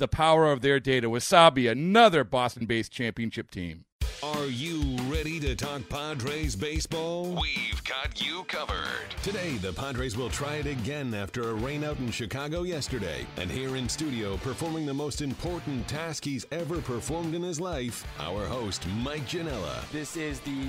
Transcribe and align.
the 0.00 0.08
power 0.08 0.50
of 0.50 0.62
their 0.62 0.80
data. 0.80 1.08
Wasabi, 1.08 1.70
another 1.70 2.24
Boston 2.24 2.66
based 2.66 2.90
championship 2.90 3.52
team. 3.52 3.84
Are 4.22 4.46
you 4.46 4.96
ready 5.04 5.40
to 5.40 5.54
talk 5.54 5.88
Padres 5.88 6.54
baseball? 6.54 7.38
We've 7.40 7.82
got 7.84 8.22
you 8.22 8.44
covered. 8.44 9.08
Today, 9.22 9.56
the 9.56 9.72
Padres 9.72 10.14
will 10.14 10.28
try 10.28 10.56
it 10.56 10.66
again 10.66 11.14
after 11.14 11.42
a 11.42 11.54
rainout 11.54 11.98
in 12.00 12.10
Chicago 12.10 12.62
yesterday. 12.62 13.26
And 13.38 13.50
here 13.50 13.76
in 13.76 13.88
studio, 13.88 14.36
performing 14.38 14.84
the 14.84 14.92
most 14.92 15.22
important 15.22 15.88
task 15.88 16.24
he's 16.24 16.44
ever 16.52 16.82
performed 16.82 17.34
in 17.34 17.42
his 17.42 17.60
life, 17.60 18.06
our 18.18 18.44
host, 18.44 18.86
Mike 19.02 19.26
Janella. 19.26 19.90
This 19.90 20.18
is 20.18 20.40
the 20.40 20.66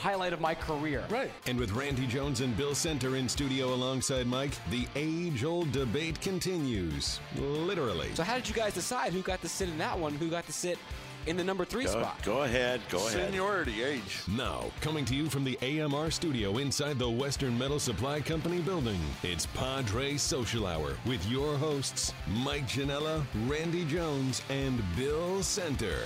highlight 0.00 0.32
of 0.32 0.40
my 0.40 0.54
career. 0.54 1.04
Right. 1.10 1.30
And 1.46 1.58
with 1.58 1.72
Randy 1.72 2.06
Jones 2.06 2.40
and 2.40 2.56
Bill 2.56 2.74
Center 2.74 3.16
in 3.16 3.28
studio 3.28 3.74
alongside 3.74 4.26
Mike, 4.26 4.52
the 4.70 4.86
age 4.96 5.44
old 5.44 5.70
debate 5.72 6.20
continues. 6.20 7.20
Literally. 7.36 8.14
So 8.14 8.22
how 8.22 8.34
did 8.34 8.48
you 8.48 8.54
guys 8.54 8.74
decide 8.74 9.12
who 9.12 9.22
got 9.22 9.40
to 9.42 9.48
sit 9.48 9.68
in 9.68 9.78
that 9.78 9.98
one, 9.98 10.14
who 10.14 10.28
got 10.28 10.46
to 10.46 10.52
sit 10.52 10.78
in 11.26 11.36
the 11.36 11.44
number 11.44 11.66
three 11.66 11.84
Go, 11.84 11.90
spot? 11.90 12.22
go 12.22 12.42
ahead. 12.44 12.80
Go 12.88 12.98
ahead. 13.06 13.26
Seniority, 13.26 13.82
age. 13.82 14.22
Now, 14.26 14.70
coming 14.80 15.04
to 15.04 15.14
you 15.14 15.28
from 15.28 15.44
the 15.44 15.58
AMR 15.60 16.10
studio 16.10 16.56
inside 16.56 16.98
the 16.98 17.10
Western 17.10 17.58
Metal 17.58 17.78
Supply 17.78 18.20
Company 18.20 18.60
building, 18.60 18.98
it's 19.22 19.44
Padre 19.46 20.16
Social 20.16 20.66
Hour 20.66 20.96
with 21.06 21.24
your 21.28 21.56
hosts, 21.58 22.14
Mike 22.42 22.66
Janella, 22.66 23.22
Randy 23.46 23.84
Jones, 23.84 24.40
and 24.48 24.82
Bill 24.96 25.42
Center. 25.42 25.98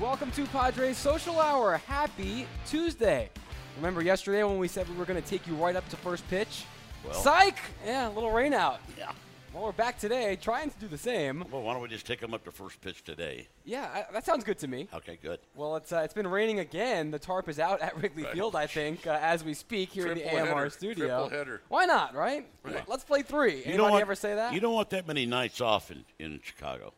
Welcome 0.00 0.30
to 0.32 0.46
Padres 0.46 0.96
Social 0.96 1.38
Hour. 1.38 1.76
Happy 1.86 2.46
Tuesday. 2.66 3.28
Remember 3.76 4.02
yesterday 4.02 4.42
when 4.42 4.58
we 4.58 4.68
said 4.68 4.88
we 4.88 4.96
were 4.96 5.04
going 5.04 5.20
to 5.22 5.28
take 5.28 5.46
you 5.46 5.54
right 5.54 5.76
up 5.76 5.88
to 5.90 5.96
first 5.96 6.28
pitch? 6.28 6.64
Well- 7.04 7.14
Psych! 7.14 7.56
Yeah, 7.84 8.08
a 8.08 8.10
little 8.10 8.30
rain 8.32 8.54
out. 8.54 8.80
Yeah. 8.98 9.12
Well, 9.52 9.64
we're 9.64 9.72
back 9.72 9.98
today 9.98 10.36
trying 10.40 10.70
to 10.70 10.78
do 10.78 10.88
the 10.88 10.96
same. 10.96 11.44
Well, 11.50 11.60
why 11.60 11.74
don't 11.74 11.82
we 11.82 11.88
just 11.88 12.06
take 12.06 12.20
them 12.20 12.32
up 12.32 12.42
to 12.46 12.50
first 12.50 12.80
pitch 12.80 13.04
today? 13.04 13.48
Yeah, 13.66 13.86
I, 14.08 14.12
that 14.14 14.24
sounds 14.24 14.44
good 14.44 14.58
to 14.60 14.66
me. 14.68 14.88
Okay, 14.94 15.18
good. 15.22 15.40
Well, 15.54 15.76
it's 15.76 15.92
uh, 15.92 15.98
it's 15.98 16.14
been 16.14 16.26
raining 16.26 16.60
again. 16.60 17.10
The 17.10 17.18
tarp 17.18 17.50
is 17.50 17.58
out 17.58 17.82
at 17.82 17.94
Wrigley 18.00 18.24
Field, 18.32 18.56
I 18.56 18.66
think, 18.66 19.06
uh, 19.06 19.18
as 19.20 19.44
we 19.44 19.52
speak 19.52 19.90
here 19.90 20.06
in 20.06 20.16
the 20.16 20.24
AMR 20.24 20.46
header. 20.46 20.70
studio. 20.70 21.06
Triple 21.28 21.38
header. 21.38 21.62
Why 21.68 21.84
not, 21.84 22.14
right? 22.14 22.46
Right. 22.62 22.88
Let's 22.88 23.04
play 23.04 23.20
three. 23.20 23.56
You 23.56 23.58
Anybody 23.58 23.76
don't 23.76 23.90
want, 23.90 24.00
ever 24.02 24.14
say 24.14 24.34
that? 24.36 24.54
You 24.54 24.60
don't 24.60 24.72
want 24.74 24.88
that 24.88 25.06
many 25.06 25.26
nights 25.26 25.60
off 25.60 25.90
in, 25.90 26.06
in 26.18 26.40
Chicago. 26.42 26.94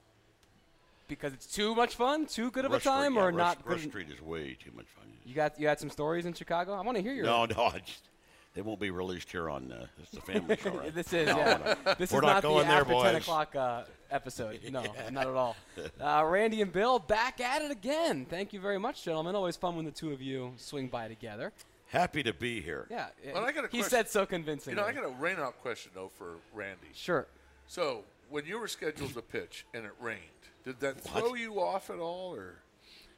Because 1.09 1.33
it's 1.33 1.47
too 1.47 1.75
much 1.75 1.95
fun, 1.97 2.27
too 2.27 2.51
good 2.51 2.65
of 2.65 2.71
a 2.73 2.75
Rush 2.75 2.83
Street- 2.83 2.93
time, 2.93 3.15
yeah, 3.15 3.21
or 3.21 3.27
Rush, 3.27 3.37
not? 3.37 3.59
Rush 3.69 3.81
good- 3.83 3.91
Street 3.91 4.11
is 4.11 4.21
way 4.23 4.57
too 4.63 4.71
much 4.75 4.87
fun. 4.97 5.05
You 5.25 5.35
got 5.35 5.59
you 5.59 5.67
had 5.69 5.81
some 5.81 5.91
stories 5.91 6.27
in 6.27 6.33
Chicago. 6.35 6.73
I 6.75 6.81
want 6.83 6.97
to 6.97 7.03
hear 7.03 7.15
your. 7.15 7.25
No, 7.25 7.45
no, 7.57 7.65
I 7.65 7.79
just, 7.79 8.09
they 8.55 8.61
won't 8.63 8.79
be 8.81 8.91
released 8.91 9.31
here 9.33 9.49
on 9.49 9.73
uh, 9.73 9.87
it's 10.03 10.11
the 10.11 10.21
family 10.21 10.57
show. 10.63 10.71
Right? 10.71 10.95
this 10.95 11.13
is 11.13 11.27
No, 11.29 11.39
yeah. 11.39 11.75
no. 11.87 11.95
This 11.95 12.13
We're 12.13 12.19
is 12.19 12.23
not 12.23 12.35
not, 12.35 12.43
going 12.43 12.67
the 12.67 12.73
there, 12.73 12.81
after 12.83 12.93
ten 12.95 13.15
o'clock 13.17 13.57
uh, 13.57 13.83
episode. 14.11 14.61
No, 14.71 14.83
not 15.11 15.27
at 15.27 15.35
all. 15.35 15.57
Uh, 16.01 16.25
Randy 16.27 16.61
and 16.63 16.73
Bill 16.73 16.99
back 16.99 17.41
at 17.41 17.63
it 17.63 17.71
again. 17.71 18.27
Thank 18.29 18.53
you 18.53 18.61
very 18.61 18.79
much, 18.79 19.03
gentlemen. 19.05 19.35
Always 19.35 19.57
fun 19.57 19.77
when 19.77 19.85
the 19.87 19.91
two 19.91 20.13
of 20.13 20.21
you 20.23 20.53
swing 20.57 20.89
by 20.89 21.09
together. 21.09 21.53
Happy 21.89 22.23
to 22.25 22.33
be 22.33 22.61
here. 22.61 22.87
Yeah. 22.91 23.07
Well, 23.33 23.45
I 23.45 23.53
got 23.53 23.65
a 23.65 23.69
he 23.69 23.79
question. 23.79 23.91
said 23.91 24.09
so 24.09 24.27
convincingly. 24.27 24.77
You 24.79 24.85
convincingly. 24.85 25.11
know, 25.11 25.17
I 25.17 25.33
got 25.33 25.41
a 25.41 25.43
rainout 25.53 25.55
question 25.63 25.93
though 25.95 26.11
for 26.17 26.35
Randy. 26.53 26.89
sure. 26.93 27.27
So, 27.67 28.03
when 28.29 28.45
you 28.47 28.59
were 28.59 28.69
scheduled 28.69 29.15
to 29.15 29.23
pitch 29.23 29.65
and 29.73 29.85
it 29.87 29.93
rained, 30.01 30.21
did 30.65 30.81
that 30.81 31.01
throw 31.01 31.35
you 31.35 31.61
off 31.61 31.91
at 31.91 31.99
all, 31.99 32.35
or 32.35 32.57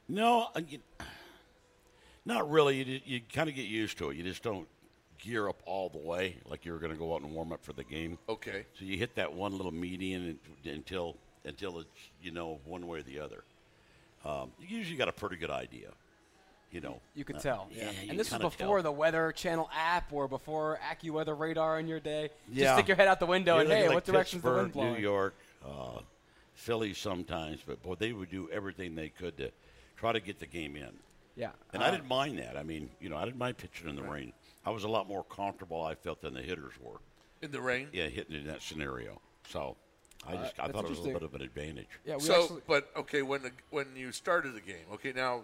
No, 0.08 0.48
uh, 0.54 0.60
you, 0.68 0.78
not 2.24 2.50
really. 2.50 2.82
You, 2.82 3.00
you 3.04 3.20
kind 3.32 3.48
of 3.48 3.54
get 3.54 3.66
used 3.66 3.98
to 3.98 4.10
it. 4.10 4.16
You 4.16 4.24
just 4.24 4.42
don't 4.42 4.66
gear 5.18 5.48
up 5.48 5.60
all 5.64 5.88
the 5.88 5.98
way 5.98 6.36
like 6.48 6.64
you 6.64 6.72
were 6.72 6.78
going 6.78 6.92
to 6.92 6.98
go 6.98 7.14
out 7.14 7.22
and 7.22 7.32
warm 7.32 7.52
up 7.52 7.64
for 7.64 7.72
the 7.72 7.84
game. 7.84 8.18
okay? 8.28 8.66
So 8.78 8.84
you 8.84 8.96
hit 8.98 9.14
that 9.16 9.32
one 9.32 9.56
little 9.56 9.72
median 9.72 10.38
until 10.64 11.16
until 11.44 11.78
it's 11.78 11.88
you 12.22 12.32
know 12.32 12.58
one 12.64 12.86
way 12.86 12.98
or 12.98 13.02
the 13.02 13.20
other. 13.20 13.44
Um, 14.24 14.50
you 14.60 14.76
usually 14.78 14.96
got 14.96 15.08
a 15.08 15.12
pretty 15.12 15.36
good 15.36 15.50
idea, 15.52 15.90
you 16.72 16.80
know. 16.80 17.00
You 17.14 17.24
could 17.24 17.36
Uh, 17.36 17.40
tell. 17.40 17.68
Yeah, 17.70 17.90
you 17.92 18.10
and 18.10 18.18
this 18.18 18.26
was 18.26 18.40
kinda 18.40 18.44
before 18.50 18.78
tell. 18.78 18.92
the 18.92 18.98
Weather 18.98 19.30
Channel 19.30 19.70
app 19.72 20.12
or 20.12 20.26
before 20.26 20.80
AccuWeather 20.82 21.38
radar 21.38 21.78
in 21.78 21.86
your 21.86 22.00
day. 22.00 22.30
Yeah. 22.50 22.64
Just 22.64 22.74
stick 22.78 22.88
your 22.88 22.96
head 22.96 23.06
out 23.06 23.20
the 23.20 23.26
window 23.26 23.56
Yeah, 23.56 23.60
and 23.62 23.70
hey, 23.70 23.86
like 23.86 23.94
what 23.94 24.04
direction's 24.04 24.42
the 24.42 24.50
wind 24.52 24.72
blowing? 24.72 24.94
New 24.94 25.00
York, 25.00 25.34
uh, 25.64 26.00
Philly 26.56 26.94
sometimes, 26.94 27.60
but 27.64 27.82
boy, 27.82 27.94
they 27.94 28.12
would 28.12 28.30
do 28.30 28.48
everything 28.50 28.94
they 28.94 29.10
could 29.10 29.36
to 29.36 29.50
try 29.96 30.10
to 30.12 30.20
get 30.20 30.40
the 30.40 30.46
game 30.46 30.74
in. 30.74 30.90
Yeah. 31.36 31.50
And 31.72 31.82
Uh, 31.82 31.86
I 31.86 31.90
didn't 31.90 32.08
mind 32.08 32.38
that. 32.38 32.56
I 32.56 32.62
mean, 32.62 32.90
you 32.98 33.08
know, 33.10 33.16
I 33.16 33.24
didn't 33.24 33.38
mind 33.38 33.58
pitching 33.58 33.88
in 33.88 33.94
the 33.94 34.02
rain. 34.02 34.32
I 34.64 34.70
was 34.70 34.84
a 34.84 34.88
lot 34.88 35.06
more 35.06 35.22
comfortable, 35.24 35.82
I 35.82 35.94
felt, 35.94 36.22
than 36.22 36.34
the 36.34 36.42
hitters 36.42 36.72
were. 36.80 36.98
In 37.42 37.50
the 37.52 37.60
rain. 37.60 37.88
Yeah, 37.92 38.08
hitting 38.08 38.34
in 38.34 38.46
that 38.46 38.62
scenario. 38.62 39.20
So 39.48 39.76
I 40.26 40.32
just 40.36 40.58
I 40.58 40.64
Uh, 40.64 40.66
that's 40.66 40.72
thought 40.72 40.84
it 40.86 40.90
was 40.90 40.98
a 40.98 41.02
little 41.02 41.20
bit 41.20 41.22
of 41.28 41.34
an 41.34 41.42
advantage. 41.42 41.88
Yeah, 42.06 42.16
we 42.16 42.22
So, 42.22 42.42
actually, 42.44 42.62
but 42.66 42.90
okay, 42.96 43.20
when 43.22 43.42
the 43.42 43.52
when 43.70 43.94
you 43.94 44.10
started 44.12 44.54
the 44.54 44.60
game, 44.62 44.86
okay, 44.94 45.12
now 45.12 45.42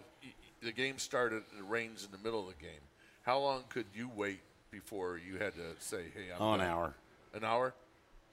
the 0.62 0.72
game 0.72 0.99
started. 0.99 1.43
It 1.56 1.65
rains 1.69 2.05
in 2.05 2.11
the 2.11 2.19
middle 2.19 2.41
of 2.49 2.56
the 2.56 2.61
game. 2.62 2.81
How 3.22 3.39
long 3.39 3.65
could 3.69 3.87
you 3.95 4.09
wait 4.17 4.41
before 4.71 5.19
you 5.19 5.37
had 5.37 5.55
to 5.55 5.77
say, 5.78 6.05
"Hey, 6.15 6.33
I'm 6.34 6.41
Oh, 6.41 6.55
an 6.55 6.62
hour, 6.62 6.95
An 7.34 7.45
hour, 7.45 7.75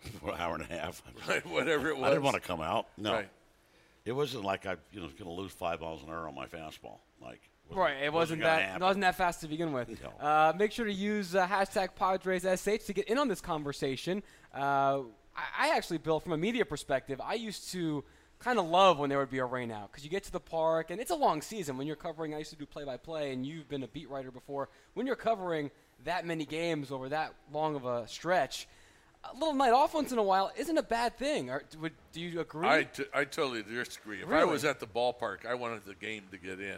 an 0.25 0.33
hour 0.37 0.55
and 0.55 0.63
a 0.63 0.73
half. 0.73 1.01
right? 1.27 1.45
Whatever 1.45 1.89
it 1.89 1.97
was. 1.97 2.05
I 2.05 2.09
didn't 2.09 2.23
want 2.23 2.35
to 2.35 2.41
come 2.41 2.61
out. 2.61 2.87
No, 2.97 3.13
Right. 3.13 3.29
it 4.05 4.11
wasn't 4.13 4.43
like 4.45 4.65
I 4.65 4.75
you 4.91 4.99
know 4.99 5.05
was 5.05 5.13
going 5.13 5.29
to 5.29 5.41
lose 5.41 5.51
five 5.51 5.81
miles 5.81 6.03
an 6.03 6.09
hour 6.09 6.27
on 6.27 6.35
my 6.35 6.47
fastball. 6.47 6.99
Like 7.21 7.41
Right, 7.71 7.97
it 8.03 8.11
wasn't 8.11 8.41
gonna 8.41 8.61
that 8.61 8.75
it 8.77 8.81
wasn't 8.81 9.01
that 9.01 9.15
fast 9.15 9.41
to 9.41 9.47
begin 9.47 9.71
with. 9.73 9.89
No. 10.01 10.09
Uh, 10.25 10.53
make 10.57 10.71
sure 10.71 10.85
to 10.85 10.93
use 10.93 11.35
uh, 11.35 11.45
hashtag 11.47 11.89
PadresSH 11.99 12.85
to 12.87 12.93
get 12.93 13.07
in 13.07 13.17
on 13.19 13.27
this 13.27 13.41
conversation. 13.41 14.23
Uh, 14.55 15.01
I, 15.35 15.67
I 15.67 15.69
actually, 15.77 15.99
Bill, 15.99 16.19
from 16.19 16.31
a 16.31 16.37
media 16.37 16.65
perspective, 16.65 17.21
I 17.23 17.35
used 17.35 17.71
to 17.73 18.03
kind 18.39 18.57
of 18.57 18.65
love 18.65 18.97
when 18.97 19.09
there 19.09 19.19
would 19.19 19.29
be 19.29 19.37
a 19.39 19.45
rainout 19.45 19.91
because 19.91 20.03
you 20.03 20.09
get 20.09 20.23
to 20.23 20.31
the 20.31 20.39
park 20.39 20.89
and 20.89 20.99
it's 20.99 21.11
a 21.11 21.15
long 21.15 21.41
season. 21.43 21.77
When 21.77 21.85
you're 21.85 21.95
covering, 21.95 22.33
I 22.33 22.39
used 22.39 22.49
to 22.51 22.55
do 22.55 22.65
play-by-play, 22.65 23.33
and 23.33 23.45
you've 23.45 23.69
been 23.69 23.83
a 23.83 23.87
beat 23.87 24.09
writer 24.09 24.31
before. 24.31 24.69
When 24.95 25.05
you're 25.05 25.15
covering 25.15 25.69
that 26.05 26.25
many 26.25 26.45
games 26.45 26.89
over 26.91 27.09
that 27.09 27.35
long 27.51 27.75
of 27.75 27.85
a 27.85 28.07
stretch, 28.07 28.67
a 29.23 29.33
little 29.33 29.53
night 29.53 29.73
off 29.73 29.93
once 29.93 30.11
in 30.11 30.17
a 30.17 30.23
while 30.23 30.51
isn't 30.57 30.77
a 30.77 30.83
bad 30.83 31.17
thing. 31.17 31.49
Or, 31.49 31.63
would, 31.81 31.93
do 32.13 32.21
you 32.21 32.39
agree? 32.39 32.67
I, 32.67 32.83
t- 32.83 33.05
I 33.13 33.25
totally 33.25 33.63
disagree. 33.63 34.21
If 34.21 34.29
I 34.29 34.43
was 34.45 34.65
at 34.65 34.79
the 34.79 34.87
ballpark, 34.87 35.45
I 35.45 35.55
wanted 35.55 35.85
the 35.85 35.95
game 35.95 36.23
to 36.31 36.37
get 36.37 36.59
in. 36.59 36.77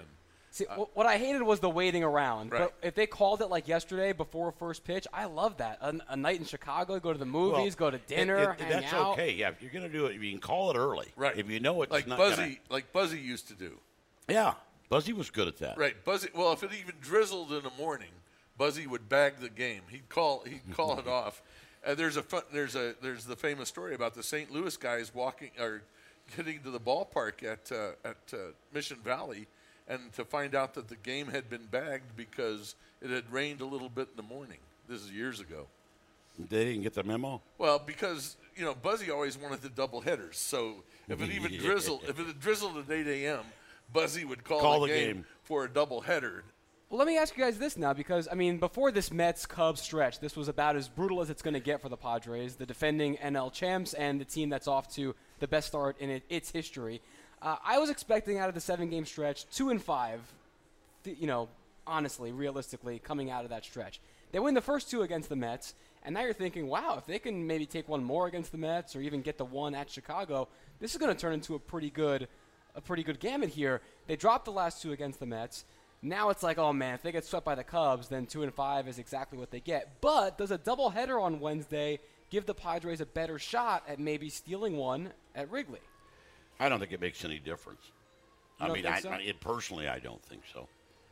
See, 0.54 0.66
uh, 0.66 0.76
wh- 0.76 0.98
what 0.98 1.06
I 1.06 1.18
hated 1.18 1.44
was 1.44 1.62
the 1.62 1.70
waiting 1.70 2.04
around. 2.04 2.52
Right. 2.52 2.60
But 2.64 2.74
if 2.86 2.94
they 2.96 3.08
called 3.08 3.42
it 3.42 3.48
like 3.48 3.68
yesterday 3.70 4.12
before 4.12 4.52
first 4.52 4.84
pitch, 4.84 5.08
I 5.14 5.26
love 5.26 5.58
that. 5.58 5.78
A, 5.82 5.96
a 6.10 6.18
night 6.18 6.40
in 6.40 6.46
Chicago, 6.46 7.00
go 7.00 7.14
to 7.14 7.20
the 7.20 7.26
movies, 7.26 7.76
go 7.76 7.90
to 7.90 7.96
it- 7.96 8.08
dinner, 8.08 8.52
it- 8.60 8.60
hang 8.62 8.70
that's 8.82 8.94
out. 8.94 9.14
okay. 9.14 9.32
Yeah, 9.34 9.50
if 9.50 9.62
you're 9.62 9.72
going 9.72 9.90
to 9.90 9.92
do 9.98 10.08
it, 10.08 10.20
you 10.22 10.30
can 10.32 10.40
call 10.42 10.72
it 10.72 10.76
early. 10.78 11.08
Right. 11.16 11.38
If 11.38 11.50
you 11.50 11.60
know 11.62 11.82
it's 11.84 11.92
like 11.92 12.08
not 12.08 12.18
Buzzy, 12.18 12.36
Gonna, 12.42 12.56
like 12.70 12.92
Buzzy 12.92 13.20
used 13.20 13.48
to 13.48 13.54
do. 13.54 13.78
yeah, 14.28 14.56
Buzzy 14.90 15.14
was 15.14 15.30
good 15.30 15.48
at 15.48 15.58
that. 15.60 15.78
Right, 15.78 16.04
Buzzy. 16.04 16.28
Well, 16.36 16.52
if 16.52 16.64
it 16.64 16.72
even 16.74 16.96
drizzled 17.00 17.54
in 17.54 17.64
the 17.64 17.72
morning, 17.80 18.10
Buzzy 18.58 18.88
would 18.88 19.08
bag 19.08 19.36
the 19.40 19.48
game. 19.50 19.84
He'd 19.90 20.10
call. 20.10 20.44
He'd 20.46 20.76
call 20.76 21.00
it 21.00 21.08
off. 21.08 21.42
And 21.84 21.98
there's 21.98 22.18
a 22.18 22.24
fun, 22.24 22.44
there's 22.54 22.76
a 22.76 22.94
there's 23.02 23.26
the 23.26 23.36
famous 23.36 23.70
story 23.70 23.96
about 23.96 24.14
the 24.14 24.24
St. 24.24 24.52
Louis 24.52 24.76
guys 24.78 25.14
walking 25.14 25.50
or 25.60 25.82
getting 26.36 26.60
to 26.62 26.70
the 26.72 26.80
ballpark 26.80 27.44
at 27.44 27.72
uh, 27.72 27.92
at 28.08 28.18
uh, 28.34 28.38
Mission 28.74 28.98
Valley, 29.04 29.48
and 29.88 30.14
to 30.14 30.24
find 30.24 30.54
out 30.56 30.74
that 30.76 30.88
the 30.88 30.96
game 30.98 31.28
had 31.28 31.50
been 31.50 31.66
bagged 31.72 32.16
because 32.16 32.76
it 33.02 33.10
had 33.10 33.32
rained 33.32 33.62
a 33.62 33.66
little 33.66 33.90
bit 33.90 34.10
in 34.12 34.16
the 34.18 34.24
morning. 34.24 34.60
This 34.88 35.02
is 35.02 35.12
years 35.12 35.40
ago. 35.40 35.68
They 36.38 36.66
didn't 36.66 36.84
get 36.84 36.94
the 36.94 37.04
memo. 37.04 37.42
Well, 37.58 37.80
because 37.80 38.38
you 38.56 38.64
know 38.64 38.76
Buzzy 38.76 39.10
always 39.12 39.38
wanted 39.38 39.62
the 39.62 39.70
double 39.70 40.02
headers. 40.02 40.38
So 40.38 40.84
if 41.10 41.22
it 41.22 41.30
even 41.32 41.58
drizzled, 41.60 42.02
if 42.08 42.20
it 42.20 42.28
had 42.28 42.40
drizzled 42.40 42.78
at 42.78 42.90
8 42.92 43.08
a.m., 43.08 43.42
Buzzy 43.92 44.24
would 44.24 44.44
call, 44.44 44.60
Call 44.60 44.82
the, 44.82 44.88
the 44.88 44.94
game, 44.94 45.16
game. 45.16 45.26
for 45.44 45.66
a 45.66 45.70
double 45.70 46.02
header. 46.02 46.44
Well, 46.92 46.98
let 46.98 47.08
me 47.08 47.18
ask 47.18 47.38
you 47.38 47.42
guys 47.42 47.58
this 47.58 47.78
now, 47.78 47.94
because 47.94 48.28
I 48.30 48.36
mean, 48.36 48.58
before 48.58 48.92
this 48.92 49.14
Mets 49.14 49.46
Cubs 49.46 49.80
stretch, 49.80 50.20
this 50.20 50.36
was 50.36 50.50
about 50.50 50.76
as 50.76 50.90
brutal 50.90 51.22
as 51.22 51.30
it's 51.30 51.42
going 51.42 51.54
to 51.54 51.62
get 51.62 51.82
for 51.82 51.88
the 51.88 51.96
Padres, 51.96 52.56
the 52.56 52.66
defending 52.66 53.16
NL 53.16 53.50
champs, 53.54 53.94
and 53.94 54.20
the 54.20 54.26
team 54.26 54.50
that's 54.50 54.68
off 54.68 54.94
to 54.96 55.16
the 55.40 55.48
best 55.48 55.70
start 55.70 55.98
in 56.02 56.10
it, 56.10 56.24
its 56.28 56.52
history. 56.52 57.02
Uh, 57.42 57.56
I 57.64 57.80
was 57.80 57.90
expecting 57.90 58.40
out 58.40 58.50
of 58.50 58.56
the 58.56 58.60
seven-game 58.60 59.06
stretch, 59.06 59.50
two 59.52 59.70
and 59.70 59.82
five. 59.82 60.20
th- 61.06 61.18
you 61.18 61.28
know, 61.28 61.48
honestly, 61.88 62.34
realistically, 62.34 63.00
coming 63.00 63.32
out 63.32 63.46
of 63.46 63.52
that 63.52 63.64
stretch, 63.64 64.02
they 64.34 64.40
win 64.40 64.54
the 64.54 64.60
first 64.60 64.92
two 64.92 65.02
against 65.02 65.30
the 65.30 65.38
Mets, 65.38 65.76
and 66.04 66.14
now 66.14 66.24
you're 66.24 66.34
thinking, 66.34 66.68
wow, 66.68 66.96
if 66.98 67.06
they 67.06 67.20
can 67.20 67.48
maybe 67.48 67.66
take 67.66 67.88
one 67.88 68.04
more 68.04 68.28
against 68.28 68.52
the 68.52 68.58
Mets, 68.58 68.98
or 68.98 69.02
even 69.02 69.22
get 69.22 69.38
the 69.38 69.46
one 69.46 69.76
at 69.76 69.90
Chicago, 69.90 70.50
this 70.82 70.92
is 70.92 70.98
going 70.98 71.16
to 71.16 71.18
turn 71.18 71.32
into 71.32 71.56
a 71.56 71.60
pretty 71.60 71.90
good, 71.90 72.28
a 72.76 72.82
pretty 72.82 73.04
good 73.04 73.22
gamut 73.22 73.48
here. 73.48 73.80
They 74.08 74.18
dropped 74.18 74.44
the 74.44 74.52
last 74.52 74.82
two 74.82 74.92
against 74.92 75.22
the 75.22 75.26
Mets. 75.26 75.64
Now 76.02 76.30
it's 76.30 76.42
like, 76.44 76.58
oh 76.58 76.74
man, 76.74 76.96
if 76.96 77.04
they 77.04 77.12
get 77.12 77.26
swept 77.26 77.46
by 77.46 77.56
the 77.56 77.64
Cubs, 77.64 78.08
then 78.08 78.26
two 78.26 78.44
and 78.44 78.54
five 78.54 78.88
is 78.88 78.98
exactly 79.00 79.38
what 79.38 79.52
they 79.52 79.60
get. 79.60 80.02
But 80.02 80.38
does 80.38 80.52
a 80.52 80.58
doubleheader 80.58 81.22
on 81.22 81.40
Wednesday 81.40 82.00
give 82.30 82.46
the 82.46 82.56
Padres 82.56 83.02
a 83.02 83.06
better 83.06 83.38
shot 83.38 83.84
at 83.88 84.00
maybe 84.00 84.30
stealing 84.30 84.78
one 84.78 85.12
at 85.36 85.52
Wrigley? 85.52 85.80
I 86.60 86.70
don't 86.70 86.80
think 86.80 86.92
it 86.92 87.02
makes 87.02 87.24
any 87.24 87.38
difference. 87.40 87.82
You 88.60 88.66
I 88.66 88.68
don't 88.68 88.74
mean, 88.76 88.84
think 88.84 88.96
I, 88.96 89.00
so? 89.00 89.10
I, 89.10 89.18
it, 89.18 89.40
personally, 89.40 89.88
I 89.88 90.00
don't 90.00 90.22
think 90.24 90.42
so. 90.54 90.68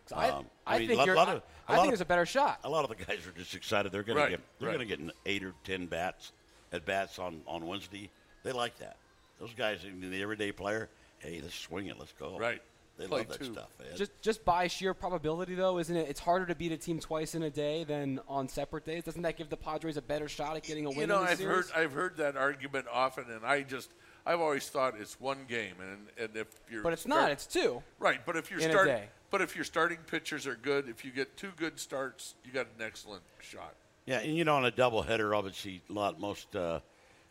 'Cause 0.07 0.18
I, 0.18 0.30
Um, 0.30 0.45
I, 0.65 0.80
mean, 0.80 0.88
think 0.88 0.97
lot- 0.97 1.06
you're, 1.06 1.15
lot 1.15 1.30
I, 1.30 1.33
of- 1.33 1.44
I 1.68 1.74
a 1.74 1.75
think 1.75 1.86
of- 1.86 1.89
there's 1.91 2.01
a 2.01 2.06
better 2.06 2.25
shot. 2.25 2.59
A 2.63 2.69
lot 2.69 2.83
of 2.89 2.95
the 2.97 3.03
guys 3.06 3.27
are 3.27 3.31
just 3.38 3.53
excited. 3.53 3.91
They're 3.91 4.01
going 4.03 4.18
Right, 4.18 4.25
to 4.25 4.31
get 4.38 4.41
they're 4.59 4.69
right. 4.69 4.75
going 4.77 4.88
to 4.88 4.95
get 4.95 5.00
an 5.00 5.12
eight 5.27 5.44
or 5.44 5.53
ten 5.63 5.86
bats 5.86 6.31
at 6.71 6.83
bats 6.86 7.19
on 7.19 7.41
on 7.45 7.68
Wednesday. 7.68 8.09
They 8.44 8.51
like 8.51 8.77
that. 8.80 8.97
Those 9.39 9.53
guys, 9.53 9.81
I 9.86 10.07
the 10.09 10.21
everyday 10.24 10.51
player, 10.51 10.89
hey, 11.19 11.39
let's 11.44 11.53
swing 11.53 11.88
it, 11.88 12.00
let's 12.00 12.13
go. 12.13 12.38
Right. 12.39 12.62
They 13.00 13.07
Play 13.07 13.19
love 13.19 13.30
that 13.30 13.40
two. 13.40 13.54
stuff. 13.54 13.69
Man. 13.80 13.88
Just 13.96 14.12
just 14.22 14.44
by 14.44 14.68
sheer 14.68 14.94
probability, 14.94 15.56
though, 15.56 15.80
isn't 15.80 15.96
it? 15.96 16.10
It's 16.10 16.19
harder 16.19 16.46
to 16.48 16.54
beat 16.56 16.74
a 16.74 16.78
team 16.78 17.00
twice 17.00 17.34
in 17.34 17.44
a 17.44 17.50
day 17.50 17.86
than 17.86 18.19
on 18.28 18.50
separate 18.50 18.84
days. 18.86 19.04
Doesn't 19.04 19.22
that 19.22 19.38
give 19.38 19.50
the 19.50 19.56
Padres 19.57 19.96
a 19.96 20.01
better 20.01 20.28
shot 20.28 20.57
at 20.57 20.63
getting 20.63 20.86
a 20.86 20.90
win 20.90 21.00
You 21.00 21.07
know, 21.07 21.19
in 21.19 21.25
the 21.25 21.31
I've 21.31 21.38
series? 21.38 21.69
heard 21.69 21.81
I've 21.81 21.92
heard 21.94 22.18
that 22.18 22.36
argument 22.36 22.88
often, 22.92 23.25
and 23.31 23.46
I 23.46 23.62
just 23.63 23.90
I've 24.25 24.42
always 24.42 24.68
thought 24.68 24.96
it's 25.00 25.18
one 25.19 25.46
game, 25.48 25.75
and 25.80 26.07
and 26.18 26.36
if 26.36 26.48
you're 26.69 26.84
but 26.84 26.92
it's 26.92 27.04
start- 27.04 27.22
not. 27.22 27.31
It's 27.31 27.46
two. 27.48 27.81
right. 28.00 28.19
But 28.25 28.36
if 28.36 28.51
you're 28.51 28.60
starting, 28.60 29.04
but 29.31 29.42
if 29.42 29.56
your 29.56 29.63
starting 29.63 30.00
pitchers 30.06 30.46
are 30.46 30.56
good, 30.56 30.90
if 30.90 31.06
you 31.06 31.12
get 31.12 31.38
two 31.38 31.51
good 31.56 31.80
starts, 31.80 32.36
you 32.44 32.51
got 32.51 32.66
an 32.78 32.86
excellent 32.86 33.24
shot. 33.40 33.75
Yeah, 34.06 34.19
and 34.19 34.36
you 34.36 34.44
know, 34.44 34.56
on 34.57 34.66
a 34.66 34.72
double 34.72 35.04
header, 35.04 35.34
obviously, 35.34 35.81
a 35.90 35.94
lot 35.94 36.19
most 36.19 36.54
uh, 36.54 36.81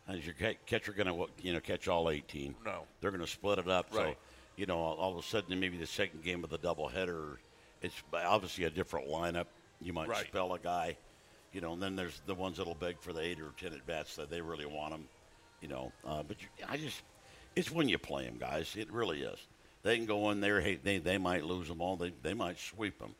is 0.08 0.24
your 0.24 0.34
ca- 0.34 0.56
catcher 0.64 0.92
going 0.92 1.08
to 1.08 1.26
you 1.42 1.52
know 1.52 1.60
catch 1.60 1.88
all 1.88 2.08
eighteen? 2.08 2.54
No. 2.64 2.84
they're 3.02 3.10
going 3.10 3.20
to 3.20 3.26
split 3.30 3.58
it 3.58 3.68
up. 3.68 3.92
So, 3.92 4.02
Right. 4.02 4.18
You 4.58 4.66
know, 4.66 4.78
all, 4.78 5.12
of 5.12 5.24
a 5.24 5.26
sudden, 5.26 5.58
maybe 5.60 5.76
the 5.76 5.86
second 5.86 6.24
game 6.24 6.42
of 6.42 6.50
the 6.50 6.58
double 6.58 6.88
header, 6.88 7.38
it's 7.80 7.94
obviously 8.12 8.64
a 8.64 8.70
different 8.70 9.08
lineup. 9.08 9.46
You 9.80 9.92
might 9.92 10.08
Right. 10.08 10.26
spell 10.26 10.52
a 10.52 10.58
guy, 10.58 10.96
you 11.52 11.60
know, 11.60 11.74
and 11.74 11.82
then 11.82 11.94
there's 11.94 12.20
the 12.26 12.34
ones 12.34 12.56
that'll 12.56 12.74
beg 12.74 13.00
for 13.00 13.12
the 13.12 13.20
eight 13.20 13.40
or 13.40 13.52
ten 13.56 13.72
at 13.72 13.86
bats 13.86 14.16
that 14.16 14.30
they 14.30 14.40
really 14.40 14.66
want 14.66 14.90
them, 14.90 15.08
you 15.62 15.68
know. 15.68 15.92
Uh, 16.04 16.24
but 16.24 16.42
you, 16.42 16.48
I 16.68 16.76
just, 16.76 17.02
it's 17.54 17.70
when 17.70 17.88
you 17.88 17.98
play 17.98 18.24
them, 18.24 18.36
guys. 18.36 18.74
It 18.76 18.92
really 18.92 19.22
is. 19.22 19.38
They 19.84 19.96
can 19.96 20.06
go 20.06 20.30
in 20.32 20.40
there. 20.40 20.60
Hey, 20.60 20.74
they, 20.74 20.98
they 20.98 21.18
might 21.18 21.44
lose 21.44 21.68
them 21.68 21.80
all. 21.80 21.96
They 21.96 22.12
they 22.22 22.34
might 22.34 22.58
sweep 22.58 22.98
them. 22.98 23.14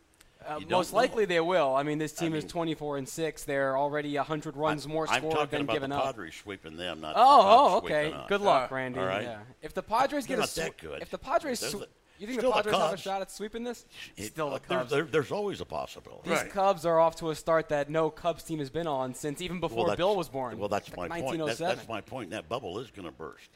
Uh, 0.48 0.54
You 0.54 0.60
don't 0.66 0.70
most 0.78 0.92
know. 0.92 0.98
likely 0.98 1.24
they 1.26 1.40
will. 1.40 1.74
I 1.74 1.82
mean, 1.82 1.98
this 1.98 2.12
team 2.12 2.34
is 2.34 2.44
mean- 2.44 2.50
24 2.50 2.96
and 2.98 3.08
six. 3.08 3.44
They're 3.44 3.76
already 3.76 4.16
100 4.16 4.56
runs 4.56 4.88
more 4.88 5.06
I'm 5.08 5.18
scored 5.18 5.34
talking 5.34 5.50
than 5.50 5.60
about 5.62 5.72
given 5.74 5.90
the 5.90 5.96
up. 5.96 6.04
Padres 6.04 6.34
sweeping 6.36 6.76
them, 6.76 7.00
not 7.00 7.14
Oh, 7.16 7.42
the 7.42 7.74
oh, 7.74 7.76
okay. 7.78 8.14
Good 8.28 8.40
luck, 8.40 8.72
Uh, 8.72 8.74
Randy. 8.74 9.00
all 9.00 9.06
right. 9.06 9.22
Yeah. 9.22 9.38
If 9.62 9.74
the 9.74 9.82
Padres 9.82 10.26
They're 10.26 10.36
get 10.38 10.42
a 10.44 10.46
not 10.46 10.50
that 10.50 10.78
good. 10.78 11.02
if 11.02 11.10
the 11.10 11.18
Padres, 11.18 11.60
sw- 11.60 11.72
the- 11.72 11.88
you 12.18 12.26
think 12.26 12.40
the 12.40 12.46
still 12.46 12.50
the 12.50 12.54
Padres 12.62 12.76
have 12.76 12.92
a 12.94 12.96
shot 12.96 13.20
at 13.20 13.30
sweeping 13.30 13.62
this? 13.62 13.84
It- 14.16 14.26
Still 14.32 14.50
the 14.50 14.56
uh, 14.56 14.58
there- 14.68 14.78
Cubs. 14.78 14.90
there- 14.90 15.04
there's 15.04 15.30
always 15.32 15.60
a 15.60 15.64
possibility. 15.66 16.30
These 16.30 16.38
Right. 16.42 16.50
Cubs 16.50 16.86
are 16.86 16.98
off 16.98 17.14
to 17.16 17.30
a 17.30 17.34
start 17.34 17.68
that 17.68 17.90
no 17.90 18.10
Cubs 18.10 18.42
team 18.42 18.58
has 18.60 18.70
been 18.70 18.86
on 18.86 19.14
since 19.14 19.40
even 19.42 19.60
before 19.60 19.84
that's- 19.86 19.98
Bill 19.98 20.16
was 20.16 20.28
born. 20.28 20.58
Well, 20.58 20.68
that's 20.68 20.88
like 20.96 21.10
my 21.10 21.20
point. 21.20 21.44
That's, 21.44 21.58
that's 21.58 21.86
my 21.88 22.00
point. 22.00 22.30
That 22.30 22.48
bubble 22.48 22.78
is 22.78 22.90
going 22.90 23.06
to 23.06 23.12
burst. 23.12 23.50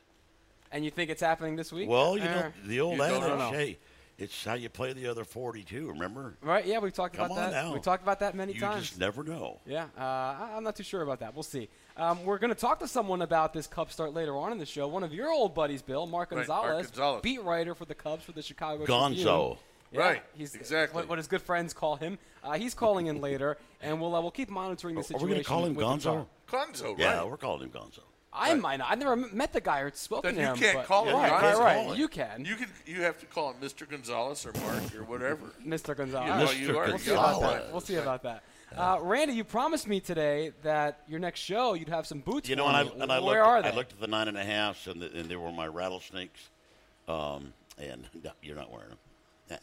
and 0.70 0.84
you 0.86 0.90
think 0.90 1.10
it's 1.10 1.20
happening 1.20 1.54
this 1.56 1.70
week? 1.70 1.86
Well, 1.88 2.16
you 2.16 2.22
Eh. 2.24 2.34
know, 2.34 2.52
the 2.64 2.80
old 2.80 2.96
You 2.96 3.02
adage, 3.02 3.54
hey, 3.54 3.78
it's 4.22 4.44
how 4.44 4.54
you 4.54 4.68
play 4.68 4.92
the 4.92 5.06
other 5.08 5.24
42, 5.24 5.88
remember? 5.88 6.36
Right? 6.42 6.64
Yeah, 6.64 6.78
we've 6.78 6.92
talked 6.92 7.16
Come 7.16 7.26
about 7.26 7.38
on 7.38 7.50
that. 7.50 7.64
now. 7.64 7.74
We 7.74 7.80
talked 7.80 8.02
about 8.02 8.20
that 8.20 8.34
many 8.34 8.52
you 8.54 8.60
times. 8.60 8.76
You 8.76 8.80
just 8.82 8.98
never 9.00 9.22
know. 9.24 9.60
Yeah, 9.66 9.84
uh, 9.98 10.00
I- 10.00 10.52
I'm 10.56 10.64
not 10.64 10.76
too 10.76 10.82
sure 10.82 11.02
about 11.02 11.20
that. 11.20 11.34
We'll 11.34 11.42
see. 11.42 11.68
Um, 11.96 12.24
we're 12.24 12.38
going 12.38 12.50
to 12.54 12.58
talk 12.60 12.78
to 12.80 12.88
someone 12.88 13.20
about 13.22 13.52
this 13.52 13.66
Cubs 13.66 13.92
start 13.92 14.14
later 14.14 14.36
on 14.36 14.52
in 14.52 14.58
the 14.58 14.64
show. 14.66 14.88
One 14.88 15.02
of 15.04 15.12
your 15.12 15.30
old 15.30 15.54
buddies, 15.54 15.82
Bill, 15.82 16.06
Mark 16.06 16.30
Right, 16.32 16.46
Mark 16.48 16.62
Gonzalez, 16.62 16.86
Gonzalez. 16.86 17.22
beat 17.22 17.42
writer 17.42 17.74
for 17.74 17.84
the 17.84 17.94
Cubs 17.94 18.24
for 18.24 18.32
the 18.32 18.42
Chicago 18.42 18.84
Gonzo. 18.86 19.14
Tribune. 19.14 19.56
Yeah, 19.92 20.00
Right, 20.00 20.22
He's 20.34 20.54
exactly. 20.54 20.96
What, 20.96 21.08
what 21.10 21.18
his 21.18 21.26
good 21.26 21.42
friends 21.42 21.74
call 21.74 21.96
him. 21.96 22.18
Uh, 22.42 22.52
he's 22.52 22.72
calling 22.72 23.08
in 23.08 23.20
later, 23.20 23.58
and 23.82 24.00
we'll 24.00 24.14
uh, 24.14 24.22
we'll 24.22 24.30
keep 24.30 24.48
monitoring 24.48 24.94
the 24.94 25.02
situation. 25.02 25.26
Are 25.26 25.42
situation. 25.42 25.74
we 25.76 25.82
going 25.82 25.94
to 25.94 25.98
call 26.00 26.00
him 26.00 26.00
Gonzo? 26.00 26.26
Gonzo? 26.48 26.72
Czar. 26.80 26.94
Conzo, 26.94 26.98
Yeah, 26.98 27.24
we're 27.24 27.36
calling 27.36 27.64
him 27.64 27.70
Gonzo. 27.70 28.00
I 28.34 28.54
might 28.54 28.76
not. 28.78 28.90
I've 28.90 28.98
never 28.98 29.14
met 29.16 29.52
the 29.52 29.60
guy 29.60 29.80
or 29.80 29.90
spoken 29.92 30.34
Then 30.34 30.44
to 30.44 30.50
him. 30.52 30.56
you 30.56 30.62
can't 30.62 30.78
but- 30.78 30.86
call 30.86 31.06
him 31.06 31.16
Right, 31.16 31.30
Gonzo. 31.32 31.58
right, 31.58 31.86
right. 31.88 31.96
You 31.98 32.08
can, 32.08 32.44
You 32.44 32.56
can 32.56 32.68
you 32.86 33.02
have 33.02 33.18
to 33.20 33.26
call 33.26 33.50
him 33.52 33.56
Mr. 33.60 33.88
Gonzalez 33.88 34.46
or 34.46 34.52
Mark 34.60 34.94
or 34.96 35.04
whatever. 35.04 35.52
Mr. 35.66 35.96
Gonzalez. 35.96 36.58
You 36.58 36.68
know, 36.68 36.74
All 36.74 36.80
right. 36.80 36.86
you 36.86 36.86
are. 36.86 36.86
We'll 36.88 36.98
see 36.98 37.12
about 37.12 37.40
that. 37.42 37.72
We'll 37.72 37.80
see 37.80 37.96
about 37.96 38.22
that. 38.22 38.42
Uh, 38.74 38.98
Randy, 39.02 39.34
you 39.34 39.44
promised 39.44 39.86
me 39.86 40.00
today 40.00 40.52
that 40.62 41.00
your 41.06 41.20
next 41.20 41.40
show 41.40 41.74
you'd 41.74 41.90
have 41.90 42.06
some 42.06 42.20
boots. 42.20 42.48
You 42.48 42.56
know, 42.56 42.66
and 42.68 42.76
I, 42.76 42.80
and 43.02 43.12
I 43.12 43.20
Where 43.20 43.40
looked, 43.40 43.46
are 43.48 43.62
they? 43.62 43.68
I 43.68 43.74
looked 43.74 43.92
at 43.92 44.00
the 44.00 44.06
nine 44.06 44.28
and 44.28 44.38
a 44.38 44.44
halfs, 44.44 44.86
and, 44.86 45.02
the, 45.02 45.12
and 45.12 45.28
they 45.28 45.36
were 45.36 45.52
my 45.52 45.66
rattlesnakes. 45.66 46.48
Um, 47.06 47.52
and 47.78 48.08
no, 48.24 48.30
you're 48.42 48.56
not 48.56 48.70
wearing 48.72 48.88
them. 49.48 49.58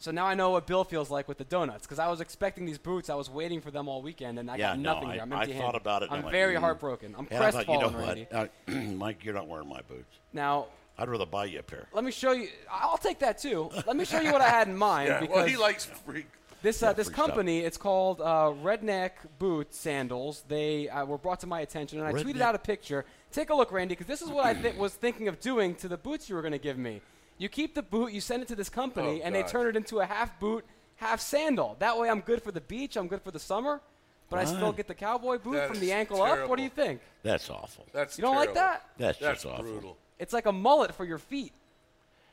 So 0.00 0.12
now 0.12 0.26
I 0.26 0.34
know 0.34 0.50
what 0.50 0.66
Bill 0.68 0.84
feels 0.84 1.10
like 1.10 1.26
with 1.26 1.38
the 1.38 1.44
donuts 1.44 1.84
because 1.84 1.98
I 1.98 2.06
was 2.08 2.20
expecting 2.20 2.64
these 2.64 2.78
boots. 2.78 3.10
I 3.10 3.16
was 3.16 3.28
waiting 3.28 3.60
for 3.60 3.72
them 3.72 3.88
all 3.88 4.00
weekend, 4.00 4.38
and 4.38 4.48
I 4.48 4.56
Yeah, 4.56 4.68
got 4.70 4.78
no, 4.78 4.94
nothing 4.94 5.08
I- 5.08 5.12
here. 5.14 5.22
I'm 5.22 5.32
empty-handed. 5.32 5.60
thought 5.66 5.74
about 5.74 6.02
it, 6.04 6.08
I'm 6.12 6.24
I 6.24 6.30
very 6.30 6.54
mm. 6.54 6.60
heartbroken. 6.60 7.14
I'm 7.18 7.26
I 7.32 7.50
thought, 7.50 7.66
you 7.68 7.78
know 7.80 7.90
crestfallen, 7.90 7.96
Randy. 7.96 8.26
uh, 8.30 8.46
Mike, 8.94 9.24
you're 9.24 9.34
not 9.34 9.48
wearing 9.48 9.68
my 9.68 9.80
boots. 9.88 10.18
Now 10.32 10.66
I'd 10.96 11.08
rather 11.08 11.26
buy 11.26 11.46
you 11.46 11.58
a 11.58 11.62
pair. 11.64 11.88
let 11.92 12.04
me 12.04 12.12
show 12.12 12.30
you. 12.30 12.48
I'll 12.70 12.96
take 12.96 13.18
that 13.20 13.38
too. 13.38 13.70
Let 13.86 13.96
me 13.96 14.04
show 14.04 14.20
you 14.20 14.30
what 14.30 14.40
I 14.40 14.48
had 14.48 14.68
in 14.68 14.76
mind 14.90 15.08
Yeah, 15.08 15.20
because 15.20 15.36
well, 15.36 15.46
he 15.46 15.56
likes 15.56 15.84
freak. 15.84 16.26
This 16.62 16.80
uh, 16.82 16.92
this 16.92 17.08
company, 17.08 17.60
it's 17.60 17.76
called 17.76 18.20
uh, 18.20 18.52
Redneck 18.62 19.12
Boot 19.40 19.72
Sandals. 19.74 20.44
They 20.48 20.88
uh, 20.88 21.04
were 21.06 21.18
brought 21.18 21.40
to 21.40 21.46
my 21.48 21.60
attention, 21.60 21.98
and 22.00 22.06
I 22.06 22.12
tweeted 22.12 22.40
out 22.40 22.54
a 22.54 22.58
picture. 22.58 23.04
Take 23.32 23.50
a 23.50 23.54
look, 23.54 23.70
Randy, 23.72 23.92
because 23.94 24.06
this 24.06 24.22
is 24.22 24.28
what 24.28 24.44
I 24.44 24.54
th- 24.62 24.76
was 24.76 24.94
thinking 24.94 25.26
of 25.28 25.38
doing 25.40 25.74
to 25.76 25.88
the 25.88 25.96
boots 25.96 26.28
you 26.28 26.34
were 26.36 26.42
going 26.42 26.52
to 26.52 26.58
give 26.58 26.78
me. 26.78 27.00
You 27.38 27.48
keep 27.48 27.74
the 27.74 27.82
boot, 27.82 28.12
you 28.12 28.20
send 28.20 28.42
it 28.42 28.48
to 28.48 28.56
this 28.56 28.68
company, 28.68 29.20
Oh, 29.22 29.24
and 29.24 29.34
they 29.34 29.42
turn 29.44 29.66
it 29.68 29.76
into 29.76 30.00
a 30.00 30.04
half 30.06 30.38
boot, 30.40 30.64
half 30.96 31.20
sandal. 31.20 31.76
That 31.78 31.96
way, 31.98 32.10
I'm 32.10 32.20
good 32.20 32.42
for 32.42 32.50
the 32.52 32.60
beach. 32.60 32.96
I'm 32.96 33.06
good 33.08 33.22
for 33.22 33.30
the 33.30 33.38
summer, 33.38 33.80
but 34.28 34.38
I 34.40 34.44
still 34.44 34.72
get 34.72 34.88
the 34.88 34.94
cowboy 34.94 35.38
boot 35.38 35.54
That 35.54 35.68
from 35.68 35.78
the 35.80 35.92
ankle 35.92 36.20
up. 36.20 36.48
What 36.48 36.56
do 36.56 36.62
you 36.64 36.68
think? 36.68 37.00
That's 37.22 37.48
awful. 37.48 37.86
That's 37.92 38.18
You 38.18 38.22
don't 38.22 38.36
like 38.36 38.54
that? 38.54 38.84
That's, 38.98 39.18
That's 39.18 39.42
just 39.44 39.46
awful. 39.54 39.64
brutal. 39.64 39.96
It's 40.18 40.32
like 40.32 40.46
a 40.46 40.52
mullet 40.52 40.94
for 40.94 41.04
your 41.04 41.18
feet. 41.18 41.52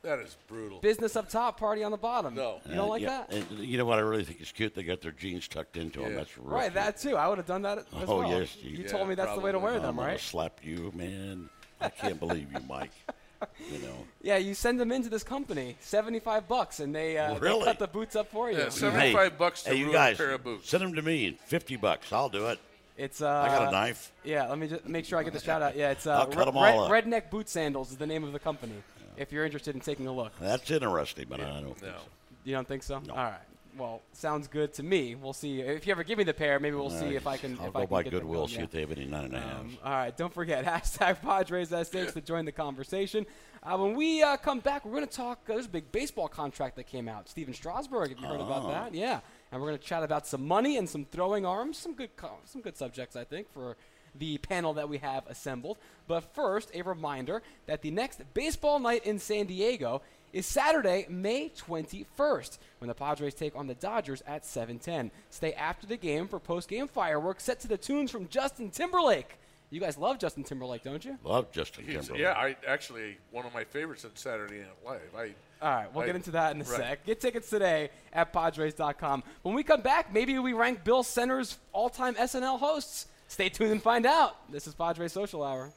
That 0.02 0.20
is 0.20 0.38
brutal. 0.48 0.80
Business 0.82 1.16
up 1.16 1.30
top, 1.30 1.60
party 1.60 1.84
on 1.84 1.90
the 1.92 1.98
bottom. 1.98 2.36
No. 2.36 2.60
You 2.68 2.76
don't 2.76 2.86
Uh, 2.86 2.88
like 2.90 3.02
yeah, 3.02 3.26
that? 3.28 3.34
And 3.34 3.60
you 3.60 3.78
know 3.80 3.86
what 3.86 3.98
I 3.98 4.02
really 4.02 4.24
think 4.24 4.40
is 4.40 4.52
cute? 4.52 4.76
They 4.76 4.84
got 4.84 5.02
their 5.02 5.12
jeans 5.12 5.48
tucked 5.48 5.78
into 5.78 6.00
them. 6.00 6.12
Yeah. 6.12 6.18
That's 6.18 6.38
real 6.38 6.48
Right, 6.48 6.64
cute. 6.64 6.74
that 6.76 6.98
too. 6.98 7.18
I 7.18 7.28
would 7.28 7.40
have 7.40 7.48
done 7.48 7.64
that 7.64 7.80
as 7.80 7.86
Oh, 8.08 8.20
well. 8.20 8.30
yes, 8.40 8.56
You, 8.62 8.70
you- 8.72 8.84
Yeah, 8.84 8.88
told 8.90 9.08
me 9.10 9.16
that's 9.16 9.34
the 9.34 9.40
way 9.40 9.52
to 9.52 9.58
wear 9.60 9.74
them, 9.80 9.86
I'm 9.90 9.96
gonna 9.96 10.10
right? 10.10 10.20
slap 10.20 10.60
you, 10.64 10.92
man. 10.96 11.50
I 11.82 11.90
can't 11.90 12.20
believe 12.20 12.52
you, 12.54 12.60
Mike. 12.68 12.92
You 13.72 13.80
know. 13.80 13.96
Yeah, 14.22 14.38
you 14.38 14.54
send 14.54 14.80
them 14.80 14.92
into 14.92 15.10
this 15.10 15.24
company, 15.24 15.76
seventy-five 15.80 16.48
bucks, 16.48 16.80
and 16.80 16.94
they, 16.96 17.18
uh, 17.18 17.36
they 17.40 17.60
cut 17.64 17.80
the 17.80 17.88
boots 17.88 18.16
up 18.16 18.32
for 18.32 18.52
you. 18.52 18.58
Yeah, 18.58 18.70
seventy-five 18.70 19.32
hey, 19.34 19.38
bucks 19.38 19.64
to 19.64 19.70
hey, 19.72 19.76
you 19.78 19.86
ruin 19.86 19.94
guys, 19.96 20.16
a 20.16 20.18
pair 20.18 20.32
of 20.32 20.44
boots. 20.44 20.70
send 20.70 20.84
them 20.84 20.94
to 20.96 21.02
me. 21.02 21.38
Fifty 21.46 21.76
bucks. 21.76 22.12
I'll 22.14 22.30
do 22.30 22.48
it. 22.48 22.60
It's 22.98 23.22
uh, 23.22 23.28
I 23.30 23.48
got 23.48 23.68
a 23.68 23.72
knife. 23.72 24.12
Yeah, 24.24 24.48
let 24.48 24.58
me 24.58 24.68
just 24.68 24.88
make 24.88 25.06
sure 25.06 25.20
I 25.20 25.24
get 25.24 25.34
the 25.34 25.40
shout 25.40 25.62
out. 25.62 25.76
Yeah, 25.76 25.92
it's 25.92 26.08
uh, 26.08 26.20
I'll 26.20 26.28
cut 26.28 26.44
Re- 26.46 26.48
'em 26.48 26.58
all 26.58 26.84
up. 26.86 26.92
Redneck 26.92 27.30
Boot 27.30 27.50
Sandals 27.50 27.92
is 27.92 27.98
the 27.98 28.08
name 28.08 28.24
of 28.24 28.32
the 28.34 28.40
company. 28.40 28.74
If 29.18 29.32
you're 29.32 29.46
interested 29.46 29.76
in 29.76 29.82
taking 29.82 30.08
a 30.08 30.12
look, 30.14 30.32
That's 30.40 30.70
interesting, 30.70 31.26
but 31.30 31.40
I 31.40 31.46
don't 31.62 31.78
think 31.78 31.82
No. 31.82 31.98
so. 31.98 32.04
you 32.46 32.54
don't 32.56 32.68
think 32.68 32.84
so? 32.84 33.00
No. 33.00 33.14
All 33.14 33.24
right. 33.24 33.40
Well, 33.78 34.02
sounds 34.14 34.48
good 34.48 34.74
to 34.76 34.84
me. 34.84 35.16
We'll 35.16 35.34
see. 35.34 35.60
If 35.60 35.86
you 35.86 35.92
ever 35.92 36.04
give 36.04 36.18
me 36.18 36.24
the 36.24 36.34
pair, 36.34 36.60
maybe 36.60 36.76
we'll 36.78 36.90
see 36.90 37.16
if 37.16 37.28
I 37.28 37.36
can. 37.36 37.58
I'll 37.60 37.68
if 37.68 37.74
go 37.74 37.80
I 37.80 37.86
can 37.86 37.90
by 37.90 38.04
Goodwill, 38.04 38.48
see 38.48 38.60
if 38.62 38.72
they 38.72 38.82
have 38.82 38.92
any 38.92 39.06
nine 39.06 39.26
and 39.26 39.36
a 39.36 39.40
halves. 39.42 39.74
Um, 39.74 39.78
all 39.84 39.92
right, 39.92 40.16
don't 40.16 40.34
forget 40.34 40.64
hashtag 40.66 41.22
Padres 41.22 41.72
S6 41.72 42.14
to 42.14 42.22
join 42.22 42.46
the 42.46 42.52
conversation. 42.54 43.26
Uh, 43.64 43.78
when 43.78 43.94
we 43.96 44.22
uh, 44.24 44.38
come 44.38 44.60
back, 44.60 44.86
we're 44.86 44.92
going 44.94 45.08
to 45.08 45.12
talk. 45.14 45.40
Uh, 45.50 45.54
there's 45.54 45.66
a 45.66 45.70
big 45.70 45.92
baseball 45.92 46.28
contract 46.28 46.76
that 46.78 46.86
came 46.88 47.10
out. 47.10 47.28
Stephen 47.28 47.54
Strasburg, 47.54 48.10
have 48.10 48.20
you 48.20 48.26
heard 48.28 48.40
about 48.40 48.64
Oh. 48.66 48.70
that? 48.70 48.94
Yeah, 48.94 49.20
and 49.52 49.60
we're 49.62 49.68
going 49.68 49.80
to 49.80 49.84
chat 49.86 50.04
about 50.04 50.26
some 50.26 50.48
money 50.48 50.78
and 50.78 50.88
some 50.90 51.04
throwing 51.06 51.46
arms. 51.46 51.78
Some 51.78 51.94
good, 51.96 52.16
co- 52.16 52.38
some 52.46 52.62
good 52.62 52.78
subjects, 52.78 53.16
I 53.16 53.24
think, 53.26 53.52
for 53.52 53.76
the 54.18 54.38
panel 54.38 54.74
that 54.76 54.88
we 54.88 55.00
have 55.00 55.28
assembled. 55.28 55.78
But 56.08 56.22
first, 56.34 56.72
a 56.74 56.84
reminder 56.84 57.42
that 57.66 57.82
the 57.82 57.92
next 57.92 58.22
baseball 58.34 58.80
night 58.80 59.06
in 59.06 59.20
San 59.20 59.48
Diego 59.48 60.02
is 60.36 60.46
Saturday, 60.46 61.06
May 61.10 61.50
21st, 61.50 62.58
when 62.80 62.90
the 62.90 62.94
Padres 62.94 63.34
take 63.34 63.56
on 63.56 63.68
the 63.68 63.74
Dodgers 63.74 64.22
at 64.28 64.44
7:10. 64.46 65.10
Stay 65.30 65.54
after 65.54 65.88
the 65.88 65.96
game 65.96 66.28
for 66.28 66.40
post-game 66.40 66.90
fireworks 66.90 67.46
set 67.46 67.62
to 67.62 67.70
the 67.70 67.78
tunes 67.78 68.12
from 68.12 68.28
Justin 68.28 68.70
Timberlake. 68.70 69.38
You 69.70 69.80
guys 69.80 69.98
love 69.98 70.20
Justin 70.20 70.44
Timberlake, 70.44 70.84
don't 70.84 71.04
you? 71.04 71.18
Love 71.24 71.52
Justin 71.54 71.86
He's, 71.86 71.96
Timberlake. 71.96 72.22
yeah, 72.22 72.34
I 72.34 72.56
actually 72.68 73.18
one 73.32 73.46
of 73.46 73.54
my 73.54 73.64
favorites 73.64 74.04
on 74.04 74.12
Saturday 74.16 74.60
Night 74.60 74.68
Live. 74.86 75.16
I 75.18 75.34
All 75.66 75.74
right, 75.74 75.94
we'll 75.94 76.04
I- 76.04 76.08
get 76.08 76.16
into 76.18 76.32
that 76.32 76.54
in 76.54 76.62
a 76.62 76.66
right. 76.66 76.78
sec. 76.80 77.06
Get 77.06 77.22
tickets 77.22 77.50
today 77.50 77.90
at 78.12 78.34
Padres.com. 78.34 79.24
When 79.42 79.56
we 79.56 79.64
come 79.64 79.82
back, 79.82 80.14
maybe 80.14 80.38
we 80.38 80.52
rank 80.52 80.84
Bill 80.84 81.02
Center's 81.02 81.58
all-time 81.72 82.16
SNL 82.16 82.60
hosts. 82.60 83.08
Stay 83.30 83.48
tuned 83.50 83.72
and 83.72 83.82
find 83.82 84.06
out. 84.06 84.52
This 84.52 84.68
is 84.68 84.76
Padres 84.76 85.14
Social 85.14 85.44
Hour. 85.44 85.72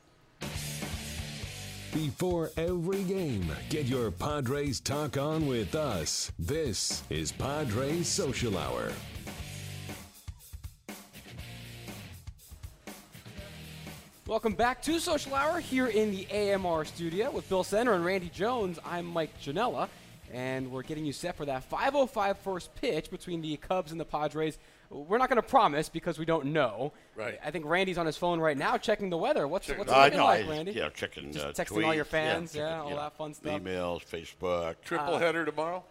Before 1.94 2.50
every 2.58 3.02
game, 3.04 3.50
get 3.70 3.86
your 3.86 4.10
Padres 4.10 4.78
talk 4.78 5.16
on 5.16 5.46
with 5.46 5.74
us. 5.74 6.30
This 6.38 7.02
is 7.08 7.32
Padres 7.32 8.06
Social 8.06 8.58
Hour. 8.58 8.92
Welcome 14.26 14.52
back 14.52 14.82
to 14.82 15.00
Social 15.00 15.34
Hour 15.34 15.60
here 15.60 15.86
in 15.86 16.10
the 16.10 16.26
AMR 16.30 16.84
studio 16.84 17.30
with 17.30 17.48
Bill 17.48 17.64
Center 17.64 17.94
and 17.94 18.04
Randy 18.04 18.28
Jones. 18.28 18.78
I'm 18.84 19.06
Mike 19.06 19.32
Janella, 19.40 19.88
and 20.30 20.70
we're 20.70 20.82
getting 20.82 21.06
you 21.06 21.14
set 21.14 21.38
for 21.38 21.46
that 21.46 21.70
5:05 21.70 22.36
first 22.36 22.74
pitch 22.74 23.10
between 23.10 23.40
the 23.40 23.56
Cubs 23.56 23.92
and 23.92 24.00
the 24.00 24.04
Padres. 24.04 24.58
We're 24.90 25.18
not 25.18 25.28
going 25.28 25.40
to 25.40 25.46
promise 25.46 25.88
because 25.88 26.18
we 26.18 26.24
don't 26.24 26.46
know. 26.46 26.92
Right. 27.14 27.38
I 27.44 27.50
think 27.50 27.66
Randy's 27.66 27.98
on 27.98 28.06
his 28.06 28.16
phone 28.16 28.40
right 28.40 28.56
now 28.56 28.78
checking 28.78 29.10
the 29.10 29.18
weather. 29.18 29.46
What's 29.46 29.68
what's 29.68 29.90
it 29.90 29.94
I 29.94 30.04
looking 30.04 30.18
know. 30.18 30.24
like, 30.24 30.46
I, 30.46 30.48
Randy? 30.48 30.72
Yeah, 30.72 30.88
checking. 30.90 31.32
Just 31.32 31.46
uh, 31.46 31.52
texting 31.52 31.84
all 31.86 31.94
your 31.94 32.06
fans, 32.06 32.54
yeah, 32.54 32.62
checking, 32.62 32.78
all 32.78 32.88
you 32.88 32.94
know, 32.94 33.02
that 33.02 33.16
fun 33.16 33.34
stuff. 33.34 33.60
Emails, 33.60 34.02
Facebook. 34.04 34.76
triple 34.82 35.18
header 35.18 35.44
tomorrow. 35.44 35.84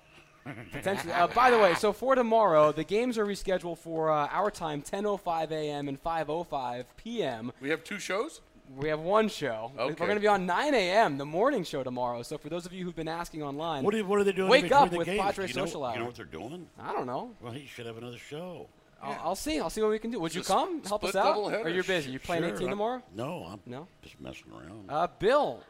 Potentially. 0.72 1.14
Uh, 1.14 1.28
by 1.28 1.52
the 1.52 1.58
way, 1.58 1.76
so 1.76 1.92
for 1.92 2.16
tomorrow, 2.16 2.72
the 2.72 2.84
games 2.84 3.18
are 3.18 3.26
rescheduled 3.26 3.78
for 3.78 4.10
uh, 4.10 4.28
our 4.32 4.50
time, 4.50 4.82
10:05 4.82 5.52
a.m. 5.52 5.90
and 5.90 6.02
5:05 6.02 6.86
p.m. 6.96 7.52
We 7.60 7.70
have 7.70 7.84
two 7.84 8.00
shows. 8.00 8.42
We 8.76 8.90
have 8.90 9.00
one 9.00 9.30
show. 9.30 9.72
We're 9.78 9.94
going 9.94 10.16
to 10.16 10.20
be 10.20 10.28
on 10.28 10.46
9 10.46 10.74
a.m. 10.74 11.18
the 11.18 11.26
morning 11.26 11.64
show 11.64 11.84
tomorrow. 11.84 12.22
So 12.22 12.38
for 12.38 12.50
those 12.50 12.66
of 12.66 12.74
you 12.74 12.84
who've 12.84 12.96
been 12.96 13.08
asking 13.08 13.42
online, 13.42 13.86
what, 13.86 13.96
are, 13.96 14.04
what 14.04 14.20
are 14.20 14.26
they 14.26 14.34
doing? 14.34 14.50
Wake 14.50 14.74
up 14.74 14.90
the 14.90 14.98
with 14.98 15.06
games? 15.06 15.22
Padres 15.22 15.52
you 15.52 15.56
know, 15.56 15.66
Social 15.66 15.86
Hour. 15.86 15.94
You 15.94 16.00
know 16.00 16.06
what 16.06 16.16
they're 16.16 16.26
doing? 16.26 16.68
I 16.78 16.92
don't 16.92 17.08
know. 17.08 17.32
Well, 17.42 17.54
he 17.54 17.66
should 17.66 17.86
have 17.86 17.98
another 17.98 18.18
show. 18.18 18.68
I'll, 19.02 19.20
I'll 19.30 19.36
see. 19.36 19.60
I'll 19.60 19.70
see 19.70 19.82
what 19.82 19.92
we 19.92 20.00
can 20.00 20.12
do. 20.12 20.20
Would 20.20 20.34
you 20.36 20.42
come 20.44 20.80
sp- 20.84 20.88
help 20.90 21.04
us 21.04 21.16
out? 21.16 21.36
doubleheader. 21.36 21.66
Or 21.66 21.70
you're 21.70 21.84
busy? 21.84 22.12
You 22.12 22.20
playing 22.20 22.44
Sure, 22.44 22.54
18 22.56 22.62
I'm- 22.68 22.70
tomorrow? 22.72 23.04
No, 23.16 23.44
I'm 23.50 23.60
No? 23.66 23.88
just 24.02 24.20
messing 24.20 24.52
around. 24.52 24.86
Uh, 24.90 25.08
Bill, 25.20 25.62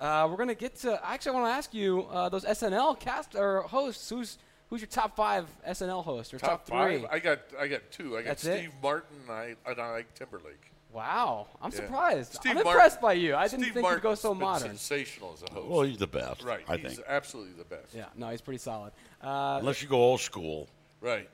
uh, 0.00 0.26
we're 0.30 0.36
gonna 0.36 0.54
get 0.54 0.76
to. 0.76 1.00
Actually, 1.06 1.36
I 1.36 1.40
want 1.40 1.52
to 1.52 1.56
ask 1.56 1.72
you 1.74 2.02
uh, 2.10 2.28
those 2.28 2.44
SNL 2.44 2.98
cast 3.00 3.34
or 3.34 3.62
hosts. 3.62 4.08
Who's 4.10 4.38
who's 4.70 4.80
your 4.80 4.88
top 4.88 5.14
five 5.16 5.46
SNL 5.66 6.02
hosts 6.04 6.34
or 6.34 6.38
top, 6.38 6.50
Top, 6.50 6.66
five. 6.68 7.00
three? 7.00 7.08
I 7.10 7.18
got 7.18 7.40
I 7.58 7.68
got 7.68 7.90
two. 7.90 8.16
I 8.16 8.22
got 8.22 8.28
That's 8.28 8.44
it? 8.44 8.58
Steve 8.58 8.72
Martin. 8.82 9.16
and 9.28 9.30
I 9.30 9.54
and 9.66 9.80
I 9.80 9.90
like 9.92 10.14
Timberlake. 10.14 10.70
wow, 10.92 11.46
I'm 11.62 11.70
Yeah. 11.70 11.76
surprised. 11.76 12.34
Steve 12.34 12.50
I'm 12.50 12.54
Martin- 12.56 12.72
impressed 12.72 13.00
by 13.00 13.12
you. 13.14 13.34
I 13.34 13.48
didn't 13.48 13.62
Steve 13.62 13.74
think 13.74 13.86
you'd 13.86 14.00
go 14.02 14.08
Martin's 14.10 14.20
so 14.20 14.30
been 14.34 14.38
modern. 14.40 14.68
Sensational 14.76 15.32
as 15.34 15.42
a 15.42 15.52
host. 15.52 15.66
well, 15.68 15.82
he's 15.82 15.98
the 15.98 16.06
best. 16.06 16.42
right. 16.44 16.64
I 16.68 16.76
he's 16.76 16.96
think. 16.96 17.06
absolutely 17.08 17.54
the 17.54 17.64
best. 17.64 17.94
Yeah, 17.94 18.06
no, 18.16 18.28
he's 18.30 18.40
pretty 18.40 18.58
solid. 18.58 18.92
Uh, 19.22 19.56
Unless 19.60 19.82
you 19.82 19.88
go 19.88 19.96
old 19.96 20.20
school, 20.20 20.68
Right. 21.00 21.28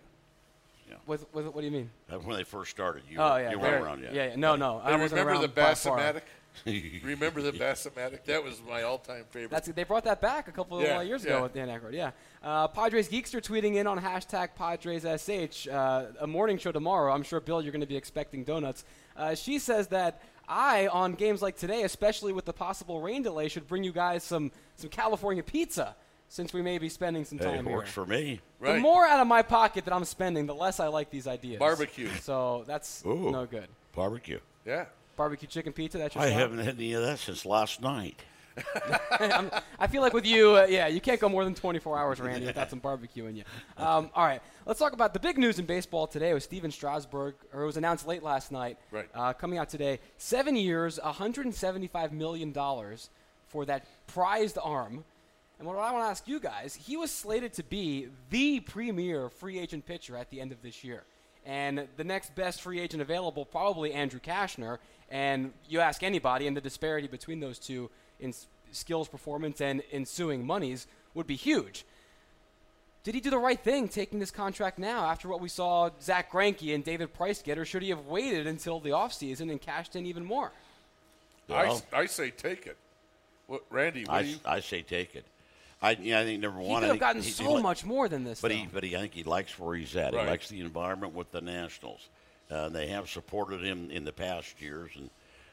With, 1.07 1.27
with, 1.35 1.47
what 1.47 1.59
do 1.61 1.65
you 1.67 1.71
mean? 1.71 1.91
uh, 2.13 2.17
when 2.17 2.37
they 2.37 2.45
first 2.45 2.71
started, 2.71 3.03
you, 3.11 3.19
Oh 3.19 3.35
were, 3.35 3.41
yeah, 3.41 3.51
you 3.51 3.59
weren't 3.59 3.85
around 3.85 4.03
yet. 4.03 4.15
Yeah, 4.15 4.27
yeah. 4.29 4.37
no, 4.37 4.57
no. 4.57 4.81
I 4.85 4.93
Hey, 4.93 5.01
wasn't 5.01 5.21
remember 5.21 5.41
the. 5.47 5.53
Bassomatic? 5.53 6.23
remember 7.05 7.43
the 7.43 7.53
Bassomatic? 7.53 8.25
That 8.25 8.43
was 8.43 8.61
my 8.69 8.83
all-time 8.83 9.25
favorite. 9.31 9.51
That's 9.51 9.69
they 9.69 9.85
brought 9.85 10.05
that 10.05 10.21
back 10.21 10.49
a 10.49 10.53
couple 10.53 10.79
of 10.79 10.85
Yeah, 10.85 10.99
uh, 10.99 11.01
years 11.03 11.25
yeah. 11.25 11.35
ago 11.35 11.43
with 11.45 11.55
Dan 11.55 11.69
Aykroyd. 11.69 11.93
Yeah, 11.95 12.11
uh, 12.43 12.69
Padres 12.69 13.09
Geekster 13.09 13.41
tweeting 13.41 13.77
in 13.77 13.87
on 13.87 14.01
hashtag 14.01 14.49
PadresSH. 14.59 15.73
Uh, 15.73 16.07
a 16.21 16.27
morning 16.27 16.59
show 16.59 16.73
tomorrow. 16.73 17.13
I'm 17.13 17.23
sure 17.23 17.41
Bill, 17.41 17.63
you're 17.63 17.73
going 17.73 17.81
to 17.81 17.87
be 17.87 17.97
expecting 17.97 18.45
donuts. 18.45 18.85
Uh, 19.17 19.35
she 19.35 19.59
says 19.59 19.89
that 19.89 20.21
I, 20.49 20.89
on 20.89 21.13
games 21.13 21.41
like 21.43 21.57
today, 21.57 21.85
especially 21.85 22.33
with 22.33 22.45
the 22.45 22.53
possible 22.53 23.01
rain 23.01 23.23
delay, 23.23 23.49
should 23.49 23.69
bring 23.69 23.85
you 23.85 23.93
guys 23.93 24.25
some 24.25 24.51
some 24.77 24.91
California 24.91 25.43
pizza 25.43 25.95
since 26.31 26.53
we 26.55 26.63
may 26.63 26.79
be 26.79 26.89
spending 26.89 27.25
some 27.25 27.39
Hey, 27.39 27.45
time 27.45 27.55
it 27.59 27.65
here. 27.69 27.77
works 27.77 27.91
for 27.91 28.07
me. 28.07 28.41
right. 28.61 28.75
The 28.75 28.81
more 28.81 29.05
out 29.05 29.19
of 29.21 29.27
my 29.27 29.43
pocket 29.43 29.85
that 29.85 29.93
I'm 29.93 30.05
spending, 30.05 30.47
the 30.47 30.55
less 30.55 30.79
I 30.81 30.87
like 30.87 31.11
these 31.11 31.27
ideas. 31.27 31.59
Barbecue. 31.59 32.09
So 32.23 32.63
that's 32.69 33.05
Ooh. 33.05 33.31
no 33.33 33.45
good. 33.47 33.67
Barbecue. 33.95 34.39
yeah. 34.65 34.87
Barbecue 35.17 35.49
chicken 35.49 35.73
pizza. 35.75 35.99
That's 35.99 36.15
your 36.15 36.23
I 36.25 36.29
style? 36.29 36.39
haven't 36.39 36.59
had 36.61 36.77
any 36.77 36.93
of 36.95 37.03
that 37.03 37.19
since 37.19 37.45
last 37.45 37.83
night. 37.83 38.23
I'm- 39.21 39.51
feel 39.91 40.03
like 40.03 40.13
with 40.15 40.25
you, 40.25 40.57
uh, 40.57 40.67
yeah, 40.71 40.87
you 40.87 41.01
can't 41.01 41.21
go 41.21 41.29
more 41.29 41.45
than 41.45 41.55
24 41.55 41.99
hours, 41.99 42.21
Randy, 42.21 42.47
without 42.47 42.71
some 42.71 42.79
barbecue 42.79 43.27
in 43.27 43.35
you. 43.37 43.43
Um, 43.77 44.09
all 44.15 44.25
right, 44.25 44.41
let's 44.67 44.79
talk 44.79 44.93
about 44.93 45.13
the 45.13 45.19
big 45.19 45.37
news 45.37 45.59
in 45.59 45.67
baseball 45.67 46.07
today. 46.07 46.33
Was 46.33 46.45
Stephen 46.45 46.71
Strasburg, 46.71 47.35
or 47.53 47.63
it 47.63 47.67
was 47.67 47.77
announced 47.77 48.07
late 48.07 48.23
last 48.23 48.53
night, 48.53 48.79
Right. 48.93 49.09
uh, 49.15 49.33
coming 49.33 49.59
out 49.59 49.69
today. 49.69 49.99
Seven 50.17 50.55
years, 50.55 51.01
175 51.03 52.13
million 52.13 52.53
dollars 52.53 53.11
for 53.49 53.65
that 53.65 53.85
prized 54.07 54.59
arm. 54.63 55.05
And 55.61 55.69
what 55.69 55.77
I 55.77 55.93
want 55.93 56.07
to 56.07 56.09
ask 56.09 56.27
you 56.27 56.41
guys, 56.41 56.75
he 56.75 56.97
was 56.97 57.11
slated 57.11 57.53
to 57.55 57.63
be 57.63 58.09
the 58.31 58.61
premier 58.61 59.29
free 59.29 59.59
agent 59.59 59.85
pitcher 59.85 60.17
at 60.17 60.31
the 60.31 60.41
end 60.41 60.53
of 60.53 60.63
this 60.63 60.83
year. 60.83 61.03
And 61.45 61.87
the 61.99 62.05
next 62.05 62.35
best 62.35 62.63
free 62.63 62.81
agent 62.81 63.03
available, 63.03 63.45
probably 63.45 63.93
Andrew 63.93 64.21
Cashner. 64.21 64.79
And 65.11 65.53
you 65.69 65.81
ask 65.81 66.03
anybody, 66.03 66.47
and 66.47 66.57
the 66.57 66.63
disparity 66.63 67.09
between 67.09 67.41
those 67.41 67.59
two 67.59 67.91
in 68.21 68.33
skills, 68.73 69.07
performance, 69.07 69.61
and 69.61 69.83
ensuing 69.93 70.47
monies 70.47 70.87
would 71.13 71.27
be 71.27 71.37
huge. 71.37 71.85
Did 73.05 73.15
he 73.15 73.21
do 73.21 73.29
the 73.29 73.39
right 73.39 73.61
thing 73.63 73.89
taking 73.89 74.19
this 74.19 74.31
contract 74.31 74.79
now 74.79 75.05
after 75.05 75.29
what 75.29 75.43
we 75.43 75.49
saw 75.51 75.91
Zack 76.01 76.33
Greinke 76.33 76.75
and 76.75 76.83
David 76.83 77.13
Price 77.13 77.43
get, 77.43 77.59
or 77.59 77.67
should 77.67 77.83
he 77.83 77.91
have 77.91 78.07
waited 78.07 78.47
until 78.47 78.81
the 78.81 78.91
offseason 78.91 79.51
and 79.51 79.61
cashed 79.61 79.95
in 79.95 80.07
even 80.07 80.25
more? 80.25 80.53
I, 81.51 81.65
Well- 81.65 81.83
I 81.93 82.07
say 82.07 82.31
take 82.31 82.67
it. 82.67 82.79
What, 83.47 83.63
Randy, 83.69 84.05
what 84.05 84.15
I, 84.15 84.23
do 84.23 84.29
you? 84.29 84.37
I 84.47 84.61
say 84.61 84.81
take 84.81 85.15
it. 85.17 85.25
I, 85.83 85.93
yeah, 85.93 86.21
I 86.21 86.25
think 86.25 86.41
number 86.41 86.61
He 86.61 86.67
one. 86.67 86.81
could 86.83 86.89
have 86.89 86.93
think 86.93 87.01
gotten 87.01 87.23
he- 87.23 87.29
he 87.29 87.33
so 87.33 87.53
li- 87.55 87.63
much 87.63 87.85
more 87.85 88.09
than 88.09 88.25
this. 88.25 88.41
But 88.41 88.49
though. 88.51 88.55
he, 88.57 88.69
but 88.73 88.85
he, 88.85 88.97
I 88.97 89.01
think 89.01 89.15
he 89.15 89.23
likes 89.23 89.59
where 89.59 89.75
he's 89.77 89.97
at. 89.97 90.13
Right. 90.13 90.25
He 90.25 90.31
likes 90.31 90.49
the 90.49 90.61
environment 90.61 91.15
with 91.15 91.31
the 91.33 91.41
Nationals. 91.41 92.09
Uh, 92.51 92.69
they 92.69 92.89
have 92.89 93.09
supported 93.09 93.63
him 93.63 93.91
in 93.91 94.05
the 94.05 94.13
past 94.13 94.61
years, 94.61 94.91
and, 94.97 95.09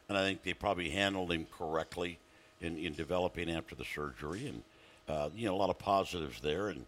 and 0.10 0.18
I 0.18 0.24
think 0.24 0.44
they 0.44 0.54
probably 0.54 0.90
handled 0.90 1.32
him 1.32 1.46
correctly 1.58 2.18
in, 2.60 2.78
in 2.78 2.94
developing 2.94 3.50
after 3.52 3.76
the 3.76 3.86
surgery. 3.86 4.48
And 4.48 4.64
uh, 5.08 5.30
you 5.36 5.46
know, 5.46 5.56
a 5.56 5.58
lot 5.58 5.70
of 5.70 5.80
positives 5.80 6.42
there. 6.42 6.70
And 6.70 6.86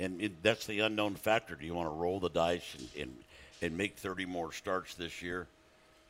and 0.00 0.20
it, 0.20 0.42
that's 0.42 0.66
the 0.66 0.80
unknown 0.80 1.14
factor. 1.14 1.54
Do 1.54 1.64
you 1.64 1.72
want 1.74 1.88
to 1.88 1.94
roll 1.94 2.18
the 2.20 2.28
dice 2.30 2.74
and, 2.78 2.88
and 3.02 3.16
and 3.62 3.78
make 3.78 3.96
30 3.96 4.26
more 4.26 4.52
starts 4.52 4.94
this 4.94 5.22
year? 5.22 5.46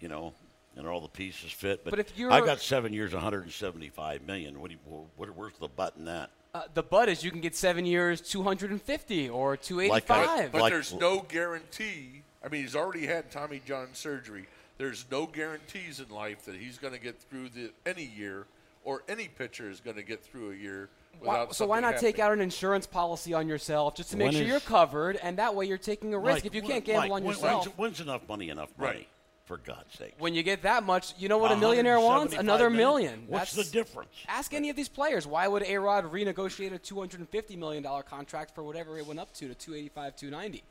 You 0.00 0.08
know, 0.08 0.32
and 0.76 0.88
all 0.88 1.00
the 1.00 1.08
pieces 1.08 1.52
fit. 1.52 1.84
But, 1.84 1.90
But 1.90 2.00
if 2.00 2.18
you're- 2.18 2.30
got 2.40 2.60
seven 2.60 2.92
years, 2.92 3.12
175 3.12 4.22
million. 4.26 4.60
What 4.60 4.70
do 4.70 4.74
you, 4.74 5.06
what, 5.16 5.28
where's 5.36 5.52
the 5.60 5.68
button 5.68 6.06
that? 6.06 6.30
Uh, 6.54 6.62
the 6.74 6.82
bud 6.84 7.08
is 7.08 7.24
you 7.24 7.32
can 7.32 7.40
get 7.40 7.56
seven 7.56 7.84
years, 7.84 8.20
250 8.20 9.28
or 9.28 9.56
285. 9.56 10.52
But 10.52 10.60
Like- 10.62 10.72
there's 10.72 10.94
no 10.94 11.20
guarantee. 11.20 12.22
I 12.44 12.48
mean, 12.48 12.62
he's 12.62 12.76
already 12.76 13.06
had 13.06 13.30
Tommy 13.32 13.60
John 13.66 13.88
surgery. 13.92 14.46
There's 14.78 15.04
no 15.10 15.26
guarantees 15.26 15.98
in 15.98 16.08
life 16.10 16.44
that 16.44 16.54
he's 16.54 16.78
going 16.78 16.92
to 16.92 17.00
get 17.00 17.20
through 17.20 17.48
the, 17.50 17.72
any 17.84 18.04
year 18.04 18.46
or 18.84 19.02
any 19.08 19.26
pitcher 19.28 19.68
is 19.68 19.80
going 19.80 19.96
to 19.96 20.02
get 20.02 20.22
through 20.22 20.52
a 20.52 20.54
year 20.54 20.90
Why- 21.20 21.40
without. 21.40 21.56
so 21.56 21.66
why 21.66 21.78
something 21.80 21.92
not 21.92 22.00
take 22.00 22.18
out 22.20 22.32
an 22.32 22.40
insurance 22.40 22.86
policy 22.86 23.32
on 23.34 23.48
yourself 23.48 23.94
just 23.96 24.10
to 24.10 24.16
make 24.16 24.26
When 24.26 24.32
sure 24.34 24.42
is- 24.42 24.48
you're 24.48 24.60
covered, 24.60 25.16
and 25.16 25.38
that 25.38 25.54
way 25.56 25.64
you're 25.66 25.78
taking 25.78 26.12
a 26.14 26.18
risk. 26.18 26.36
Mike, 26.36 26.44
if 26.46 26.54
you 26.54 26.62
when- 26.62 26.70
can't 26.70 26.84
gamble 26.84 27.00
Mike, 27.02 27.12
on 27.12 27.24
when- 27.24 27.34
yourself, 27.34 27.64
When's, 27.66 27.78
when's 27.78 28.00
enough 28.00 28.28
money 28.28 28.50
enough 28.50 28.70
Right. 28.76 29.08
Money? 29.48 29.60
For 29.60 29.66
God's 29.66 29.94
sake. 29.98 30.14
when 30.18 30.34
you 30.34 30.42
get 30.42 30.62
that 30.62 30.84
much, 30.84 31.14
you 31.18 31.28
know 31.28 31.38
what 31.38 31.52
a 31.52 31.56
millionaire 31.56 32.00
wants? 32.00 32.34
Another 32.34 32.70
million? 32.70 33.10
million. 33.10 33.24
What's 33.28 33.52
That's- 33.52 33.70
the 33.70 33.78
difference? 33.78 34.10
Ask 34.28 34.54
any 34.54 34.70
of 34.70 34.76
these 34.76 34.88
players. 34.88 35.26
Why 35.26 35.46
would 35.48 35.62
A 35.64 35.76
Rod 35.78 36.10
renegotiate 36.10 36.72
a 36.74 36.78
$250 36.78 37.58
million 37.58 37.84
contract 38.08 38.54
for 38.54 38.62
whatever 38.62 38.98
it 38.98 39.06
went 39.06 39.20
up 39.20 39.32
to, 39.34 39.48
to 39.48 39.54
285 39.54 40.16
290 40.16 40.62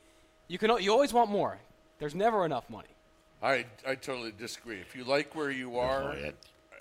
You 0.48 0.58
can. 0.58 0.82
You 0.82 0.92
always 0.92 1.12
want 1.12 1.30
more. 1.30 1.58
There's 1.98 2.14
never 2.14 2.44
enough 2.44 2.68
money. 2.68 2.88
I, 3.42 3.64
I 3.86 3.94
totally 3.94 4.32
disagree. 4.36 4.80
If 4.80 4.96
you 4.96 5.04
like 5.04 5.34
where 5.36 5.50
you 5.50 5.78
are 5.78 6.16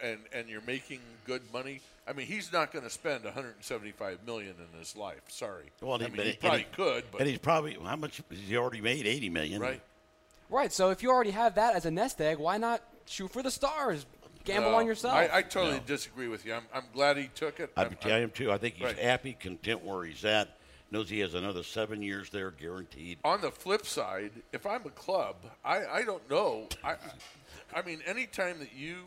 and, 0.02 0.20
and 0.34 0.50
you're 0.50 0.62
making 0.62 1.00
good 1.26 1.42
money, 1.54 1.82
I 2.08 2.14
mean, 2.14 2.26
he's 2.26 2.52
not 2.52 2.72
going 2.72 2.84
to 2.86 2.90
spend 2.90 3.24
175 3.24 4.20
million 4.26 4.56
in 4.74 4.80
his 4.80 4.96
life. 4.96 5.22
Sorry. 5.28 5.66
Well, 5.82 6.02
I 6.02 6.06
he- 6.06 6.12
mean, 6.12 6.22
he 6.26 6.32
he- 6.32 6.38
probably 6.38 6.60
he- 6.60 6.66
could, 6.76 7.04
but 7.12 7.22
and 7.22 7.30
he's 7.30 7.38
probably 7.40 7.78
how 7.84 7.96
much? 7.96 8.22
Has 8.30 8.40
he 8.40 8.58
already 8.58 8.82
made? 8.82 9.06
Eighty 9.06 9.30
million. 9.30 9.62
right. 9.62 9.82
Right. 10.54 10.72
So 10.72 10.92
if 10.92 11.02
you 11.02 11.10
already 11.10 11.32
have 11.32 11.56
that 11.56 11.76
as 11.76 11.86
a 11.86 11.92
nest 11.92 12.22
egg, 12.22 12.38
why 12.38 12.58
not 12.58 12.82
shoot 13.06 13.32
for 13.32 13.42
the 13.42 13.52
stars? 13.52 14.06
Gamble 14.46 14.72
No, 14.72 14.78
on 14.78 14.86
yourself. 14.86 15.16
I, 15.16 15.30
I 15.38 15.42
totally 15.42 15.82
disagree 15.86 16.28
with 16.28 16.46
you. 16.46 16.54
I'm, 16.54 16.64
I'm 16.74 16.84
glad 16.94 17.18
he 17.18 17.28
took 17.34 17.60
it. 17.60 17.72
I, 17.76 17.84
I'm- 17.84 17.98
I 18.04 18.10
am 18.20 18.30
too. 18.30 18.52
I 18.52 18.58
think 18.58 18.76
he's 18.76 18.86
Right. 18.86 19.00
happy, 19.00 19.34
content 19.34 19.84
where 19.84 20.04
he's 20.04 20.24
at. 20.26 20.58
Knows 20.92 21.10
he 21.10 21.22
has 21.22 21.34
another 21.34 21.64
seven 21.64 22.04
years 22.04 22.30
there 22.30 22.52
guaranteed. 22.52 23.18
on 23.26 23.42
the 23.42 23.50
flip 23.50 23.86
side, 23.88 24.32
if 24.52 24.68
I'm 24.68 24.86
a 24.86 24.92
club, 24.92 25.38
I, 25.66 25.86
I 25.88 26.04
don't 26.04 26.30
know. 26.30 26.68
I 26.84 26.98
I 27.76 27.82
mean, 27.82 28.02
anytime 28.06 28.60
that 28.60 28.76
you 28.76 28.98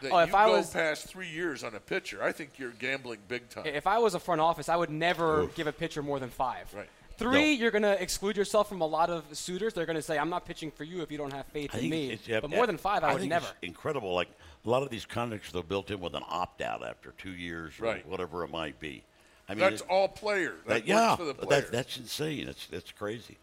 that 0.00 0.10
Oh, 0.10 0.24
you 0.24 0.34
I 0.34 0.46
go 0.46 0.56
was- 0.56 0.70
past 0.70 1.06
three 1.06 1.28
years 1.28 1.62
on 1.62 1.74
a 1.76 1.80
pitcher, 1.80 2.20
I 2.22 2.32
think 2.32 2.58
you're 2.58 2.70
gambling 2.72 3.20
big 3.28 3.48
time. 3.48 3.66
If 3.66 3.86
I 3.86 3.98
was 3.98 4.14
a 4.14 4.18
front 4.18 4.40
office, 4.40 4.68
I 4.68 4.74
would 4.74 4.90
never 4.90 5.46
give 5.54 5.68
a 5.68 5.72
pitcher 5.72 6.02
more 6.02 6.18
than 6.18 6.30
five. 6.30 6.72
Right. 6.74 6.88
Three, 7.18 7.52
you're 7.52 7.70
going 7.72 7.82
to 7.82 8.00
exclude 8.00 8.36
yourself 8.36 8.68
from 8.68 8.80
a 8.80 8.86
lot 8.86 9.10
of 9.10 9.24
suitors. 9.36 9.74
They're 9.74 9.86
going 9.86 9.96
to 9.96 10.02
say, 10.02 10.18
"I'm 10.18 10.30
not 10.30 10.46
pitching 10.46 10.70
for 10.70 10.84
you 10.84 11.02
if 11.02 11.10
you 11.10 11.18
don't 11.18 11.32
have 11.32 11.46
faith 11.46 11.70
I 11.74 11.78
in 11.78 11.90
me." 11.90 12.18
yeah, 12.26 12.40
but 12.40 12.50
more 12.50 12.66
than 12.66 12.78
five, 12.78 13.02
I, 13.02 13.12
would 13.12 13.20
think 13.20 13.30
never. 13.30 13.46
It's 13.46 13.54
incredible. 13.62 14.14
Like 14.14 14.28
a 14.64 14.70
lot 14.70 14.82
of 14.82 14.90
these 14.90 15.04
contracts, 15.04 15.50
they're 15.50 15.62
built 15.62 15.90
in 15.90 16.00
with 16.00 16.14
an 16.14 16.22
opt 16.28 16.62
out 16.62 16.86
after 16.86 17.12
two 17.18 17.32
years, 17.32 17.74
or 17.80 17.84
Right. 17.84 18.06
whatever 18.06 18.44
it 18.44 18.50
might 18.50 18.78
be. 18.78 19.02
I 19.48 19.54
mean, 19.54 19.60
That's 19.60 19.80
it- 19.82 19.88
all 19.88 20.08
player. 20.08 20.54
That, 20.66 20.68
that- 20.68 20.86
yeah, 20.86 21.10
works 21.10 21.18
for 21.18 21.24
the 21.26 21.34
player. 21.34 21.60
that, 21.62 21.72
that's 21.72 21.96
insane. 21.96 22.46
That's 22.46 22.66
that's 22.68 22.92
crazy. 22.92 23.36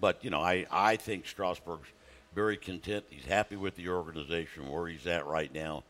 But 0.00 0.24
you 0.24 0.30
know, 0.30 0.40
I 0.40 0.66
I 0.70 0.96
think 0.96 1.26
Strasburg's 1.26 1.88
very 2.34 2.56
content. 2.56 3.04
He's 3.10 3.26
happy 3.26 3.56
with 3.56 3.76
the 3.76 3.88
organization 3.88 4.68
where 4.70 4.88
he's 4.88 5.06
at 5.06 5.26
right 5.26 5.52
now. 5.54 5.84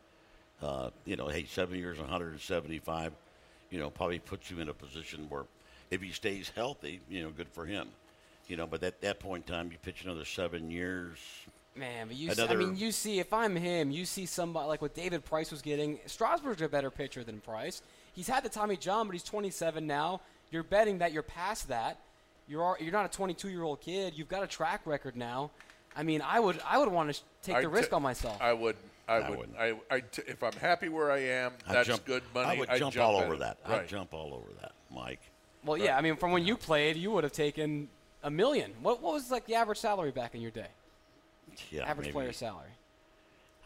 Uh, 0.61 0.91
you 1.05 1.15
know, 1.15 1.27
hey, 1.27 1.45
seven 1.45 1.77
years, 1.79 1.97
175. 1.97 3.13
You 3.71 3.79
know, 3.79 3.89
probably 3.89 4.19
puts 4.19 4.51
you 4.51 4.59
in 4.59 4.69
a 4.69 4.73
position 4.73 5.27
where, 5.29 5.45
if 5.91 6.01
he 6.01 6.11
stays 6.11 6.51
healthy, 6.55 7.01
you 7.09 7.21
know, 7.21 7.29
good 7.29 7.49
for 7.49 7.65
him. 7.65 7.89
You 8.47 8.57
know, 8.57 8.65
but 8.65 8.81
at 8.83 9.01
that 9.01 9.19
point 9.19 9.47
in 9.47 9.53
time, 9.53 9.71
you 9.71 9.77
pitch 9.81 10.03
another 10.03 10.25
seven 10.25 10.71
years. 10.71 11.17
Man, 11.75 12.07
but 12.07 12.17
you 12.17 12.33
see, 12.33 12.43
I 12.43 12.55
mean, 12.55 12.75
you 12.75 12.91
see, 12.91 13.19
if 13.19 13.31
I'm 13.31 13.55
him, 13.55 13.91
you 13.91 14.03
see 14.03 14.25
somebody 14.25 14.67
like 14.67 14.81
what 14.81 14.93
David 14.93 15.23
Price 15.23 15.51
was 15.51 15.61
getting. 15.61 15.99
Strasburg's 16.05 16.61
a 16.61 16.67
better 16.67 16.89
pitcher 16.89 17.23
than 17.23 17.39
Price. 17.39 17.81
He's 18.13 18.27
had 18.27 18.43
the 18.43 18.49
Tommy 18.49 18.75
John, 18.75 19.07
but 19.07 19.13
he's 19.13 19.23
27 19.23 19.87
now. 19.87 20.19
You're 20.49 20.63
betting 20.63 20.97
that 20.97 21.13
you're 21.13 21.23
past 21.23 21.69
that. 21.69 21.97
You're 22.47 22.77
you're 22.81 22.91
not 22.91 23.05
a 23.05 23.09
22 23.09 23.47
year 23.49 23.63
old 23.63 23.79
kid. 23.79 24.13
You've 24.17 24.27
got 24.27 24.43
a 24.43 24.47
track 24.47 24.81
record 24.85 25.15
now. 25.15 25.51
I 25.95 26.03
mean, 26.03 26.21
I 26.21 26.41
would 26.41 26.59
I 26.67 26.77
would 26.77 26.89
want 26.89 27.09
to 27.09 27.13
sh- 27.13 27.21
take 27.41 27.55
I'd 27.55 27.63
the 27.63 27.69
risk 27.69 27.91
ta- 27.91 27.97
on 27.97 28.01
myself. 28.01 28.37
I 28.41 28.51
would. 28.51 28.75
I, 29.07 29.15
I 29.15 29.29
would. 29.29 29.39
wouldn't. 29.39 29.57
I, 29.57 29.73
I 29.89 29.99
t- 30.01 30.23
if 30.27 30.43
I'm 30.43 30.53
happy 30.53 30.89
where 30.89 31.09
I 31.09 31.19
am, 31.19 31.53
I'd 31.67 31.75
that's 31.75 31.87
jump, 31.87 32.03
good 32.05 32.23
money. 32.33 32.49
I 32.49 32.59
would 32.59 32.69
jump, 32.75 32.95
jump 32.95 33.07
all 33.07 33.15
over 33.15 33.35
it. 33.35 33.39
that. 33.39 33.59
Right. 33.65 33.81
I'd 33.81 33.87
jump 33.87 34.13
all 34.13 34.33
over 34.33 34.51
that, 34.59 34.73
Mike. 34.93 35.21
Well, 35.65 35.77
yeah, 35.77 35.97
I 35.97 36.01
mean, 36.01 36.15
from 36.15 36.31
when 36.31 36.45
you 36.45 36.57
played, 36.57 36.95
you 36.97 37.11
would 37.11 37.23
have 37.23 37.33
taken 37.33 37.87
a 38.23 38.29
million. 38.31 38.73
What 38.81 39.01
what 39.01 39.13
was 39.13 39.31
like 39.31 39.45
the 39.45 39.55
average 39.55 39.77
salary 39.79 40.11
back 40.11 40.35
in 40.35 40.41
your 40.41 40.51
day? 40.51 40.67
Yeah, 41.69 41.83
average 41.83 42.07
maybe, 42.07 42.13
player 42.13 42.31
salary. 42.33 42.69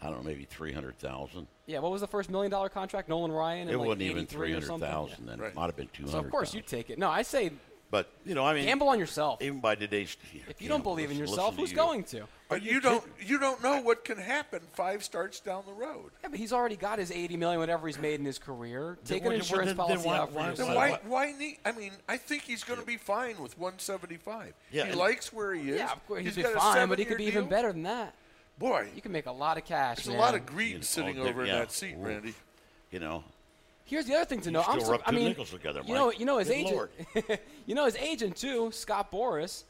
I 0.02 0.08
don't 0.10 0.18
know, 0.18 0.24
maybe 0.24 0.46
three 0.46 0.72
hundred 0.74 0.98
thousand. 1.00 1.48
Yeah, 1.68 1.80
what 1.80 1.92
was 1.92 2.02
the 2.02 2.08
first 2.08 2.30
million 2.30 2.52
dollar 2.52 2.70
contract? 2.70 3.10
Nolan 3.10 3.32
Ryan. 3.32 3.70
It 3.70 3.78
like 3.78 3.88
wasn't 3.88 4.02
even 4.04 4.18
83 4.24 4.38
three 4.38 4.54
hundred 4.54 4.80
thousand. 4.80 5.25
Then 5.28 5.40
Right. 5.40 5.50
it 5.50 5.56
might 5.56 5.66
have 5.68 5.75
been 5.75 5.90
two 5.94 6.04
Yeah. 6.04 6.12
hundred. 6.12 6.22
So 6.22 6.25
of 6.25 6.32
course 6.32 6.54
you 6.54 6.62
take 6.62 6.90
it. 6.90 7.00
No, 7.00 7.10
I 7.10 7.22
say 7.22 7.52
But 7.92 8.10
you 8.25 8.34
know, 8.36 8.46
I 8.46 8.54
mean, 8.54 8.65
gamble 8.65 8.89
on 8.89 9.00
yourself. 9.00 9.42
even 9.42 9.60
by 9.60 9.75
today's. 9.75 10.18
If 10.50 10.62
you 10.62 10.68
don't 10.70 10.84
believe 10.84 11.12
in 11.12 11.18
yourself, 11.18 11.51
listen 11.51 11.56
to 11.56 11.62
who's 11.62 11.72
you. 11.72 11.77
going 11.77 12.04
to? 12.06 12.24
But 12.50 12.62
you 12.63 12.82
don't. 12.82 13.04
You 13.25 13.39
don't 13.39 13.63
know 13.63 13.80
what 13.82 14.04
can 14.04 14.18
happen 14.18 14.62
five 14.74 15.04
starts 15.04 15.39
down 15.39 15.63
the 15.65 15.74
road. 15.74 16.12
Yeah, 16.24 16.30
but 16.30 16.39
he's 16.39 16.51
already 16.51 16.75
got 16.75 17.00
his 17.00 17.12
80 17.12 17.38
million, 17.38 17.60
whatever 17.60 17.88
he's 17.88 18.00
made 18.00 18.20
in 18.20 18.25
his 18.25 18.38
career. 18.39 18.98
Take 19.06 19.22
an 19.22 19.30
well, 19.30 19.36
insurance 19.38 19.68
then- 19.70 19.77
then 19.77 19.86
policy 19.88 20.08
why- 20.08 20.18
out 20.18 20.30
for 20.32 20.36
why- 20.39 20.50
yourself. 20.50 20.68
Then 20.70 20.75
why- 20.77 20.89
why? 20.92 21.00
Why 21.27 21.32
need? 21.38 21.58
I 21.63 21.72
mean, 21.72 21.94
I 22.10 22.18
think 22.18 22.44
he's 22.44 22.63
going 22.63 22.80
to 22.80 22.86
be 22.86 22.98
fine 22.98 23.38
with 23.42 23.58
175. 23.58 24.54
Yeah, 24.72 24.86
he 24.88 24.94
likes 24.94 25.32
where 25.32 25.54
he 25.54 25.70
is. 25.70 25.77
Yeah, 25.77 25.92
of 25.92 26.06
course 26.08 26.24
he's 26.24 26.36
he's 26.36 26.46
be 26.46 26.51
fine, 26.54 26.89
but 26.89 27.00
he 27.00 27.06
could 27.06 27.13
seven-year 27.13 27.32
be 27.32 27.38
even 27.38 27.50
better 27.50 27.72
than 27.72 27.84
that. 27.84 28.13
Boy, 28.58 28.88
You 28.96 29.01
can 29.01 29.12
make 29.12 29.25
a 29.25 29.32
lot 29.32 29.58
of 29.58 29.65
cash. 29.65 29.98
there's 30.04 30.15
a 30.15 30.20
lot 30.20 30.34
of 30.34 30.46
greed 30.46 30.84
sitting 30.86 31.20
over 31.20 31.42
in 31.42 31.48
yeah. 31.48 31.60
that 31.60 31.72
seat, 31.72 31.96
Ooh. 32.00 32.06
Randy. 32.06 32.34
You 32.92 33.00
know, 33.00 33.24
Here's 33.86 34.06
the 34.06 34.15
other 34.15 34.25
thing 34.25 34.42
to 34.42 34.51
know. 34.51 34.63
I'm 34.68 34.80
still 34.80 34.96
sur- 34.98 35.04
I 35.06 35.12
mean, 35.12 35.27
nickels 35.30 35.51
together, 35.51 35.82
you 35.86 35.94
know, 35.94 36.12
you 36.12 36.25
know 36.25 36.39
his 36.39 36.48
Good 36.48 36.56
agent. 36.58 37.39
You 37.68 37.74
know 37.75 37.86
his 37.86 37.96
agent 37.96 38.36
too, 38.36 38.72
Scott 38.72 39.12
Boras. 39.12 39.63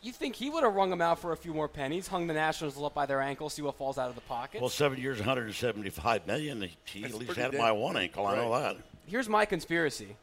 You 0.00 0.10
think 0.12 0.34
he 0.34 0.50
would 0.50 0.64
have 0.64 0.74
rung 0.74 0.90
him 0.92 1.00
out 1.00 1.20
for 1.20 1.30
a 1.32 1.36
few 1.36 1.54
more 1.54 1.68
pennies, 1.68 2.08
hung 2.08 2.26
the 2.26 2.34
Nationals 2.34 2.80
up 2.82 2.92
by 2.92 3.06
their 3.06 3.20
ankles, 3.20 3.54
see 3.54 3.62
what 3.62 3.76
falls 3.76 3.98
out 3.98 4.08
of 4.08 4.16
the 4.16 4.20
pocket? 4.22 4.60
well, 4.60 4.68
seven 4.70 4.98
years, 5.00 5.18
one 5.18 5.28
hundred 5.28 5.46
and 5.46 5.54
seventy-five 5.54 6.26
million. 6.26 6.60
He 6.62 6.70
he 6.86 7.00
That's 7.02 7.14
at 7.14 7.20
least 7.20 7.36
had 7.36 7.52
damn- 7.52 7.60
my 7.60 7.70
one 7.72 7.96
ankle. 7.96 8.26
I 8.26 8.36
know 8.36 8.52
that. 8.58 8.76
Here's 9.06 9.28
my 9.28 9.44
conspiracy. 9.44 10.16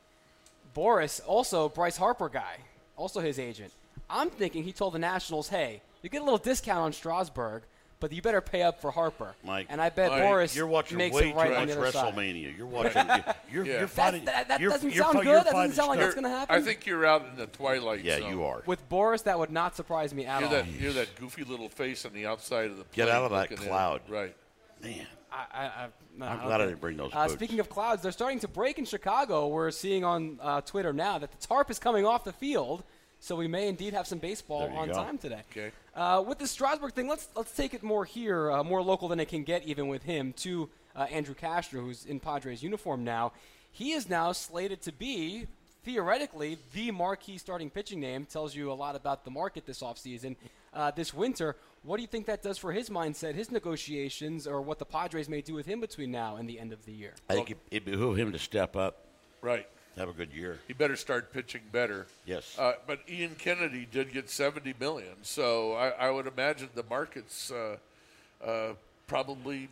Boras, 0.75 1.21
also 1.25 1.69
Bryce 1.69 1.97
Harper 1.97 2.29
guy, 2.29 2.57
also 2.97 3.21
his 3.21 3.39
agent. 3.39 3.71
I'm 4.09 4.29
thinking 4.29 4.63
he 4.63 4.71
told 4.73 4.93
the 4.93 4.99
Nationals, 4.99 5.47
"Hey, 5.49 5.81
you 6.01 6.09
get 6.09 6.21
a 6.21 6.23
little 6.25 6.37
discount 6.39 6.79
on 6.79 6.93
Strasburg, 6.93 7.63
but 7.99 8.11
you 8.13 8.21
better 8.21 8.41
pay 8.41 8.61
up 8.63 8.79
for 8.81 8.91
Harper." 8.91 9.35
Mike, 9.43 9.67
and 9.69 9.81
I 9.81 9.89
bet 9.89 10.11
Mike, 10.11 10.23
Boras 10.23 10.55
You're 10.55 10.67
watching 10.67 10.97
makes 10.97 11.15
way 11.15 11.29
it 11.29 11.35
right 11.35 11.49
too 11.49 11.53
on 11.55 11.59
much 11.67 11.75
the 11.75 11.81
other 11.81 11.91
side. 11.91 12.13
WrestleMania. 12.15 12.57
You're 12.57 12.67
watching. 12.77 13.07
You're, 13.51 13.65
Yeah. 13.65 13.79
you're 13.79 13.87
fighting. 13.87 14.25
that- 14.25 14.47
that 14.47 14.59
you're, 14.61 14.71
doesn't 14.71 14.93
you're 14.93 15.03
sound 15.03 15.15
good. 15.17 15.25
you're 15.25 15.43
That 15.43 15.51
doesn't 15.51 15.75
sound 15.75 15.89
like 15.89 15.99
stuff. 15.99 16.07
it's 16.07 16.15
gonna 16.15 16.29
happen. 16.29 16.55
I 16.55 16.61
think 16.61 16.85
you're 16.85 17.05
out 17.05 17.25
in 17.25 17.35
the 17.35 17.47
twilight 17.47 18.03
Yeah, 18.03 18.19
zone. 18.19 18.29
you 18.31 18.43
are. 18.43 18.63
With 18.65 18.87
Boras, 18.89 19.23
that 19.23 19.37
would 19.39 19.51
not 19.51 19.75
surprise 19.75 20.13
me 20.13 20.25
at 20.25 20.39
You're 20.39 20.49
all. 20.49 20.55
that, 20.55 20.67
you're 20.71 20.93
that 20.93 21.15
goofy 21.15 21.43
little 21.43 21.69
face 21.69 22.05
on 22.05 22.13
the 22.13 22.25
outside 22.25 22.71
of 22.71 22.77
the 22.77 22.83
Get 22.93 23.05
plate 23.05 23.11
out 23.15 23.23
of 23.25 23.31
that 23.31 23.51
looking 23.51 23.57
in. 23.65 23.69
cloud. 23.69 24.01
Right. 24.07 24.35
Man, 24.81 25.05
I, 25.31 25.45
I, 25.51 25.63
I, 25.65 25.87
no, 26.17 26.25
I'm 26.25 26.31
I 26.31 26.35
don't 26.37 26.45
glad 26.47 26.61
I 26.61 26.65
didn't 26.67 26.81
bring 26.81 26.95
those 26.97 27.11
Uh, 27.13 27.27
speaking 27.27 27.59
of 27.59 27.69
clouds, 27.69 28.01
they're 28.01 28.11
starting 28.13 28.39
to 28.39 28.47
break 28.47 28.77
in 28.79 28.85
Chicago. 28.85 29.47
We're 29.47 29.71
seeing 29.71 30.03
on 30.05 30.39
uh, 30.41 30.61
Twitter 30.61 30.93
now 30.93 31.17
that 31.17 31.31
the 31.37 31.47
tarp 31.47 31.69
is 31.69 31.79
coming 31.79 32.05
off 32.05 32.23
the 32.23 32.31
field, 32.33 32.83
so 33.19 33.35
we 33.35 33.47
may 33.47 33.67
indeed 33.67 33.93
have 33.93 34.07
some 34.07 34.19
baseball 34.19 34.71
on 34.75 34.87
go. 34.87 34.93
time 34.93 35.17
today. 35.17 35.41
Okay. 35.51 35.71
Uh, 35.99 36.21
with 36.21 36.37
the 36.37 36.47
Strasburg 36.47 36.93
thing, 36.93 37.09
let's 37.09 37.27
let's 37.35 37.53
take 37.53 37.73
it 37.73 37.83
more 37.83 38.05
here, 38.05 38.49
uh, 38.49 38.63
more 38.63 38.81
local 38.81 39.09
than 39.09 39.19
it 39.19 39.27
can 39.27 39.43
get, 39.43 39.65
even 39.65 39.89
with 39.89 40.01
him. 40.03 40.31
To 40.37 40.69
uh, 40.95 41.01
Andrew 41.11 41.35
Cashner, 41.35 41.81
who's 41.81 42.05
in 42.05 42.21
Padres 42.21 42.63
uniform 42.63 43.03
now, 43.03 43.33
he 43.73 43.91
is 43.91 44.09
now 44.09 44.31
slated 44.31 44.81
to 44.83 44.93
be 44.93 45.45
theoretically 45.83 46.57
the 46.73 46.91
marquee 46.91 47.37
starting 47.37 47.69
pitching 47.69 47.99
name. 47.99 48.25
Tells 48.25 48.55
you 48.55 48.71
a 48.71 48.73
lot 48.73 48.95
about 48.95 49.25
the 49.25 49.31
market 49.31 49.65
this 49.65 49.81
offseason, 49.81 50.37
uh, 50.73 50.91
this 50.91 51.13
winter. 51.13 51.57
What 51.83 51.97
do 51.97 52.01
you 52.01 52.07
think 52.07 52.27
that 52.27 52.41
does 52.41 52.57
for 52.57 52.71
his 52.71 52.89
mindset, 52.89 53.35
his 53.35 53.51
negotiations, 53.51 54.47
or 54.47 54.61
what 54.61 54.79
the 54.79 54.85
Padres 54.85 55.27
may 55.27 55.41
do 55.41 55.53
with 55.53 55.65
him 55.65 55.81
between 55.81 56.11
now 56.11 56.37
and 56.37 56.47
the 56.47 56.61
end 56.61 56.71
of 56.71 56.85
the 56.85 56.93
year? 56.93 57.13
I 57.29 57.33
think 57.33 57.51
it, 57.51 57.57
it 57.71 57.83
behooved 57.83 58.17
him 58.17 58.31
to 58.31 58.39
step 58.39 58.77
up, 58.77 59.05
Right. 59.41 59.67
Have 59.99 60.09
a 60.09 60.13
good 60.13 60.33
year. 60.33 60.59
He 60.67 60.73
better 60.73 60.95
start 60.95 61.31
pitching 61.33 61.61
better. 61.71 62.07
Yes. 62.25 62.57
Uh, 62.57 62.73
but 62.87 62.99
Ian 63.09 63.35
Kennedy 63.37 63.87
did 63.91 64.13
get 64.13 64.29
70 64.29 64.73
million, 64.79 65.13
so 65.21 65.73
I, 65.73 65.89
I 65.89 66.09
would 66.09 66.25
imagine 66.25 66.69
the 66.73 66.85
market's 66.89 67.51
uh, 67.51 67.77
uh, 68.43 68.73
probably 69.07 69.69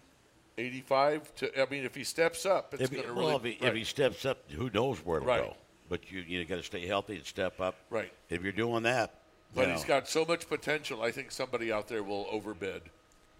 85 0.58 1.36
to. 1.36 1.62
I 1.62 1.70
mean, 1.70 1.86
if 1.86 1.96
he 1.96 2.04
steps 2.04 2.46
up, 2.46 2.74
it's 2.74 2.90
going 2.90 3.04
to 3.04 3.14
well, 3.14 3.40
really. 3.40 3.52
if 3.54 3.60
he, 3.60 3.66
right. 3.66 3.72
if 3.72 3.78
he 3.78 3.84
steps 3.84 4.26
up, 4.26 4.40
who 4.52 4.70
knows 4.74 5.00
where 5.06 5.20
to 5.20 5.26
Right. 5.26 5.44
go? 5.44 5.56
But 5.90 6.12
you 6.12 6.20
you 6.20 6.44
got 6.44 6.58
to 6.58 6.64
stay 6.64 6.86
healthy 6.86 7.16
and 7.16 7.26
step 7.26 7.62
up. 7.62 7.76
Right. 7.90 8.12
If 8.30 8.44
you're 8.44 8.52
doing 8.52 8.84
that, 8.84 9.14
but 9.56 9.70
he's 9.70 9.86
got 9.86 10.10
so 10.10 10.26
much 10.26 10.50
potential. 10.50 11.02
I 11.02 11.12
think 11.12 11.32
somebody 11.32 11.72
out 11.72 11.88
there 11.88 12.04
will 12.04 12.28
overbid. 12.30 12.82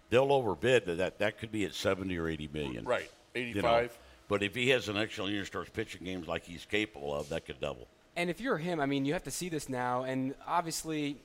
they'll 0.08 0.32
overbid 0.32 0.84
but 0.86 0.96
that. 0.96 1.18
That 1.18 1.38
could 1.38 1.52
be 1.52 1.66
at 1.66 1.74
seventy 1.74 2.16
or 2.16 2.26
eighty 2.26 2.48
million. 2.50 2.86
Right. 2.86 3.10
you 3.34 3.60
know. 3.60 3.88
85. 4.28 4.40
But 4.40 4.42
if 4.42 4.54
he 4.54 4.68
has 4.70 4.88
an 4.88 4.96
excellent 4.96 5.32
year 5.32 5.40
and 5.40 5.46
starts 5.46 5.70
pitching 5.70 6.04
games 6.04 6.26
like 6.28 6.44
he's 6.44 6.64
capable 6.64 7.14
of, 7.14 7.28
that 7.30 7.46
could 7.46 7.60
double. 7.60 7.86
And 8.16 8.28
if 8.30 8.40
you're 8.40 8.58
him, 8.58 8.80
I 8.80 8.86
mean, 8.86 9.04
you 9.04 9.12
have 9.12 9.24
to 9.24 9.30
see 9.30 9.48
this 9.48 9.68
now, 9.68 10.02
and 10.02 10.34
obviously, 10.46 11.16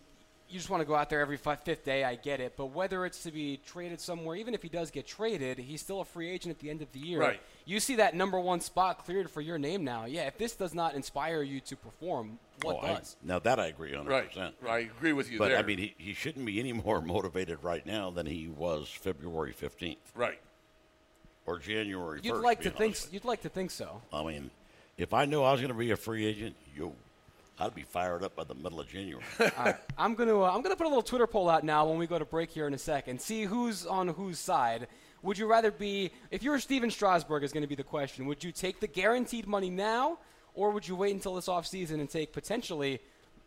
you 0.47 0.59
just 0.59 0.69
want 0.69 0.81
to 0.81 0.85
go 0.85 0.93
out 0.93 1.09
there 1.09 1.21
every 1.21 1.37
fi- 1.37 1.55
fifth 1.55 1.83
day. 1.83 2.03
I 2.03 2.13
get 2.13 2.39
it, 2.39 2.53
but 2.55 2.67
whether 2.67 3.03
it's 3.07 3.23
to 3.23 3.31
be 3.31 3.59
traded 3.65 3.99
somewhere, 3.99 4.35
even 4.35 4.53
if 4.53 4.61
he 4.61 4.69
does 4.69 4.91
get 4.91 5.07
traded, 5.07 5.57
he's 5.57 5.81
still 5.81 6.01
a 6.01 6.05
free 6.05 6.29
agent 6.29 6.51
at 6.55 6.59
the 6.59 6.69
end 6.69 6.83
of 6.83 6.91
the 6.91 6.99
year. 6.99 7.19
Right. 7.19 7.41
You 7.65 7.79
see 7.79 7.95
that 7.95 8.13
number 8.15 8.39
one 8.39 8.59
spot 8.61 9.03
cleared 9.05 9.31
for 9.31 9.41
your 9.41 9.57
name 9.57 9.83
now. 9.83 10.05
Yeah. 10.05 10.27
If 10.27 10.37
this 10.37 10.55
does 10.55 10.75
not 10.75 10.93
inspire 10.93 11.41
you 11.41 11.59
to 11.61 11.75
perform, 11.75 12.37
what 12.61 12.75
Oh, 12.75 12.79
I- 12.85 12.93
does? 12.99 13.15
now 13.23 13.39
that 13.39 13.59
I 13.59 13.67
agree 13.67 13.93
100%. 13.93 14.07
Right. 14.07 14.47
I 14.69 14.79
agree 14.79 15.13
with 15.13 15.31
you 15.31 15.39
there. 15.39 15.47
But 15.47 15.49
there. 15.49 15.57
I 15.57 15.63
mean, 15.63 15.79
he, 15.79 15.95
he 15.97 16.13
shouldn't 16.13 16.45
be 16.45 16.59
any 16.59 16.73
more 16.85 17.01
motivated 17.01 17.63
right 17.63 17.83
now 17.87 18.11
than 18.11 18.27
he 18.27 18.47
was 18.49 18.87
February 18.89 19.55
15th 19.59 19.97
right. 20.13 20.39
Or 21.45 21.59
January 21.59 22.19
1st. 22.19 22.25
You'd 22.25 22.35
like 22.37 22.61
to 22.61 22.69
think. 22.69 22.93
with 22.93 23.13
You'd 23.13 23.25
like 23.25 23.41
to 23.41 23.49
think 23.49 23.71
so. 23.71 24.01
I 24.13 24.23
mean, 24.23 24.49
if 24.97 25.13
I 25.13 25.25
knew 25.25 25.41
I 25.41 25.51
was 25.51 25.61
going 25.61 25.73
to 25.73 25.77
be 25.77 25.91
a 25.91 25.97
free 25.97 26.25
agent, 26.25 26.55
yo, 26.75 26.93
I'd 27.59 27.75
be 27.75 27.83
fired 27.83 28.23
up 28.23 28.35
by 28.35 28.43
the 28.43 28.55
middle 28.55 28.79
of 28.79 28.87
January. 28.87 29.23
Right. 29.39 29.75
I'm 29.97 30.15
gonna 30.15 30.39
uh, 30.39 30.51
I'm 30.51 30.61
gonna 30.61 30.75
put 30.75 30.85
a 30.85 30.89
little 30.89 31.03
Twitter 31.03 31.27
poll 31.27 31.49
out 31.49 31.63
now 31.63 31.87
when 31.87 31.97
we 31.97 32.07
go 32.07 32.17
to 32.17 32.25
break 32.25 32.49
here 32.49 32.67
in 32.67 32.73
a 32.73 32.77
second. 32.77 33.21
See 33.21 33.43
who's 33.43 33.85
on 33.85 34.07
whose 34.07 34.39
side. 34.39 34.87
Would 35.21 35.37
you 35.37 35.47
rather 35.47 35.71
be 35.71 36.11
if 36.31 36.43
you're 36.43 36.59
Stephen 36.59 36.89
Strasburg 36.89 37.43
is 37.43 37.53
going 37.53 37.61
to 37.61 37.67
be 37.67 37.75
the 37.75 37.83
question. 37.83 38.25
Would 38.25 38.43
you 38.43 38.51
take 38.51 38.79
the 38.79 38.87
guaranteed 38.87 39.47
money 39.47 39.69
now, 39.69 40.17
or 40.53 40.71
would 40.71 40.87
you 40.87 40.95
wait 40.95 41.13
until 41.13 41.35
this 41.35 41.47
offseason 41.47 41.99
and 41.99 42.09
take 42.09 42.33
potentially, 42.33 42.99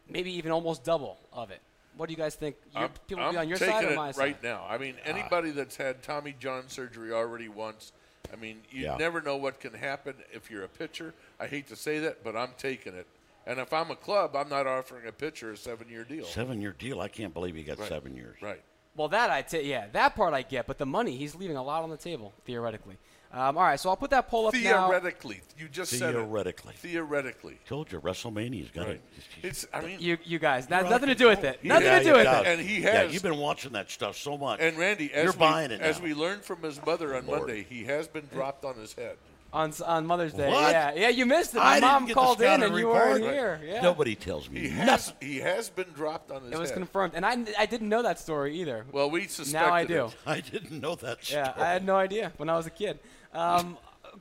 maybe 0.09 0.33
even 0.33 0.53
almost 0.53 0.85
double 0.85 1.19
of 1.33 1.51
it? 1.51 1.61
What 1.97 2.07
do 2.09 2.13
you 2.13 2.17
guys 2.19 2.35
think? 2.35 2.57
Your, 2.75 2.85
I'm, 2.85 2.91
people 3.09 3.25
I'm 3.25 3.33
be 3.33 3.39
on 3.39 3.49
your 3.49 3.59
taking 3.59 3.75
side 3.75 3.85
or 3.85 3.89
it 4.09 4.15
side? 4.15 4.17
right 4.19 4.43
now. 4.43 4.65
I 4.69 4.79
mean, 4.79 4.95
ah. 5.05 5.09
anybody 5.09 5.51
that's 5.51 5.77
had 5.77 6.03
Tommy 6.03 6.35
John 6.39 6.65
surgery 6.69 7.13
already 7.13 7.49
once, 7.49 7.93
I 8.33 8.37
mean, 8.37 8.61
you 8.71 8.85
Yeah. 8.85 8.97
never 8.97 9.21
know 9.23 9.37
what 9.37 9.61
can 9.61 9.73
happen 9.73 10.15
if 10.33 10.51
you're 10.51 10.65
a 10.65 10.69
pitcher. 10.69 11.15
I 11.41 11.47
hate 11.47 11.67
to 11.69 11.77
say 11.77 11.99
that, 12.01 12.23
but 12.23 12.37
I'm 12.37 12.51
taking 12.59 12.95
it. 12.95 13.07
And 13.47 13.61
if 13.61 13.73
I'm 13.73 13.91
a 13.91 13.97
club, 13.97 14.35
I'm 14.35 14.49
not 14.49 14.67
offering 14.67 15.07
a 15.07 15.13
pitcher 15.13 15.53
a 15.53 15.57
seven-year 15.57 16.05
deal. 16.05 16.25
seven 16.25 16.61
year 16.61 16.75
deal. 16.77 17.01
I 17.01 17.09
can't 17.09 17.33
believe 17.33 17.55
he 17.55 17.63
got 17.63 17.79
Right. 17.79 17.89
seven 17.89 18.15
years. 18.17 18.37
Right. 18.43 18.63
Well, 18.97 19.09
that 19.09 19.31
I 19.31 19.43
ta- 19.43 19.59
yeah, 19.59 19.87
that 19.93 20.17
part 20.17 20.35
I 20.35 20.43
get, 20.43 20.67
but 20.67 20.79
the 20.79 20.87
money 20.87 21.17
he's 21.17 21.35
leaving 21.35 21.57
a 21.57 21.63
lot 21.63 21.83
on 21.83 21.91
the 21.91 21.97
table 21.97 22.33
theoretically. 22.45 22.97
Um, 23.33 23.59
all 23.59 23.65
right, 23.65 23.79
so 23.79 23.91
I'll 23.91 23.97
put 23.97 24.11
that 24.11 24.29
poll 24.29 24.47
up 24.47 24.55
now. 24.55 24.89
Theoretically, 24.89 25.41
you 25.59 25.69
just 25.69 25.91
said 25.99 26.11
it. 26.15 26.19
Theoretically. 26.19 26.75
Theoretically. 26.77 27.59
Told 27.69 27.93
you, 27.93 28.01
WrestleMania's 28.01 28.71
got 28.71 28.87
Right. 28.87 28.95
it. 28.97 29.03
It's. 29.43 29.67
I 29.75 29.81
mean, 29.83 29.99
You, 30.01 30.17
you 30.25 30.39
guys, 30.39 30.67
that 30.69 30.83
has 30.83 30.91
nothing 30.91 31.09
to 31.09 31.15
do 31.15 31.27
with 31.29 31.45
it. 31.45 31.63
Nothing 31.65 31.87
Yeah, 31.87 31.99
to 31.99 32.05
do 32.05 32.13
with 32.15 32.25
does. 32.25 32.47
it. 32.47 32.49
And 32.49 32.61
he 32.61 32.81
has. 32.83 32.95
Yeah, 32.95 33.03
you've 33.05 33.23
been 33.23 33.37
watching 33.39 33.73
that 33.73 33.91
stuff 33.91 34.17
so 34.17 34.39
much. 34.39 34.61
and 34.61 34.79
Randy, 34.79 35.13
as 35.13 35.25
you're 35.25 35.33
we, 35.33 35.39
buying 35.39 35.71
it 35.71 35.81
as 35.81 35.99
now. 35.99 36.05
we 36.05 36.15
learned 36.15 36.43
from 36.45 36.63
his 36.63 36.85
mother 36.87 37.15
on 37.17 37.27
Lord. 37.27 37.41
Monday, 37.41 37.67
he 37.69 37.85
has 37.85 38.09
been 38.09 38.27
dropped 38.33 38.65
on 38.65 38.77
his 38.77 38.95
head. 38.95 39.17
On, 39.53 39.73
on 39.87 40.07
Mother's 40.07 40.35
Day. 40.35 40.51
What? 40.51 40.71
Yeah, 40.73 40.93
yeah, 40.95 41.09
you 41.09 41.25
missed 41.25 41.55
it. 41.55 41.59
My 41.59 41.77
I 41.77 41.81
mom 41.81 42.09
called 42.09 42.41
in 42.43 42.47
scouting 42.47 42.65
and 42.67 42.77
you 42.79 42.89
weren't 42.89 43.23
here. 43.23 43.61
Yeah. 43.65 43.81
Nobody 43.81 44.15
tells 44.15 44.51
me 44.51 44.61
He 44.61 44.69
has. 44.71 45.15
He 45.21 45.39
has 45.39 45.71
been 45.71 45.87
dropped 45.95 46.31
on 46.31 46.43
his 46.43 46.53
It 46.53 46.59
was 46.59 46.71
head. 46.71 46.77
confirmed. 46.79 47.13
And 47.15 47.25
I, 47.25 47.39
I 47.59 47.65
didn't 47.65 47.89
know 47.89 48.03
that 48.03 48.19
story 48.19 48.57
either. 48.61 48.85
well, 48.93 49.09
we 49.09 49.27
suspected. 49.29 49.67
now 49.69 49.73
I 49.73 49.85
do. 49.85 50.07
it. 50.07 50.17
I 50.27 50.41
didn't 50.41 50.81
know 50.81 50.95
that 50.97 51.25
story. 51.25 51.43
Yeah, 51.43 51.55
I 51.57 51.69
had 51.73 51.85
no 51.87 51.97
idea 51.97 52.33
when 52.39 52.49
I 52.51 52.57
was 52.57 52.67
a 52.67 52.71
kid. 52.71 52.99
Um, 53.37 53.77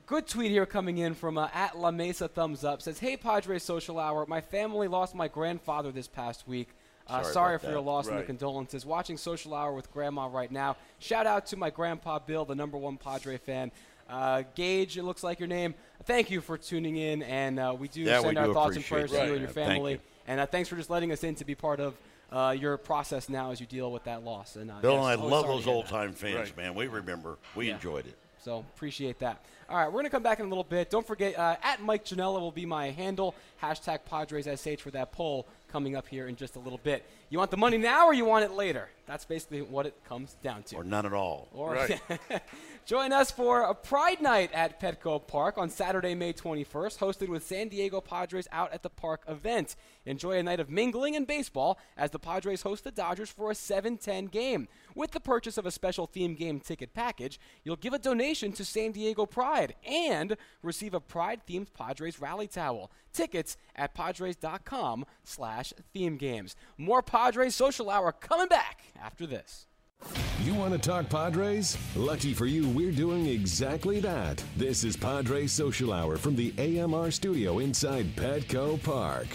good 0.06 0.26
tweet 0.26 0.50
here 0.50 0.66
coming 0.66 0.98
in 0.98 1.14
from 1.14 1.38
uh, 1.38 1.48
at 1.54 1.78
La 1.78 1.90
Mesa 1.90 2.28
Thumbs 2.28 2.64
Up 2.64 2.82
says, 2.82 2.98
"Hey 2.98 3.16
Padres 3.16 3.62
Social 3.62 3.98
Hour, 3.98 4.26
my 4.26 4.40
family 4.40 4.88
lost 4.88 5.14
my 5.14 5.28
grandfather 5.28 5.90
this 5.92 6.06
past 6.08 6.46
week. 6.46 6.68
Uh, 7.08 7.22
Sorry 7.22 7.32
sorry 7.32 7.54
about 7.54 7.60
for 7.64 7.66
your 7.70 7.76
that. 7.76 7.80
loss 7.82 8.08
and 8.08 8.18
the 8.18 8.22
condolences. 8.24 8.84
Watching 8.84 9.16
Social 9.16 9.54
Hour 9.54 9.72
with 9.72 9.92
Grandma 9.92 10.26
right 10.26 10.50
now. 10.50 10.76
Shout 10.98 11.24
out 11.26 11.46
to 11.46 11.56
my 11.56 11.70
grandpa 11.70 12.18
Bill, 12.18 12.44
the 12.44 12.56
number 12.56 12.76
one 12.76 12.96
Padre 12.96 13.38
fan. 13.38 13.70
Uh, 14.10 14.42
Gage, 14.56 14.98
it 14.98 15.04
looks 15.04 15.22
like 15.24 15.38
your 15.40 15.48
name. 15.48 15.74
Thank 16.04 16.30
you 16.30 16.40
for 16.40 16.58
tuning 16.58 16.96
in, 16.96 17.22
and 17.22 17.58
uh, 17.60 17.74
we 17.78 17.86
do 17.88 18.02
Yeah, 18.02 18.20
send 18.20 18.34
we 18.34 18.40
our 18.40 18.46
do 18.48 18.54
thoughts 18.54 18.76
and 18.76 18.84
appreciate 18.84 19.08
prayers 19.08 19.10
to 19.12 19.16
you 19.16 19.22
and 19.32 19.40
your 19.40 19.46
Right. 19.46 19.54
Thank 19.54 19.68
family. 19.72 19.92
you. 19.92 19.98
And 20.28 20.40
uh, 20.40 20.46
thanks 20.46 20.68
for 20.68 20.74
just 20.76 20.90
letting 20.90 21.12
us 21.12 21.22
in 21.24 21.36
to 21.36 21.44
be 21.44 21.54
part 21.54 21.78
of 21.80 21.94
uh, 22.32 22.54
your 22.58 22.76
process 22.76 23.28
now 23.28 23.52
as 23.52 23.60
you 23.60 23.66
deal 23.66 23.90
with 23.92 24.02
that 24.04 24.24
loss. 24.24 24.56
And 24.56 24.68
uh, 24.70 24.74
Bill 24.80 24.92
yes, 24.94 24.98
and 25.00 25.06
I 25.08 25.14
always 25.14 25.30
love 25.32 25.46
those 25.46 25.66
old 25.68 25.86
time 25.86 26.12
fans, 26.12 26.34
Right. 26.50 26.56
man. 26.56 26.74
We 26.74 26.88
remember. 26.88 27.38
We 27.54 27.68
Yeah. 27.68 27.74
enjoyed 27.74 28.06
it. 28.06 28.16
So 28.46 28.64
appreciate 28.76 29.18
that. 29.18 29.44
All 29.68 29.76
right, 29.76 29.86
we're 29.86 29.94
going 29.94 30.04
to 30.04 30.10
come 30.10 30.22
back 30.22 30.38
in 30.38 30.46
a 30.46 30.48
little 30.48 30.62
bit. 30.62 30.88
Don't 30.88 31.04
forget, 31.04 31.36
uh, 31.36 31.56
at 31.64 31.82
Mike 31.82 32.04
Janella 32.04 32.40
will 32.40 32.52
be 32.52 32.64
my 32.64 32.92
handle. 32.92 33.34
Hashtag 33.60 33.98
PadresSH 34.08 34.78
for 34.78 34.92
that 34.92 35.10
poll 35.10 35.48
coming 35.66 35.96
up 35.96 36.06
here 36.06 36.28
in 36.28 36.36
just 36.36 36.54
a 36.54 36.60
little 36.60 36.78
bit. 36.84 37.04
You 37.28 37.38
want 37.38 37.50
the 37.50 37.56
money 37.56 37.76
now 37.76 38.06
or 38.06 38.14
you 38.14 38.24
want 38.24 38.44
it 38.44 38.52
later? 38.52 38.88
That's 39.04 39.24
basically 39.24 39.62
what 39.62 39.84
it 39.84 39.94
comes 40.08 40.36
down 40.44 40.62
to. 40.62 40.76
Or 40.76 40.84
none 40.84 41.06
at 41.06 41.12
all. 41.12 41.48
Or 41.52 41.72
Right. 41.72 42.00
join 42.86 43.12
us 43.12 43.32
for 43.32 43.62
a 43.62 43.74
Pride 43.74 44.22
Night 44.22 44.50
at 44.52 44.80
Petco 44.80 45.26
Park 45.26 45.58
on 45.58 45.68
Saturday, 45.68 46.14
May 46.14 46.32
21st, 46.32 46.98
hosted 46.98 47.28
with 47.28 47.44
San 47.44 47.68
Diego 47.68 48.00
Padres 48.00 48.46
out 48.52 48.72
at 48.72 48.84
the 48.84 48.88
park 48.88 49.22
event. 49.28 49.74
Enjoy 50.04 50.38
a 50.38 50.42
night 50.42 50.60
of 50.60 50.70
mingling 50.70 51.16
and 51.16 51.26
baseball 51.26 51.78
as 51.96 52.12
the 52.12 52.20
Padres 52.20 52.62
host 52.62 52.84
the 52.84 52.92
Dodgers 52.92 53.28
for 53.28 53.50
a 53.50 53.54
7-10 53.54 54.30
game. 54.30 54.68
With 54.94 55.10
the 55.10 55.20
purchase 55.20 55.58
of 55.58 55.66
a 55.66 55.70
special 55.72 56.06
theme 56.06 56.36
game 56.36 56.60
ticket 56.60 56.94
package, 56.94 57.40
you'll 57.64 57.76
give 57.76 57.92
a 57.92 57.98
donation 57.98 58.52
to 58.52 58.64
San 58.64 58.92
Diego 58.92 59.26
Pride 59.26 59.74
and 59.84 60.36
receive 60.62 60.94
a 60.94 61.00
Pride-themed 61.00 61.74
Padres 61.74 62.20
rally 62.20 62.46
towel. 62.46 62.92
Tickets 63.12 63.56
at 63.74 63.94
padres.com 63.94 65.04
slash 65.24 65.72
theme 65.92 66.16
games. 66.16 66.54
More 66.78 67.02
Padres 67.02 67.56
Social 67.56 67.90
Hour 67.90 68.12
coming 68.12 68.48
back 68.48 68.84
after 69.00 69.26
this. 69.26 69.66
You 70.46 70.54
want 70.54 70.74
to 70.74 70.78
talk 70.78 71.08
Padres? 71.08 71.76
Lucky 71.96 72.32
for 72.32 72.46
you, 72.46 72.68
we're 72.68 72.92
doing 72.92 73.26
exactly 73.26 73.98
that. 73.98 74.40
This 74.56 74.84
is 74.84 74.96
Padres 74.96 75.50
Social 75.50 75.92
Hour 75.92 76.18
from 76.18 76.36
the 76.36 76.54
AMR 76.56 77.10
studio 77.10 77.58
inside 77.58 78.14
Petco 78.14 78.80
Park. 78.80 79.26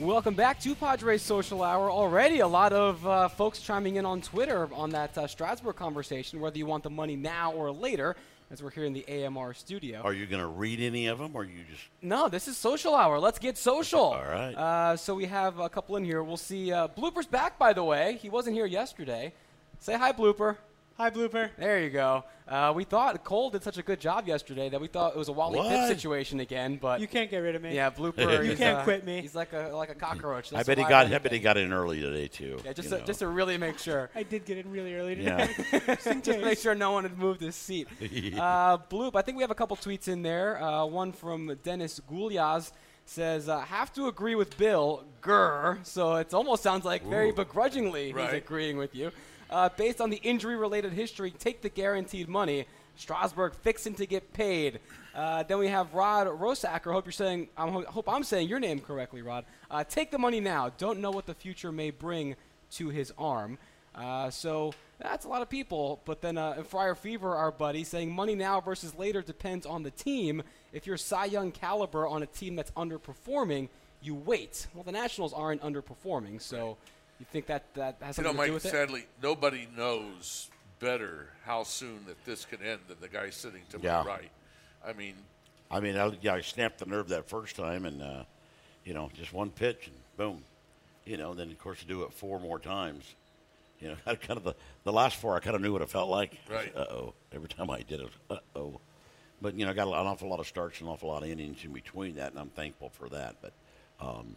Welcome 0.00 0.34
back 0.34 0.58
to 0.60 0.74
Padres 0.74 1.20
Social 1.20 1.62
Hour. 1.62 1.90
Already 1.90 2.40
a 2.40 2.48
lot 2.48 2.72
of 2.72 3.06
uh, 3.06 3.28
folks 3.28 3.60
chiming 3.60 3.96
in 3.96 4.06
on 4.06 4.22
Twitter 4.22 4.70
on 4.72 4.88
that 4.90 5.18
uh, 5.18 5.26
Strasburg 5.26 5.76
conversation, 5.76 6.40
whether 6.40 6.56
you 6.56 6.64
want 6.64 6.82
the 6.82 6.90
money 6.90 7.16
now 7.16 7.52
or 7.52 7.70
later, 7.70 8.16
as 8.50 8.62
we're 8.62 8.70
here 8.70 8.84
in 8.84 8.92
the 8.92 9.04
AMR 9.08 9.54
studio. 9.54 10.00
Are 10.02 10.12
you 10.12 10.26
going 10.26 10.40
to 10.40 10.46
read 10.48 10.80
any 10.80 11.06
of 11.06 11.18
them, 11.18 11.32
or 11.34 11.44
you 11.44 11.64
just 11.70 11.82
No, 12.02 12.28
this 12.28 12.48
is 12.48 12.56
Social 12.56 12.94
Hour. 12.94 13.18
Let's 13.18 13.38
get 13.38 13.58
social. 13.58 14.00
All 14.00 14.22
right. 14.22 14.52
Uh, 14.54 14.96
so 14.96 15.14
we 15.14 15.26
have 15.26 15.58
a 15.58 15.68
couple 15.68 15.96
in 15.96 16.04
here. 16.04 16.22
We'll 16.22 16.36
see. 16.36 16.72
Uh, 16.72 16.88
Blooper's 16.88 17.26
back, 17.26 17.58
by 17.58 17.72
the 17.72 17.84
way. 17.84 18.18
He 18.20 18.28
wasn't 18.28 18.54
here 18.54 18.66
yesterday. 18.66 19.32
Say 19.80 19.94
hi, 19.94 20.12
Blooper. 20.12 20.56
Hi, 20.98 21.10
Blooper. 21.10 21.50
There 21.58 21.82
you 21.82 21.90
go. 21.90 22.24
Uh, 22.48 22.72
we 22.74 22.84
thought 22.84 23.22
Cole 23.22 23.50
did 23.50 23.62
such 23.62 23.76
a 23.76 23.82
good 23.82 24.00
job 24.00 24.26
yesterday 24.26 24.70
that 24.70 24.80
we 24.80 24.86
thought 24.86 25.12
it 25.14 25.18
was 25.18 25.28
a 25.28 25.32
Wally 25.32 25.58
Pipp 25.58 25.88
situation 25.88 26.40
again, 26.40 26.78
but 26.80 27.00
You 27.00 27.06
can't 27.06 27.30
get 27.30 27.38
rid 27.38 27.54
of 27.54 27.60
me. 27.60 27.74
yeah, 27.74 27.90
Blooper. 27.90 28.16
You 28.46 28.52
is, 28.52 28.58
can't 28.58 28.78
uh, 28.78 28.82
quit 28.84 29.04
me. 29.04 29.20
He's 29.20 29.34
like 29.34 29.52
a 29.52 29.72
like 29.74 29.90
a 29.90 29.94
cockroach. 29.94 30.54
I 30.54 30.62
bet 30.62 30.78
he 30.78 30.84
got. 30.84 30.92
I 30.92 31.00
anything. 31.00 31.22
bet 31.24 31.32
he 31.32 31.38
got 31.40 31.58
in 31.58 31.70
early 31.72 32.00
today 32.00 32.28
too. 32.28 32.58
Yeah, 32.64 32.72
just 32.72 32.88
to, 32.88 32.98
know. 32.98 33.04
just 33.04 33.18
to 33.18 33.28
really 33.28 33.58
make 33.58 33.78
sure. 33.78 34.08
I 34.14 34.22
did 34.22 34.46
get 34.46 34.56
in 34.56 34.70
really 34.70 34.94
early 34.94 35.22
Yeah. 35.22 35.46
today. 35.48 35.82
just 35.86 36.06
in 36.06 36.22
just 36.22 36.40
make 36.40 36.58
sure 36.58 36.74
no 36.74 36.92
one 36.92 37.02
had 37.02 37.18
moved 37.18 37.42
his 37.42 37.56
seat. 37.56 37.88
uh, 38.00 38.78
Bloop, 38.88 39.16
I 39.16 39.22
think 39.22 39.36
we 39.36 39.42
have 39.42 39.50
a 39.50 39.54
couple 39.56 39.76
tweets 39.76 40.08
in 40.08 40.22
there. 40.22 40.62
Uh, 40.62 40.86
one 40.86 41.12
from 41.12 41.58
Dennis 41.62 42.00
Gulyaz 42.10 42.72
says, 43.04 43.50
uh, 43.50 43.60
"Have 43.60 43.92
to 43.94 44.06
agree 44.06 44.34
with 44.34 44.56
Bill, 44.56 45.04
grr." 45.20 45.84
So 45.84 46.14
it 46.14 46.32
almost 46.32 46.62
sounds 46.62 46.86
like 46.86 47.04
very 47.04 47.32
begrudgingly 47.32 48.12
he's 48.12 48.32
agreeing 48.32 48.78
with 48.78 48.94
you. 48.94 49.10
Uh, 49.50 49.68
based 49.76 50.00
on 50.00 50.10
the 50.10 50.16
injury-related 50.16 50.92
history, 50.92 51.30
take 51.30 51.62
the 51.62 51.68
guaranteed 51.68 52.28
money. 52.28 52.66
Strasburg 52.96 53.54
fixing 53.54 53.94
to 53.94 54.06
get 54.06 54.32
paid. 54.32 54.80
Uh, 55.14 55.42
then 55.42 55.58
we 55.58 55.68
have 55.68 55.92
Rod 55.94 56.26
Rosacker. 56.26 56.92
Hope 56.92 57.04
you're 57.04 57.12
saying. 57.12 57.48
I 57.56 57.68
hope 57.68 58.08
I'm 58.08 58.24
saying 58.24 58.48
your 58.48 58.58
name 58.58 58.80
correctly, 58.80 59.22
Rod. 59.22 59.44
Uh, 59.70 59.84
take 59.84 60.10
the 60.10 60.18
money 60.18 60.40
now. 60.40 60.70
Don't 60.78 61.00
know 61.00 61.10
what 61.10 61.26
the 61.26 61.34
future 61.34 61.70
may 61.70 61.90
bring 61.90 62.36
to 62.72 62.88
his 62.88 63.12
arm. 63.18 63.58
Uh, 63.94 64.30
so 64.30 64.74
that's 64.98 65.24
a 65.24 65.28
lot 65.28 65.42
of 65.42 65.48
people. 65.48 66.00
But 66.04 66.20
then 66.20 66.36
uh, 66.38 66.62
Friar 66.64 66.94
Fever, 66.94 67.34
our 67.34 67.50
buddy, 67.50 67.84
saying 67.84 68.14
money 68.14 68.34
now 68.34 68.60
versus 68.60 68.94
later 68.94 69.22
depends 69.22 69.66
on 69.66 69.82
the 69.82 69.90
team. 69.90 70.42
If 70.72 70.86
you're 70.86 70.96
Cy 70.96 71.26
Young 71.26 71.52
caliber 71.52 72.06
on 72.06 72.22
a 72.22 72.26
team 72.26 72.56
that's 72.56 72.70
underperforming, 72.72 73.68
you 74.02 74.14
wait. 74.14 74.66
Well, 74.74 74.84
the 74.84 74.92
Nationals 74.92 75.32
aren't 75.32 75.62
underperforming, 75.62 76.40
so 76.42 76.76
you 77.18 77.26
think 77.32 77.46
that 77.46 77.64
that 77.74 77.96
has 78.00 78.18
You 78.18 78.24
something 78.24 78.36
know, 78.36 78.42
to 78.42 78.46
do 78.48 78.52
Mike. 78.52 78.62
with 78.62 78.66
it? 78.66 78.70
Sadly, 78.70 79.06
nobody 79.22 79.68
knows 79.76 80.50
better 80.78 81.28
how 81.44 81.62
soon 81.62 82.04
that 82.06 82.22
this 82.24 82.44
could 82.44 82.60
end 82.62 82.80
than 82.88 82.98
the 83.00 83.08
guy 83.08 83.30
sitting 83.30 83.62
to 83.70 83.78
Yeah. 83.80 84.02
my 84.02 84.06
right. 84.08 84.30
I 84.86 84.92
mean, 84.92 85.14
I 85.70 85.80
mean, 85.80 85.96
I, 85.96 86.16
yeah, 86.20 86.34
I 86.34 86.40
snapped 86.42 86.78
the 86.78 86.86
nerve 86.86 87.08
that 87.08 87.28
first 87.28 87.56
time, 87.56 87.86
and 87.86 88.02
uh, 88.02 88.24
you 88.84 88.94
know, 88.94 89.10
just 89.14 89.32
one 89.32 89.50
pitch 89.50 89.86
and 89.88 89.96
boom, 90.16 90.44
you 91.04 91.16
know. 91.16 91.34
Then 91.34 91.50
of 91.50 91.58
course 91.58 91.78
you 91.82 91.88
do 91.88 92.02
it 92.04 92.12
four 92.12 92.38
more 92.38 92.58
times. 92.58 93.14
You 93.80 93.88
know, 93.88 93.96
kind 94.14 94.36
of 94.38 94.44
the 94.44 94.54
the 94.84 94.92
last 94.92 95.16
four, 95.16 95.34
I 95.36 95.40
kind 95.40 95.56
of 95.56 95.62
knew 95.62 95.72
what 95.72 95.82
it 95.82 95.88
felt 95.90 96.08
like. 96.08 96.38
Right. 96.50 96.72
Uh 96.76 96.86
oh. 96.90 97.14
Every 97.32 97.48
time 97.48 97.70
I 97.70 97.80
did 97.82 98.00
it, 98.00 98.08
uh 98.30 98.36
oh. 98.54 98.80
But 99.42 99.54
you 99.54 99.64
know, 99.64 99.70
I 99.70 99.74
got 99.74 99.88
an 99.88 99.94
awful 99.94 100.28
lot 100.28 100.40
of 100.40 100.46
starts 100.46 100.78
and 100.80 100.88
an 100.88 100.92
awful 100.94 101.08
lot 101.08 101.22
of 101.22 101.28
innings 101.28 101.64
in 101.64 101.72
between 101.72 102.14
that, 102.16 102.30
and 102.30 102.38
I'm 102.40 102.48
thankful 102.50 102.90
for 102.90 103.08
that. 103.08 103.36
But 103.42 103.52
um, 104.00 104.36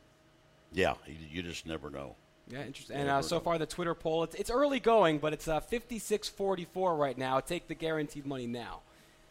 yeah, 0.73 0.95
you, 1.05 1.15
you 1.31 1.43
just 1.43 1.65
never 1.67 1.89
know. 1.89 2.15
Yeah, 2.49 2.63
interesting. 2.65 2.95
And 2.97 3.09
uh, 3.09 3.21
so 3.21 3.39
far, 3.39 3.57
the 3.57 3.65
Twitter 3.65 3.93
poll, 3.93 4.23
it's, 4.23 4.35
it's 4.35 4.49
early 4.49 4.79
going, 4.79 5.19
but 5.19 5.33
it's 5.33 5.47
uh, 5.47 5.59
56-44 5.59 6.97
right 6.97 7.17
now. 7.17 7.39
Take 7.39 7.67
the 7.67 7.75
guaranteed 7.75 8.25
money 8.25 8.47
now. 8.47 8.79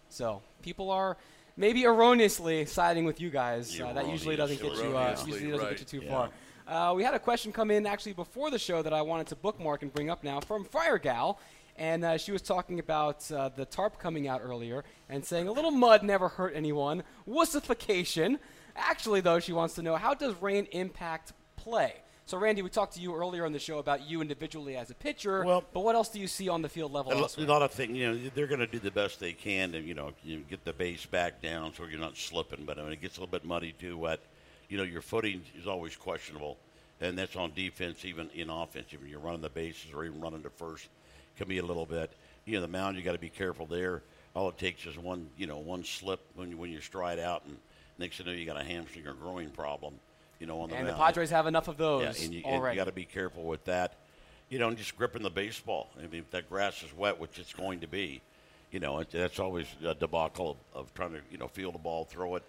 So 0.09 0.40
people 0.62 0.90
are 0.90 1.16
maybe 1.57 1.85
erroneously 1.85 2.64
siding 2.66 3.04
with 3.04 3.20
you 3.20 3.31
guys. 3.31 3.78
Uh, 3.81 3.92
that 3.92 4.09
usually 4.09 4.37
doesn't 4.37 4.61
get 4.62 4.72
you. 4.76 4.96
Uh, 4.96 5.16
usually 5.26 5.50
doesn't 5.50 5.66
right. 5.66 5.76
get 5.76 5.92
you 5.92 6.00
too 6.00 6.07
Yeah. 6.07 6.11
far. 6.11 6.31
Uh, 6.68 6.94
we 6.94 7.02
had 7.02 7.14
a 7.14 7.18
question 7.18 7.50
come 7.50 7.70
in 7.70 7.87
actually 7.87 8.12
before 8.12 8.50
the 8.50 8.59
show 8.59 8.83
that 8.83 8.92
I 8.92 9.02
wanted 9.02 9.26
to 9.28 9.37
bookmark 9.37 9.83
and 9.83 9.92
bring 9.92 10.11
up 10.11 10.22
now 10.22 10.40
from 10.40 10.64
Friar 10.64 10.98
Gal. 10.98 11.40
And 11.76 12.04
uh, 12.04 12.18
she 12.18 12.33
was 12.33 12.42
talking 12.42 12.78
about 12.78 13.31
uh, 13.33 13.48
the 13.50 13.64
tarp 13.64 13.98
coming 13.98 14.28
out 14.28 14.40
earlier 14.44 14.85
and 15.09 15.24
saying 15.24 15.48
a 15.48 15.52
little 15.52 15.70
mud 15.70 16.02
never 16.02 16.28
hurt 16.28 16.52
anyone. 16.54 17.04
Wussification. 17.28 18.38
Actually, 18.76 19.20
though, 19.20 19.40
she 19.40 19.52
wants 19.52 19.74
to 19.76 19.83
know 19.83 19.96
how 19.96 20.14
does 20.14 20.35
rain 20.42 20.66
impact 20.72 21.33
play? 21.57 21.94
So, 22.29 22.37
Randy, 22.37 22.61
we 22.61 22.69
talked 22.69 22.93
to 22.93 23.01
you 23.01 23.17
earlier 23.17 23.47
on 23.47 23.53
the 23.53 23.59
show 23.59 23.79
about 23.79 24.07
you 24.07 24.21
individually 24.21 24.77
as 24.77 24.91
a 24.91 24.95
pitcher. 24.95 25.43
Well- 25.47 25.64
but 25.73 25.81
what 25.81 25.95
else 25.95 26.11
do 26.11 26.21
you 26.21 26.29
see 26.29 26.51
on 26.51 26.61
the 26.61 26.69
field 26.69 26.93
level? 26.93 27.11
A 27.11 27.17
elsewhere? 27.17 27.47
lot 27.47 27.62
of 27.62 27.73
things, 27.73 27.97
you 27.97 28.07
know, 28.07 28.31
they're 28.35 28.47
going 28.47 28.61
to 28.61 28.67
do 28.67 28.79
the 28.79 28.91
best 28.91 29.19
they 29.19 29.33
can 29.33 29.73
to, 29.73 29.81
you 29.81 29.95
know, 29.95 30.12
you 30.23 30.41
get 30.41 30.62
the 30.62 30.75
base 30.75 31.07
back 31.07 31.41
down 31.41 31.73
so 31.73 31.87
you're 31.87 31.99
not 31.99 32.19
slipping. 32.19 32.67
But 32.67 32.77
when 32.77 32.93
it 32.93 33.01
gets 33.01 33.17
a 33.17 33.21
little 33.21 33.33
bit 33.33 33.47
muddy 33.47 33.73
too 33.73 33.97
What 33.97 34.21
you 34.69 34.77
know, 34.77 34.83
your 34.83 35.01
footing 35.01 35.43
is 35.59 35.67
always 35.67 35.97
questionable, 35.97 36.59
and 37.01 37.17
that's 37.17 37.35
on 37.35 37.55
defense, 37.55 38.05
even 38.05 38.29
in 38.35 38.51
offense. 38.51 38.88
If 38.93 39.01
you're 39.09 39.21
running 39.21 39.41
the 39.41 39.49
bases 39.49 39.95
or 39.95 40.05
even 40.05 40.21
running 40.21 40.43
to 40.43 40.51
first, 40.51 40.87
can 41.38 41.49
be 41.49 41.57
a 41.57 41.64
little 41.64 41.87
bit. 41.87 42.12
You 42.45 42.57
know, 42.57 42.61
the 42.61 42.69
mound, 42.69 42.99
you 42.99 43.03
got 43.03 43.12
to 43.12 43.19
be 43.19 43.31
careful 43.31 43.64
there. 43.64 44.03
All 44.35 44.51
it 44.51 44.59
takes 44.59 44.85
is 44.85 44.99
one, 44.99 45.31
you 45.38 45.47
know, 45.47 45.57
one 45.57 45.83
slip 45.83 46.21
when 46.35 46.51
you 46.51 46.59
when 46.59 46.71
you 46.71 46.83
stride 46.83 47.19
out, 47.19 47.45
and 47.47 47.57
next 47.97 48.19
thing 48.19 48.27
you 48.27 48.33
know, 48.35 48.38
you 48.38 48.45
got 48.45 48.61
a 48.61 48.64
hamstring 48.64 49.07
or 49.07 49.14
groin 49.14 49.49
problem. 49.49 49.95
You 50.38 50.46
know, 50.46 50.61
on 50.61 50.70
the 50.70 50.77
and 50.77 50.88
the. 50.88 50.92
Padres 50.92 51.31
have 51.31 51.46
enough 51.46 51.68
of 51.68 51.77
those 51.77 52.18
Yeah, 52.18 52.24
and 52.24 52.35
you, 52.35 52.42
already. 52.44 52.77
got 52.77 52.85
to 52.85 52.92
be 52.92 53.05
careful 53.05 53.44
with 53.44 53.64
that. 53.64 53.94
You 54.48 54.59
know, 54.59 54.68
and 54.68 54.77
just 54.79 54.96
gripping 54.96 55.22
the 55.22 55.31
baseball. 55.31 55.88
I 55.98 56.03
mean, 56.03 56.20
if 56.20 56.31
that 56.31 56.48
grass 56.48 56.83
is 56.83 56.94
wet, 56.96 57.18
which 57.18 57.38
it's 57.38 57.53
going 57.53 57.81
to 57.81 57.87
be, 57.87 58.22
you 58.70 58.81
know, 58.81 59.01
it, 59.01 59.11
that's 59.11 59.38
always 59.38 59.66
a 59.85 59.94
debacle 59.94 60.57
of, 60.74 60.81
of 60.81 60.94
trying 60.94 61.12
to, 61.12 61.20
you 61.31 61.38
know, 61.38 61.48
field 61.48 61.74
the 61.74 61.79
ball, 61.79 62.05
throw 62.05 62.37
it. 62.37 62.42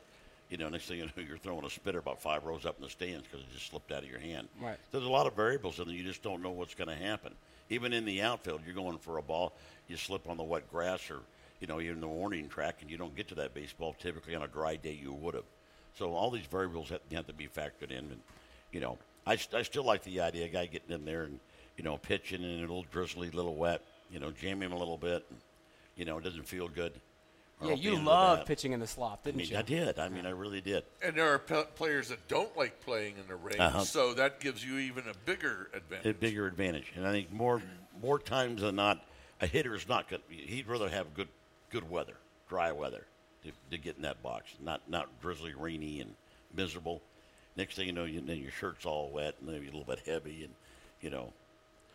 You 0.50 0.58
know, 0.58 0.70
next 0.70 0.88
thing 0.88 0.98
you 1.00 1.06
know, 1.06 1.12
you're 1.28 1.38
throwing 1.38 1.66
a 1.66 1.70
spitter 1.70 2.00
about 2.00 2.22
five 2.22 2.44
rows 2.46 2.66
up 2.66 2.78
in 2.78 2.84
the 2.84 2.90
stands 2.90 3.26
because 3.28 3.42
it 3.42 3.52
just 3.54 3.70
slipped 3.70 3.92
out 3.92 4.04
of 4.04 4.10
your 4.10 4.20
hand. 4.20 4.48
Right. 4.62 4.78
There's 4.92 5.04
a 5.04 5.10
lot 5.10 5.28
of 5.28 5.36
variables 5.36 5.80
in 5.80 5.88
there. 5.88 5.96
You 5.96 6.04
just 6.04 6.24
don't 6.24 6.42
know 6.42 6.52
what's 6.52 6.76
going 6.76 6.90
to 6.90 6.96
happen. 6.96 7.34
Even 7.70 7.94
in 7.94 8.06
the 8.06 8.22
outfield, 8.22 8.62
you're 8.66 8.76
going 8.76 8.98
for 8.98 9.18
a 9.18 9.22
ball, 9.22 9.54
you 9.88 9.96
slip 9.98 10.28
on 10.28 10.38
the 10.38 10.44
wet 10.44 10.72
grass 10.72 11.12
or, 11.12 11.20
you 11.60 11.68
know, 11.68 11.78
you're 11.80 11.94
in 11.94 12.02
the 12.02 12.08
warning 12.08 12.50
track 12.50 12.78
and 12.82 12.90
you 12.90 12.98
don't 12.98 13.16
get 13.16 13.28
to 13.28 13.36
that 13.36 13.54
baseball 13.54 13.96
typically 14.00 14.34
on 14.36 14.42
a 14.42 14.48
dry 14.48 14.76
day 14.76 14.98
you 15.00 15.14
would 15.14 15.36
have. 15.36 15.44
So 15.98 16.14
all 16.14 16.32
these 16.32 16.46
variables 16.46 16.90
have, 16.90 17.02
have 17.12 17.28
to 17.28 17.34
be 17.34 17.48
factored 17.48 17.92
in. 17.92 17.98
And, 17.98 18.20
you 18.72 18.80
know, 18.80 18.98
I, 19.26 19.36
st- 19.36 19.60
I 19.60 19.64
still 19.64 19.84
like 19.84 20.04
the 20.04 20.22
idea 20.22 20.46
of 20.46 20.50
a 20.52 20.54
guy 20.54 20.66
getting 20.66 20.92
in 20.96 21.06
there 21.06 21.24
and, 21.24 21.40
you 21.78 21.84
know, 21.84 21.98
pitching 21.98 22.44
and 22.44 22.58
a 22.58 22.62
little 22.62 22.86
drizzly, 22.92 23.30
a 23.30 23.36
little 23.36 23.56
wet, 23.56 23.82
you 24.12 24.20
know, 24.20 24.32
jamming 24.32 24.70
him 24.70 24.72
a 24.74 24.78
little 24.78 24.98
bit. 24.98 25.26
And, 25.30 25.40
you 25.96 26.06
know, 26.06 26.18
it 26.18 26.24
doesn't 26.24 26.48
feel 26.48 26.68
good. 26.68 26.94
Yeah, 27.62 27.74
you 27.74 27.96
feel 27.98 28.04
love 28.04 28.46
pitching 28.46 28.72
in 28.72 28.80
the 28.80 28.88
slop, 28.88 29.26
didn't 29.26 29.36
mean, 29.40 29.50
you? 29.50 29.58
I 29.58 29.62
did. 29.64 30.00
I 30.00 30.08
mean, 30.08 30.26
I 30.26 30.30
really 30.30 30.62
did. 30.62 30.86
And 31.04 31.14
there 31.18 31.34
are 31.34 31.40
pe- 31.40 31.66
players 31.76 32.08
that 32.08 32.26
don't 32.30 32.56
like 32.56 32.80
playing 32.80 33.16
in 33.18 33.28
the 33.28 33.36
rain, 33.36 33.60
Uh-huh. 33.60 33.82
so 33.84 34.14
that 34.14 34.40
gives 34.40 34.64
you 34.64 34.78
even 34.78 35.04
a 35.10 35.14
bigger 35.26 35.70
advantage. 35.74 36.06
a 36.06 36.14
bigger 36.18 36.48
advantage. 36.48 36.94
And 36.96 37.06
I 37.06 37.12
think 37.12 37.34
more 37.34 37.62
more 38.02 38.18
times 38.18 38.62
than 38.62 38.78
not, 38.78 39.04
a 39.42 39.46
hitter 39.46 39.76
is 39.76 39.90
not 39.90 40.08
good. 40.08 40.22
He'd 40.30 40.68
rather 40.68 40.88
have 40.88 41.14
good 41.14 41.28
good 41.70 41.90
weather, 41.90 42.16
dry 42.48 42.72
weather, 42.72 43.04
to, 43.44 43.52
to 43.72 43.78
get 43.78 43.96
in 43.98 44.02
that 44.04 44.22
box, 44.22 44.50
not 44.64 44.82
not 44.90 45.08
drizzly, 45.22 45.54
rainy, 45.58 46.02
and 46.02 46.14
miserable. 46.56 47.02
Next 47.56 47.76
thing 47.76 47.88
you 47.88 47.94
know, 47.94 48.06
you, 48.06 48.22
then 48.22 48.38
your 48.38 48.52
shirt's 48.52 48.86
all 48.86 49.10
wet 49.10 49.36
and 49.40 49.50
maybe 49.50 49.68
a 49.68 49.72
little 49.72 49.84
bit 49.86 50.00
heavy, 50.06 50.44
and 50.44 50.54
you 51.02 51.10
know. 51.10 51.34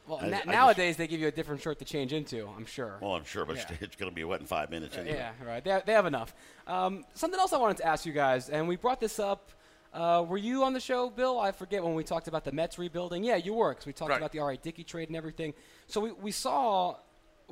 Well, 0.07 0.19
I- 0.21 0.27
na- 0.29 0.37
I 0.37 0.39
just- 0.41 0.47
nowadays 0.47 0.97
they 0.99 1.07
give 1.07 1.21
you 1.21 1.29
a 1.29 1.33
different 1.33 1.63
shirt 1.63 1.79
to 1.79 1.85
change 1.87 2.13
into. 2.13 2.47
I'm 2.47 2.67
sure. 2.67 2.99
Well, 3.01 3.15
I'm 3.15 3.25
sure, 3.25 3.47
but 3.47 3.57
Yeah. 3.57 3.77
it's 3.81 3.97
going 3.97 4.11
to 4.11 4.15
be 4.15 4.23
wet 4.25 4.41
in 4.41 4.47
five 4.47 4.69
minutes 4.71 4.97
anyway. 4.99 5.17
Yeah, 5.17 5.33
right. 5.47 5.65
They 5.65 5.71
have, 5.71 5.87
they 5.87 5.93
have 5.93 6.05
enough. 6.07 6.35
Um, 6.67 7.07
something 7.15 7.41
else 7.41 7.53
I 7.55 7.59
wanted 7.59 7.79
to 7.79 7.87
ask 7.87 8.05
you 8.05 8.13
guys, 8.13 8.51
and 8.51 8.69
we 8.69 8.77
brought 8.77 9.01
this 9.01 9.19
up. 9.19 9.51
Uh, 9.95 10.23
were 10.29 10.37
you 10.37 10.65
on 10.65 10.73
the 10.75 10.81
show, 10.81 11.09
Bill? 11.09 11.39
I 11.41 11.53
forget 11.53 11.83
when 11.83 11.95
we 11.95 12.03
talked 12.05 12.27
about 12.29 12.45
the 12.45 12.53
Mets 12.53 12.79
rebuilding. 12.79 13.23
Yeah, 13.25 13.37
you 13.37 13.55
were, 13.55 13.71
because 13.71 13.87
we 13.87 13.93
talked 13.95 14.11
Right. 14.11 14.17
about 14.19 14.33
the 14.33 14.41
R.A. 14.41 14.57
Dickey 14.59 14.83
trade 14.85 15.09
and 15.09 15.17
everything. 15.17 15.55
So 15.87 16.01
we, 16.01 16.11
we 16.13 16.33
saw 16.33 16.97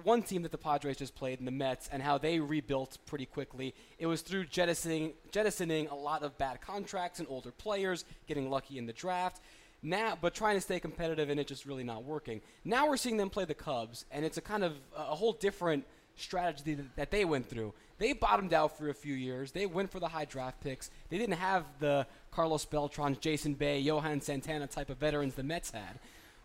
one 0.02 0.22
team 0.22 0.42
that 0.42 0.52
the 0.52 0.58
Padres 0.58 0.96
just 0.96 1.14
played 1.14 1.38
in 1.38 1.44
the 1.44 1.50
Mets 1.50 1.88
and 1.92 2.02
how 2.02 2.18
they 2.18 2.40
rebuilt 2.40 2.98
pretty 3.06 3.26
quickly. 3.26 3.74
It 3.98 4.06
was 4.06 4.22
through 4.22 4.46
jettisoning, 4.46 5.12
jettisoning 5.30 5.88
a 5.88 5.94
lot 5.94 6.22
of 6.22 6.36
bad 6.38 6.60
contracts 6.60 7.18
and 7.18 7.28
older 7.28 7.50
players, 7.50 8.04
getting 8.26 8.50
lucky 8.50 8.78
in 8.78 8.86
the 8.86 8.92
draft. 8.92 9.40
Now, 9.82 10.16
but 10.20 10.34
trying 10.34 10.56
to 10.56 10.60
stay 10.60 10.78
competitive 10.78 11.28
and 11.28 11.40
it 11.40 11.46
just 11.46 11.66
really 11.66 11.84
not 11.84 12.04
working. 12.04 12.40
Now 12.64 12.88
we're 12.88 12.96
seeing 12.96 13.16
them 13.16 13.30
play 13.30 13.44
the 13.44 13.54
Cubs, 13.54 14.04
and 14.12 14.24
it's 14.24 14.36
a 14.36 14.40
kind 14.40 14.62
of 14.62 14.76
a 14.96 15.16
whole 15.16 15.32
different 15.32 15.84
strategy 16.16 16.78
that, 16.96 17.10
they 17.10 17.24
went 17.24 17.48
through. 17.48 17.74
They 17.98 18.12
bottomed 18.12 18.52
out 18.52 18.76
for 18.76 18.88
a 18.90 18.94
few 18.94 19.14
years. 19.14 19.52
They 19.52 19.66
went 19.66 19.90
for 19.90 19.98
the 19.98 20.08
high 20.08 20.24
draft 20.24 20.60
picks. 20.60 20.90
They 21.08 21.18
didn't 21.18 21.36
have 21.36 21.64
the 21.80 22.06
Carlos 22.30 22.64
Beltran, 22.64 23.16
Jason 23.20 23.54
Bay, 23.54 23.80
Johan 23.80 24.20
Santana 24.20 24.66
type 24.66 24.90
of 24.90 24.98
veterans 24.98 25.34
the 25.34 25.42
Mets 25.42 25.70
had. 25.70 25.98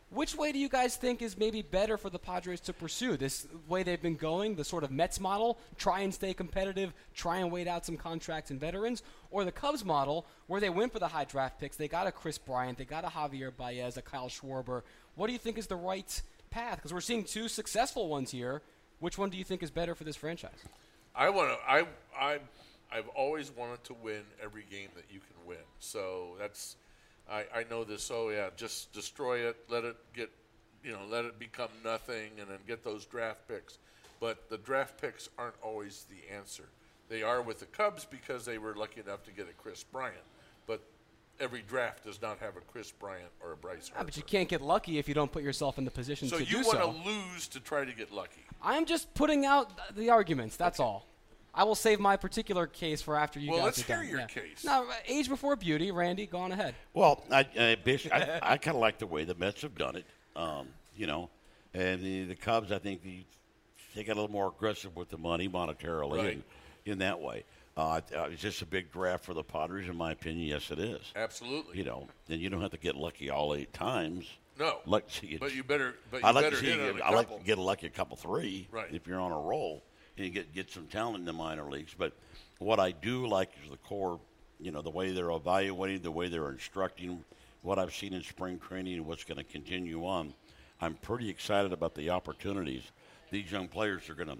Which 0.09 0.35
way 0.35 0.53
do 0.53 0.59
you 0.59 0.69
guys 0.69 0.95
think 0.95 1.21
is 1.21 1.37
maybe 1.37 1.61
better 1.61 1.97
for 1.97 2.09
the 2.09 2.19
Padres 2.19 2.61
to 2.61 2.73
pursue? 2.73 3.17
This 3.17 3.45
way 3.67 3.83
they've 3.83 4.01
been 4.01 4.15
going, 4.15 4.55
the 4.55 4.63
sort 4.63 4.85
of 4.85 4.91
Mets 4.91 5.19
model, 5.19 5.57
try 5.77 5.99
and 5.99 6.13
stay 6.13 6.33
competitive, 6.33 6.93
try 7.13 7.39
and 7.39 7.51
wait 7.51 7.67
out 7.67 7.85
some 7.85 7.97
contracts 7.97 8.49
and 8.49 8.59
veterans, 8.59 9.03
or 9.31 9.43
the 9.43 9.51
Cubs 9.51 9.83
model, 9.83 10.25
where 10.47 10.61
they 10.61 10.69
went 10.69 10.93
for 10.93 10.99
the 10.99 11.09
high 11.09 11.25
draft 11.25 11.59
picks, 11.59 11.75
they 11.75 11.89
got 11.89 12.07
a 12.07 12.11
Kris 12.11 12.37
Bryant, 12.37 12.77
they 12.77 12.85
got 12.85 13.03
a 13.03 13.09
Javier 13.09 13.55
Baez, 13.55 13.97
a 13.97 14.01
Kyle 14.01 14.29
Schwarber. 14.29 14.83
What 15.15 15.27
do 15.27 15.33
you 15.33 15.39
think 15.39 15.57
is 15.57 15.67
the 15.67 15.75
right 15.75 16.21
path? 16.51 16.77
Because 16.77 16.93
we're 16.93 17.01
seeing 17.01 17.25
two 17.25 17.49
successful 17.49 18.07
ones 18.07 18.31
here. 18.31 18.61
Which 18.99 19.17
one 19.17 19.29
do 19.29 19.37
you 19.37 19.43
think 19.43 19.61
is 19.61 19.71
better 19.71 19.93
for 19.93 20.05
this 20.05 20.15
franchise? 20.15 20.63
I 21.13 21.29
want 21.29 21.49
to. 21.49 21.69
I 21.69 21.85
I 22.17 22.39
I've 22.91 23.07
always 23.09 23.51
wanted 23.51 23.83
to 23.85 23.93
win 23.93 24.21
every 24.41 24.63
game 24.69 24.89
that 24.95 25.05
you 25.11 25.19
can 25.19 25.45
win. 25.45 25.57
So 25.79 26.35
that's 26.39 26.77
I 27.29 27.45
I 27.53 27.65
know 27.69 27.83
this. 27.83 28.09
Oh 28.11 28.29
yeah, 28.29 28.49
just 28.55 28.93
destroy 28.93 29.47
it. 29.47 29.57
Let 29.69 29.83
it 29.83 29.95
get 30.13 30.29
you 30.83 30.91
know 30.91 31.01
let 31.09 31.25
it 31.25 31.39
become 31.39 31.69
nothing, 31.83 32.31
and 32.39 32.49
then 32.49 32.59
get 32.67 32.83
those 32.83 33.05
draft 33.05 33.47
picks. 33.47 33.77
But 34.19 34.49
the 34.49 34.57
draft 34.57 34.99
picks 34.99 35.29
aren't 35.37 35.55
always 35.61 36.05
the 36.09 36.33
answer. 36.33 36.63
They 37.09 37.23
are 37.23 37.41
with 37.41 37.59
the 37.59 37.65
Cubs 37.67 38.05
because 38.05 38.45
they 38.45 38.57
were 38.57 38.75
lucky 38.75 39.01
enough 39.01 39.23
to 39.23 39.31
get 39.31 39.47
a 39.47 39.53
Kris 39.53 39.83
Bryant. 39.83 40.17
But 40.65 40.81
every 41.39 41.61
draft 41.61 42.03
does 42.03 42.21
not 42.21 42.39
have 42.39 42.57
a 42.57 42.61
Kris 42.61 42.91
Bryant 42.91 43.29
or 43.41 43.53
a 43.53 43.57
Bryce 43.57 43.89
Harper. 43.89 44.05
but 44.05 44.17
you 44.17 44.23
can't 44.23 44.49
get 44.49 44.61
lucky 44.61 44.97
if 44.97 45.07
you 45.07 45.13
don't 45.13 45.31
put 45.31 45.43
yourself 45.43 45.77
in 45.77 45.85
the 45.85 45.91
position 45.91 46.27
so 46.27 46.39
to 46.39 46.45
do 46.45 46.55
want 46.57 46.67
so. 46.67 46.77
You 46.79 46.87
want 46.87 47.03
to 47.03 47.09
lose 47.09 47.47
to 47.49 47.59
try 47.59 47.85
to 47.85 47.93
get 47.93 48.11
lucky. 48.11 48.41
I'm 48.61 48.85
just 48.85 49.13
putting 49.13 49.45
out 49.45 49.95
the 49.95 50.09
arguments. 50.09 50.57
That's 50.57 50.79
all. 50.79 51.07
I 51.57 51.63
will 51.63 51.75
save 51.75 51.99
my 51.99 52.15
particular 52.17 52.67
case 52.67 53.01
for 53.01 53.17
after 53.17 53.39
you 53.39 53.49
Well, 53.51 53.59
guys 53.59 53.65
let's 53.65 53.79
are 53.79 53.83
hear 53.85 53.97
done. 53.97 54.07
your 54.09 54.19
Yeah. 54.19 54.25
case. 54.27 54.63
No, 54.63 54.87
age 55.07 55.27
before 55.27 55.55
beauty. 55.55 55.91
Randy, 55.91 56.27
go 56.27 56.37
on 56.37 56.51
ahead. 56.51 56.75
Well, 56.93 57.23
I, 57.31 57.47
I, 57.59 57.75
Bish, 57.83 58.07
I, 58.11 58.39
I 58.43 58.57
kind 58.57 58.75
of 58.75 58.81
like 58.81 58.99
the 58.99 59.07
way 59.07 59.23
the 59.23 59.33
Mets 59.35 59.63
have 59.63 59.75
done 59.75 59.95
it. 59.95 60.05
Um, 60.35 60.67
you 60.95 61.07
know, 61.07 61.29
and 61.73 62.01
the, 62.03 62.25
the 62.25 62.35
Cubs, 62.35 62.71
I 62.71 62.77
think 62.77 63.01
the, 63.01 63.23
they 63.95 64.03
got 64.03 64.13
a 64.13 64.19
little 64.21 64.31
more 64.31 64.53
aggressive 64.55 64.95
with 64.95 65.09
the 65.09 65.17
money 65.17 65.49
monetarily 65.49 66.17
Right. 66.17 66.33
and 66.33 66.43
in 66.85 66.99
that 66.99 67.19
way. 67.19 67.43
Uh, 67.75 68.01
uh, 68.15 68.27
it's 68.31 68.41
just 68.41 68.61
a 68.61 68.65
big 68.65 68.91
draft 68.91 69.23
for 69.25 69.33
the 69.33 69.43
Padres, 69.43 69.87
in 69.87 69.95
my 69.95 70.11
opinion. 70.11 70.47
Yes, 70.47 70.71
it 70.71 70.79
is. 70.79 71.01
Absolutely. 71.15 71.77
You 71.77 71.83
know, 71.85 72.07
and 72.29 72.39
you 72.39 72.49
don't 72.49 72.61
have 72.61 72.71
to 72.71 72.77
get 72.77 72.95
lucky 72.95 73.29
all 73.29 73.53
eight 73.55 73.73
times. 73.73 74.25
No. 74.59 74.77
Like 74.87 75.07
to 75.07 75.13
see 75.13 75.27
you, 75.27 75.39
But 75.39 75.53
you 75.55 75.63
better. 75.63 75.95
But 76.09 76.21
you 76.21 76.27
I 76.27 76.31
like 76.31 76.45
better 76.45 76.55
to 76.55 76.61
see 76.61 76.67
you 76.73 76.81
on 76.81 76.93
get, 76.93 77.01
a 77.01 77.05
I 77.05 77.09
like 77.11 77.29
to 77.37 77.43
get 77.43 77.57
lucky 77.59 77.85
a 77.87 77.91
couple 77.91 78.15
three. 78.17 78.67
Right. 78.71 78.87
If 78.91 79.05
you're 79.05 79.19
on 79.19 79.31
a 79.31 79.39
roll, 79.39 79.83
and 80.19 80.33
get 80.33 80.53
get 80.53 80.71
some 80.71 80.87
talent 80.87 81.17
in 81.19 81.25
the 81.25 81.33
minor 81.33 81.69
leagues. 81.69 81.93
But 81.97 82.13
what 82.59 82.79
I 82.79 82.91
do 82.91 83.27
like 83.27 83.51
is 83.63 83.69
the 83.69 83.77
core. 83.77 84.19
You 84.59 84.71
know, 84.71 84.81
the 84.81 84.89
way 84.89 85.11
they're 85.11 85.29
evaluating, 85.29 86.01
the 86.01 86.09
way 86.09 86.29
they're 86.29 86.49
instructing, 86.49 87.23
what 87.61 87.77
I've 87.77 87.93
seen 87.93 88.13
in 88.13 88.23
spring 88.23 88.59
training, 88.59 88.95
and 88.95 89.05
what's 89.05 89.23
going 89.23 89.37
to 89.37 89.43
continue 89.43 90.05
on. 90.05 90.33
I'm 90.81 90.95
pretty 90.95 91.29
excited 91.29 91.73
about 91.73 91.93
the 91.93 92.09
opportunities 92.09 92.83
these 93.31 93.51
young 93.51 93.67
players 93.67 94.09
are 94.09 94.15
going 94.15 94.29
to. 94.29 94.37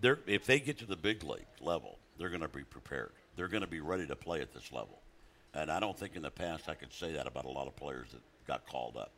They're 0.00 0.18
if 0.26 0.46
they 0.46 0.60
get 0.60 0.78
to 0.78 0.86
the 0.86 0.96
big 0.96 1.24
league 1.24 1.46
level, 1.60 1.98
they're 2.18 2.28
going 2.28 2.42
to 2.42 2.48
be 2.48 2.64
prepared. 2.64 3.12
They're 3.36 3.48
going 3.48 3.62
to 3.62 3.68
be 3.68 3.80
ready 3.80 4.06
to 4.06 4.16
play 4.16 4.40
at 4.40 4.52
this 4.52 4.72
level. 4.72 5.00
And 5.54 5.70
I 5.70 5.80
don't 5.80 5.98
think 5.98 6.16
in 6.16 6.22
the 6.22 6.30
past 6.30 6.68
I 6.68 6.74
could 6.74 6.92
say 6.92 7.12
that 7.12 7.26
about 7.26 7.44
a 7.44 7.50
lot 7.50 7.66
of 7.66 7.76
players 7.76 8.08
that 8.12 8.20
got 8.46 8.66
called 8.66 8.96
up. 8.96 9.12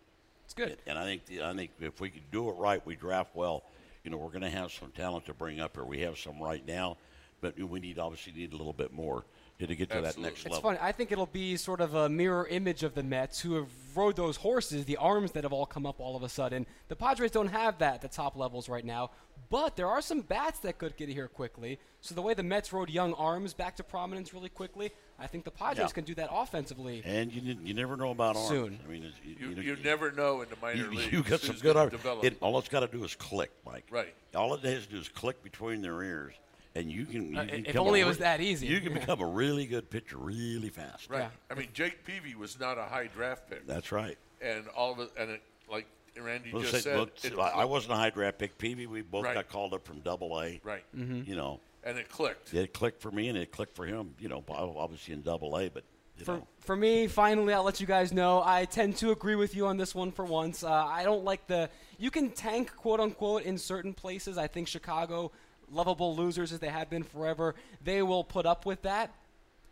It's 0.44 0.54
good. 0.54 0.78
And 0.86 0.98
I 0.98 1.04
think 1.04 1.26
the, 1.26 1.42
I 1.42 1.54
think 1.54 1.70
if 1.80 2.00
we 2.00 2.10
could 2.10 2.30
do 2.30 2.48
it 2.48 2.52
right, 2.52 2.84
we 2.84 2.96
draft 2.96 3.34
well. 3.34 3.64
You 4.04 4.10
know, 4.10 4.16
we're 4.16 4.30
going 4.30 4.42
to 4.42 4.50
have 4.50 4.72
some 4.72 4.90
talent 4.92 5.26
to 5.26 5.34
bring 5.34 5.60
up 5.60 5.76
here. 5.76 5.84
We 5.84 6.00
have 6.00 6.18
some 6.18 6.40
right 6.42 6.66
now, 6.66 6.96
but 7.40 7.58
we 7.58 7.80
need 7.80 7.98
obviously 7.98 8.32
need 8.32 8.52
a 8.52 8.56
little 8.56 8.72
bit 8.72 8.92
more 8.92 9.24
to, 9.58 9.66
to 9.66 9.76
get 9.76 9.90
to 9.90 10.00
that 10.00 10.18
next 10.18 10.18
level. 10.18 10.30
It's 10.30 10.44
level. 10.46 10.60
funny. 10.62 10.78
I 10.80 10.92
think 10.92 11.12
it'll 11.12 11.26
be 11.26 11.56
sort 11.56 11.80
of 11.80 11.94
a 11.94 12.08
mirror 12.08 12.46
image 12.48 12.82
of 12.82 12.94
the 12.94 13.02
Mets 13.02 13.40
who 13.40 13.54
have 13.54 13.68
rode 13.94 14.16
those 14.16 14.36
horses, 14.36 14.84
the 14.86 14.96
arms 14.96 15.32
that 15.32 15.44
have 15.44 15.52
all 15.52 15.66
come 15.66 15.84
up 15.84 16.00
all 16.00 16.16
of 16.16 16.22
a 16.22 16.28
sudden. 16.28 16.66
The 16.88 16.96
Padres 16.96 17.30
don't 17.30 17.48
have 17.48 17.78
that 17.78 17.96
at 17.96 18.00
the 18.02 18.08
top 18.08 18.36
levels 18.36 18.68
right 18.68 18.84
now, 18.84 19.10
but 19.50 19.76
there 19.76 19.88
are 19.88 20.00
some 20.00 20.20
bats 20.22 20.60
that 20.60 20.78
could 20.78 20.96
get 20.96 21.08
here 21.08 21.28
quickly. 21.28 21.78
So 22.00 22.14
the 22.14 22.22
way 22.22 22.34
the 22.34 22.42
Mets 22.42 22.72
rode 22.72 22.88
young 22.88 23.12
arms 23.14 23.52
back 23.52 23.76
to 23.76 23.82
prominence 23.84 24.32
really 24.32 24.48
quickly, 24.48 24.90
I 25.18 25.26
think 25.26 25.44
the 25.44 25.50
Padres 25.50 25.88
Yeah. 25.88 25.92
can 25.92 26.04
do 26.04 26.14
that 26.14 26.30
offensively. 26.32 27.02
And 27.04 27.32
you 27.32 27.56
you 27.62 27.74
never 27.74 27.96
know 27.96 28.10
about 28.10 28.36
arms. 28.36 28.48
Soon. 28.48 28.80
I 28.84 28.88
mean, 28.90 29.04
it's, 29.04 29.16
you, 29.24 29.48
You, 29.48 29.54
know, 29.56 29.62
you 29.62 29.76
never 29.84 30.12
know 30.12 30.40
in 30.42 30.48
the 30.48 30.56
minor 30.62 30.76
you, 30.84 30.90
leagues. 30.92 31.12
you 31.12 31.22
got 31.22 31.40
some 31.40 31.56
good 31.56 31.76
arms. 31.76 31.92
It, 32.22 32.38
all 32.40 32.58
it's 32.58 32.68
got 32.68 32.80
to 32.80 32.86
do 32.86 33.04
is 33.04 33.14
click, 33.16 33.50
Mike. 33.66 33.84
Right. 33.90 34.14
All 34.34 34.54
it 34.54 34.60
has 34.64 34.86
to 34.86 34.92
do 34.92 34.98
is 34.98 35.08
click 35.08 35.42
between 35.42 35.82
their 35.82 36.00
ears, 36.02 36.34
and 36.76 36.90
you 36.90 37.04
can. 37.04 37.32
You 37.32 37.40
Uh, 37.40 37.46
can 37.46 37.66
if 37.66 37.76
only 37.76 38.00
it 38.00 38.06
was 38.06 38.18
re- 38.18 38.22
that 38.24 38.40
easy. 38.40 38.68
You 38.68 38.80
can 38.80 38.94
become 38.94 39.20
a 39.20 39.26
really 39.26 39.66
good 39.66 39.90
pitcher 39.90 40.16
really 40.16 40.70
fast. 40.70 41.10
right. 41.10 41.20
Yeah. 41.22 41.28
I 41.50 41.54
mean, 41.58 41.68
Jake 41.74 42.04
Peavy 42.04 42.34
was 42.36 42.58
not 42.60 42.78
a 42.78 42.84
high 42.84 43.08
draft 43.08 43.50
pick, 43.50 43.66
That's 43.66 43.90
right. 43.90 44.16
and 44.40 44.68
all 44.68 44.92
of 44.92 45.00
it, 45.00 45.10
and 45.18 45.30
it, 45.32 45.42
like 45.70 45.86
Randy 46.18 46.52
Well, 46.52 46.62
just 46.62 46.72
say- 46.74 46.80
said, 46.80 46.96
well, 46.96 47.08
it 47.22 47.54
I 47.54 47.62
I 47.62 47.64
wasn't 47.64 47.92
a 47.94 47.96
high 47.96 48.10
draft 48.10 48.38
pick. 48.38 48.56
Peavy, 48.58 48.86
we 48.86 49.02
both 49.02 49.24
Right. 49.24 49.34
got 49.34 49.48
called 49.48 49.74
up 49.74 49.84
from 49.86 50.00
Double 50.00 50.40
A. 50.40 50.60
right, 50.64 50.84
You 50.92 51.36
know, 51.36 51.60
and 51.84 51.98
it 51.98 52.08
clicked. 52.08 52.52
it 52.54 52.72
clicked 52.72 53.00
for 53.00 53.10
me 53.10 53.28
and 53.28 53.38
it 53.38 53.50
clicked 53.52 53.74
for 53.76 53.86
him. 53.86 54.14
You 54.18 54.28
know, 54.28 54.44
obviously 54.48 55.14
in 55.14 55.22
Double 55.22 55.56
A, 55.58 55.68
but 55.68 55.84
you 56.18 56.24
For, 56.24 56.36
know. 56.36 56.46
for 56.60 56.76
me, 56.76 57.06
finally, 57.06 57.54
I'll 57.54 57.62
let 57.62 57.80
you 57.80 57.86
guys 57.86 58.12
know. 58.12 58.42
I 58.44 58.66
tend 58.66 58.96
to 58.98 59.10
agree 59.10 59.36
with 59.36 59.54
you 59.54 59.66
on 59.66 59.76
this 59.78 59.94
one 59.94 60.12
for 60.12 60.24
once. 60.24 60.62
Uh, 60.62 60.70
I 60.70 61.02
don't 61.04 61.24
like 61.24 61.46
the. 61.46 61.70
You 61.98 62.10
can 62.10 62.30
tank, 62.30 62.74
quote 62.76 63.00
unquote, 63.00 63.42
in 63.44 63.56
certain 63.58 63.94
places. 63.94 64.36
I 64.36 64.46
think 64.46 64.68
Chicago, 64.68 65.32
lovable 65.70 66.14
losers 66.16 66.52
as 66.52 66.58
they 66.58 66.68
have 66.68 66.90
been 66.90 67.02
forever, 67.04 67.54
they 67.82 68.02
will 68.02 68.24
put 68.24 68.44
up 68.44 68.66
with 68.66 68.82
that. 68.82 69.14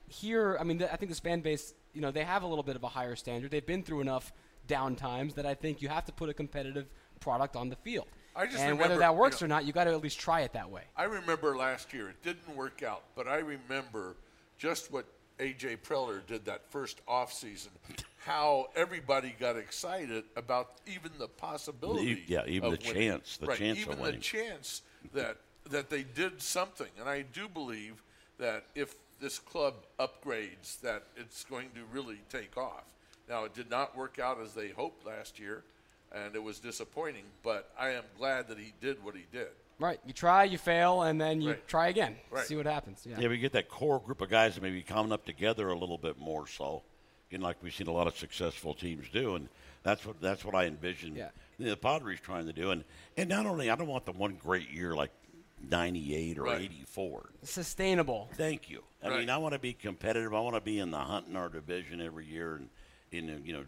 Here, 0.07 0.57
I 0.59 0.65
mean, 0.65 0.79
th- 0.79 0.91
I 0.91 0.97
think 0.97 1.11
this 1.11 1.21
fan 1.21 1.41
base, 1.43 1.75
you 1.93 2.01
know, 2.01 2.11
they 2.11 2.25
have 2.25 2.43
a 2.43 2.47
little 2.47 2.63
bit 2.63 2.77
of 2.77 2.83
a 2.85 2.89
higher 2.89 3.15
standard. 3.17 3.51
They've 3.51 3.65
been 3.67 3.83
through 3.83 4.01
enough 4.01 4.33
down 4.69 4.95
times 4.95 5.35
that 5.35 5.47
I 5.47 5.55
think 5.55 5.83
you 5.83 5.89
have 5.89 6.05
to 6.05 6.13
put 6.13 6.29
a 6.29 6.35
competitive 6.35 6.87
product 7.19 7.57
on 7.57 7.69
the 7.69 7.77
field. 7.77 8.07
I 8.37 8.45
just 8.47 8.59
and 8.59 8.65
remember, 8.73 8.83
whether 8.83 8.99
that 9.01 9.13
you 9.13 9.19
works 9.19 9.41
know- 9.41 9.47
or 9.47 9.49
not, 9.49 9.65
you 9.65 9.73
got 9.73 9.85
to 9.85 9.91
at 9.91 10.01
least 10.01 10.21
try 10.21 10.43
it 10.43 10.53
that 10.53 10.71
way. 10.71 10.83
I 10.97 11.05
remember 11.05 11.57
last 11.57 11.93
year 11.93 12.09
it 12.11 12.23
didn't 12.23 12.55
work 12.55 12.85
out, 12.85 13.03
but 13.17 13.27
I 13.27 13.39
remember 13.39 14.15
just 14.59 14.93
what 14.93 15.07
AJ 15.41 15.79
Preller 15.79 16.25
did 16.27 16.45
that 16.45 16.71
first 16.71 17.01
off 17.09 17.33
season. 17.33 17.73
How 18.19 18.69
everybody 18.77 19.35
got 19.41 19.57
excited 19.57 20.25
about 20.37 20.73
even 20.87 21.11
the 21.19 21.29
possibility. 21.29 22.23
yeah, 22.27 22.43
even 22.47 22.73
of 22.73 22.79
the 22.79 22.89
winning. 22.89 23.11
chance, 23.11 23.37
the 23.39 23.47
right, 23.47 23.59
chance 23.59 23.79
of 23.79 23.87
even 23.87 23.99
winning. 23.99 24.17
the 24.17 24.21
chance 24.23 24.83
that 25.15 25.39
that 25.71 25.91
they 25.91 26.03
did 26.03 26.41
something. 26.41 26.89
And 26.99 27.09
I 27.09 27.23
do 27.23 27.49
believe 27.49 28.03
that 28.39 28.65
if 28.75 28.95
this 29.21 29.39
club 29.39 29.75
upgrades 29.99 30.81
that 30.81 31.05
it's 31.17 31.45
going 31.45 31.71
to 31.75 31.81
really 31.93 32.19
take 32.31 32.57
off. 32.57 32.85
Now, 33.29 33.45
it 33.45 33.55
did 33.55 33.71
not 33.71 33.97
work 33.97 34.19
out 34.19 34.41
as 34.41 34.55
they 34.55 34.69
hoped 34.69 35.07
last 35.07 35.39
year, 35.39 35.63
and 36.15 36.35
it 36.35 36.43
was 36.43 36.59
disappointing. 36.59 37.25
But 37.43 37.71
I 37.79 37.91
am 37.91 38.05
glad 38.19 38.49
that 38.49 38.59
he 38.59 38.73
did 38.81 39.03
what 39.05 39.15
he 39.15 39.25
did. 39.33 39.49
Right. 39.79 40.01
You 40.07 40.13
try, 40.13 40.45
you 40.45 40.59
fail, 40.59 41.03
and 41.03 41.21
then 41.21 41.41
you 41.41 41.51
Right. 41.51 41.69
try 41.69 41.89
again. 41.89 42.17
Right. 42.31 42.45
See 42.47 42.57
what 42.57 42.67
happens. 42.67 43.07
Yeah. 43.07 43.21
Yeah, 43.21 43.29
we 43.29 43.39
get 43.39 43.53
that 43.53 43.69
core 43.69 44.01
group 44.01 44.21
of 44.21 44.29
guys 44.31 44.55
that 44.55 44.63
maybe 44.63 44.83
coming 44.83 45.13
up 45.13 45.25
together 45.25 45.69
a 45.69 45.77
little 45.79 45.99
bit 45.99 46.19
more 46.19 46.49
so, 46.49 46.83
you 47.31 47.39
know, 47.39 47.45
like 47.45 47.63
we've 47.63 47.75
seen 47.75 47.87
a 47.87 47.93
lot 47.93 48.07
of 48.09 48.17
successful 48.17 48.75
teams 48.75 49.09
do, 49.13 49.37
and 49.37 49.49
that's 49.85 50.05
what 50.05 50.21
that's 50.21 50.45
what 50.45 50.55
I 50.57 50.65
envision 50.67 51.15
Yeah. 51.15 51.31
the 51.61 51.77
Padres 51.77 52.19
trying 52.21 52.47
to 52.47 52.53
do. 52.53 52.71
And 52.73 52.83
and 53.17 53.29
not 53.29 53.47
only 53.47 53.71
I 53.71 53.77
don't 53.77 53.87
want 53.87 54.05
the 54.07 54.13
one 54.13 54.35
great 54.35 54.69
year 54.71 54.97
like 54.97 55.13
'98 55.61 56.39
or 56.39 56.45
Right. 56.45 56.63
'84. 56.63 57.31
Sustainable. 57.45 58.31
Thank 58.35 58.69
you. 58.71 58.83
I 59.03 59.09
Right. 59.11 59.19
mean, 59.21 59.31
I 59.31 59.37
want 59.39 59.53
to 59.53 59.59
be 59.61 59.75
competitive. 59.75 60.35
I 60.35 60.41
want 60.41 60.57
to 60.57 60.61
be 60.61 60.79
in 60.81 60.91
the 60.91 60.99
hunt 60.99 61.29
in 61.29 61.37
our 61.37 61.49
division 61.49 62.01
every 62.01 62.27
year, 62.27 62.57
and 62.57 62.69
in 63.13 63.31
uh, 63.31 63.39
you 63.45 63.53
know, 63.53 63.65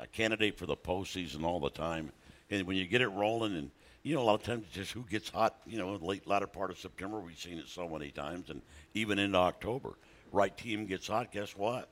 a 0.00 0.06
candidate 0.06 0.58
for 0.58 0.66
the 0.66 0.76
postseason 0.76 1.44
all 1.44 1.60
the 1.60 1.70
time. 1.70 2.12
And 2.50 2.66
when 2.66 2.76
you 2.76 2.86
get 2.86 3.00
it 3.00 3.08
rolling, 3.08 3.56
and 3.56 3.70
you 4.02 4.14
know, 4.14 4.22
a 4.22 4.24
lot 4.24 4.34
of 4.34 4.42
times 4.42 4.66
just 4.72 4.92
who 4.92 5.04
gets 5.04 5.28
hot. 5.28 5.56
You 5.66 5.78
know, 5.78 5.94
late 5.96 6.26
latter 6.26 6.46
part 6.46 6.70
of 6.70 6.78
September, 6.78 7.20
we've 7.20 7.38
seen 7.38 7.58
it 7.58 7.68
so 7.68 7.88
many 7.88 8.10
times, 8.10 8.50
and 8.50 8.62
even 8.94 9.18
into 9.18 9.38
October, 9.38 9.94
right 10.32 10.56
team 10.56 10.86
gets 10.86 11.08
hot. 11.08 11.32
Guess 11.32 11.56
what? 11.56 11.88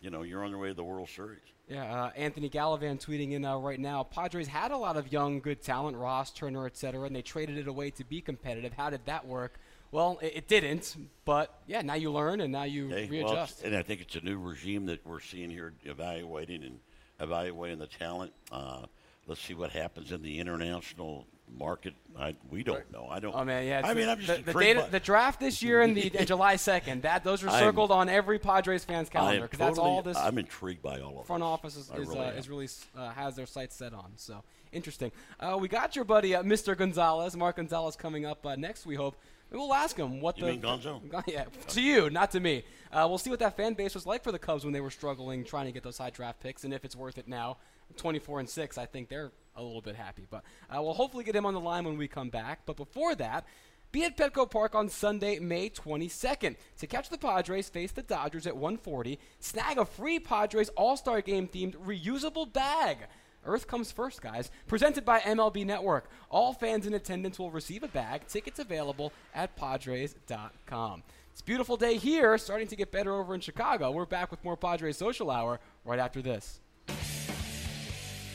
You 0.00 0.10
know, 0.10 0.22
you're 0.22 0.44
on 0.44 0.50
your 0.50 0.60
way 0.60 0.68
to 0.68 0.74
the 0.74 0.84
World 0.84 1.08
Series. 1.08 1.40
Yeah, 1.68 2.04
uh, 2.04 2.10
Anthony 2.14 2.48
Gallivan 2.48 3.04
tweeting 3.04 3.32
in 3.32 3.44
uh, 3.44 3.56
right 3.56 3.80
now. 3.80 4.04
Padres 4.04 4.46
had 4.46 4.70
a 4.70 4.76
lot 4.76 4.96
of 4.96 5.12
young, 5.12 5.40
good 5.40 5.62
talent, 5.62 5.96
Ross, 5.96 6.30
Turner, 6.30 6.66
etc., 6.66 7.06
and 7.06 7.16
they 7.16 7.22
traded 7.22 7.58
it 7.58 7.66
away 7.66 7.90
to 7.90 8.04
be 8.04 8.20
competitive. 8.20 8.72
How 8.74 8.90
did 8.90 9.04
that 9.06 9.26
work? 9.26 9.58
Well, 9.96 10.18
it, 10.20 10.32
it 10.36 10.46
didn't, 10.46 10.94
but 11.24 11.58
yeah, 11.66 11.80
now 11.80 11.94
you 11.94 12.12
learn 12.12 12.42
and 12.42 12.52
now 12.52 12.64
you 12.64 12.92
Okay, 12.92 13.08
well, 13.10 13.30
readjust. 13.30 13.62
and 13.62 13.74
I 13.74 13.80
think 13.80 14.02
it's 14.02 14.14
a 14.14 14.20
new 14.20 14.38
regime 14.38 14.84
that 14.86 15.06
we're 15.06 15.20
seeing 15.20 15.48
here, 15.48 15.72
evaluating 15.84 16.64
and 16.64 16.80
evaluating 17.18 17.78
the 17.78 17.86
talent. 17.86 18.34
Uh, 18.52 18.82
let's 19.26 19.40
see 19.40 19.54
what 19.54 19.70
happens 19.70 20.12
in 20.12 20.20
the 20.20 20.38
international 20.38 21.24
market. 21.58 21.94
I, 22.18 22.36
we 22.50 22.62
don't 22.62 22.92
know. 22.92 23.08
I 23.10 23.20
don't. 23.20 23.34
Oh 23.34 23.42
man, 23.42 23.66
yeah. 23.66 23.80
I 23.82 23.92
it's 23.92 23.96
mean, 23.96 24.08
I'm 24.10 24.20
just 24.20 24.44
the, 24.44 24.52
the, 24.52 24.58
data, 24.60 24.86
the 24.90 25.00
draft 25.00 25.40
this 25.40 25.62
year 25.62 25.80
and 25.80 25.96
the 25.96 26.12
and 26.14 26.26
July 26.28 26.56
second. 26.56 27.00
That 27.04 27.24
those 27.24 27.42
are 27.42 27.48
I'm- 27.48 27.64
circled 27.64 27.90
on 27.90 28.10
every 28.10 28.38
Padres 28.38 28.84
fans 28.84 29.08
calendar 29.08 29.36
am 29.36 29.42
because 29.44 29.58
that's 29.58 29.78
all 29.78 30.02
this 30.02 30.18
I'm 30.18 30.36
intrigued 30.36 30.82
by 30.82 31.00
all 31.00 31.12
of 31.12 31.24
it 31.24 31.26
front 31.26 31.40
this. 31.40 31.46
office 31.46 31.76
is, 31.76 31.90
is, 31.90 32.08
really 32.08 32.18
uh, 32.18 32.30
is 32.32 32.48
really 32.50 32.68
uh, 32.98 33.12
has 33.12 33.34
their 33.34 33.46
sights 33.46 33.74
set 33.74 33.94
on. 33.94 34.12
So 34.16 34.42
interesting. 34.72 35.10
Uh, 35.40 35.56
we 35.58 35.68
got 35.68 35.96
your 35.96 36.04
buddy 36.04 36.34
uh, 36.34 36.42
Mr. 36.42 36.76
Gonzalez, 36.76 37.34
Mark 37.34 37.56
Gonzalez, 37.56 37.96
coming 37.96 38.26
up 38.26 38.44
uh, 38.44 38.56
next. 38.56 38.84
We 38.84 38.94
hope. 38.94 39.16
We'll 39.50 39.72
ask 39.72 39.96
him 39.96 40.20
what 40.20 40.38
You 40.38 40.44
the 40.44 40.52
mean 40.52 40.62
Gonzo? 40.62 41.00
yeah 41.26 41.44
to 41.68 41.80
you, 41.80 42.10
not 42.10 42.30
to 42.32 42.40
me. 42.40 42.64
Uh, 42.92 43.06
we'll 43.08 43.18
see 43.18 43.30
what 43.30 43.38
that 43.38 43.56
fan 43.56 43.74
base 43.74 43.94
was 43.94 44.06
like 44.06 44.22
for 44.22 44.32
the 44.32 44.38
Cubs 44.38 44.64
when 44.64 44.72
they 44.72 44.80
were 44.80 44.90
struggling 44.90 45.44
trying 45.44 45.66
to 45.66 45.72
get 45.72 45.82
those 45.82 45.98
high 45.98 46.10
draft 46.10 46.40
picks, 46.40 46.64
and 46.64 46.74
if 46.74 46.84
it's 46.84 46.96
worth 46.96 47.18
it 47.18 47.28
now. 47.28 47.58
24 47.96 48.40
and 48.40 48.48
six, 48.48 48.78
I 48.78 48.86
think 48.86 49.08
they're 49.08 49.30
a 49.54 49.62
little 49.62 49.80
bit 49.80 49.94
happy. 49.94 50.26
But 50.28 50.42
uh, 50.68 50.82
we'll 50.82 50.94
hopefully 50.94 51.24
get 51.24 51.36
him 51.36 51.46
on 51.46 51.54
the 51.54 51.60
line 51.60 51.84
when 51.84 51.96
we 51.96 52.08
come 52.08 52.30
back. 52.30 52.60
But 52.66 52.76
before 52.76 53.14
that, 53.14 53.46
be 53.92 54.04
at 54.04 54.16
Petco 54.16 54.50
Park 54.50 54.74
on 54.74 54.88
Sunday, 54.88 55.38
May 55.38 55.70
22nd. 55.70 56.56
To 56.78 56.86
catch 56.86 57.08
the 57.08 57.18
Padres 57.18 57.68
face 57.68 57.92
the 57.92 58.02
Dodgers 58.02 58.46
at 58.46 58.56
140, 58.56 59.18
snag 59.38 59.78
a 59.78 59.84
free 59.84 60.18
Padres 60.18 60.68
All-Star 60.70 61.20
Game 61.20 61.48
themed 61.48 61.76
reusable 61.76 62.52
bag. 62.52 62.98
Earth 63.46 63.66
comes 63.66 63.92
first, 63.92 64.20
guys. 64.20 64.50
Presented 64.66 65.04
by 65.04 65.20
MLB 65.20 65.64
Network. 65.64 66.10
All 66.30 66.52
fans 66.52 66.86
in 66.86 66.94
attendance 66.94 67.38
will 67.38 67.50
receive 67.50 67.82
a 67.82 67.88
bag. 67.88 68.26
Tickets 68.26 68.58
available 68.58 69.12
at 69.34 69.56
Padres.com. 69.56 71.02
It's 71.32 71.40
a 71.40 71.44
beautiful 71.44 71.76
day 71.76 71.96
here, 71.96 72.38
starting 72.38 72.66
to 72.68 72.76
get 72.76 72.90
better 72.90 73.14
over 73.14 73.34
in 73.34 73.40
Chicago. 73.40 73.90
We're 73.90 74.06
back 74.06 74.30
with 74.30 74.42
more 74.42 74.56
Padres 74.56 74.96
Social 74.96 75.30
Hour 75.30 75.60
right 75.84 75.98
after 75.98 76.22
this. 76.22 76.60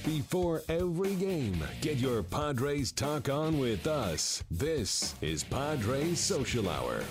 Before 0.06 0.64
every 0.68 1.14
game, 1.16 1.64
get 1.82 1.98
your 1.98 2.24
Padres 2.24 2.92
talk 2.92 3.30
on 3.30 3.60
with 3.60 3.86
us. 3.86 4.44
This 4.50 5.14
is 5.22 5.44
Padres 5.44 6.20
Social 6.20 6.68
Hour. 6.68 7.04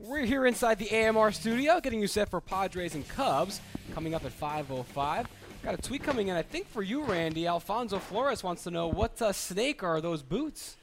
We're 0.00 0.26
here 0.26 0.46
inside 0.46 0.78
the 0.78 0.90
AMR 0.90 1.32
studio, 1.32 1.80
getting 1.80 2.00
you 2.00 2.08
set 2.08 2.28
for 2.28 2.40
Padres 2.40 2.94
and 2.94 3.08
Cubs. 3.08 3.60
Coming 3.92 4.14
up 4.14 4.24
at 4.24 4.32
5:05. 4.32 5.26
Got 5.62 5.74
a 5.74 5.78
tweet 5.78 6.02
coming 6.02 6.28
in, 6.28 6.36
I 6.36 6.42
think 6.42 6.68
for 6.68 6.82
you, 6.82 7.02
Randy. 7.04 7.46
Alfonso 7.46 7.98
Flores 7.98 8.42
wants 8.42 8.64
to 8.64 8.70
know 8.70 8.88
what 8.88 9.20
uh, 9.22 9.32
snake 9.32 9.82
are 9.82 10.00
those 10.00 10.22
boots? 10.22 10.76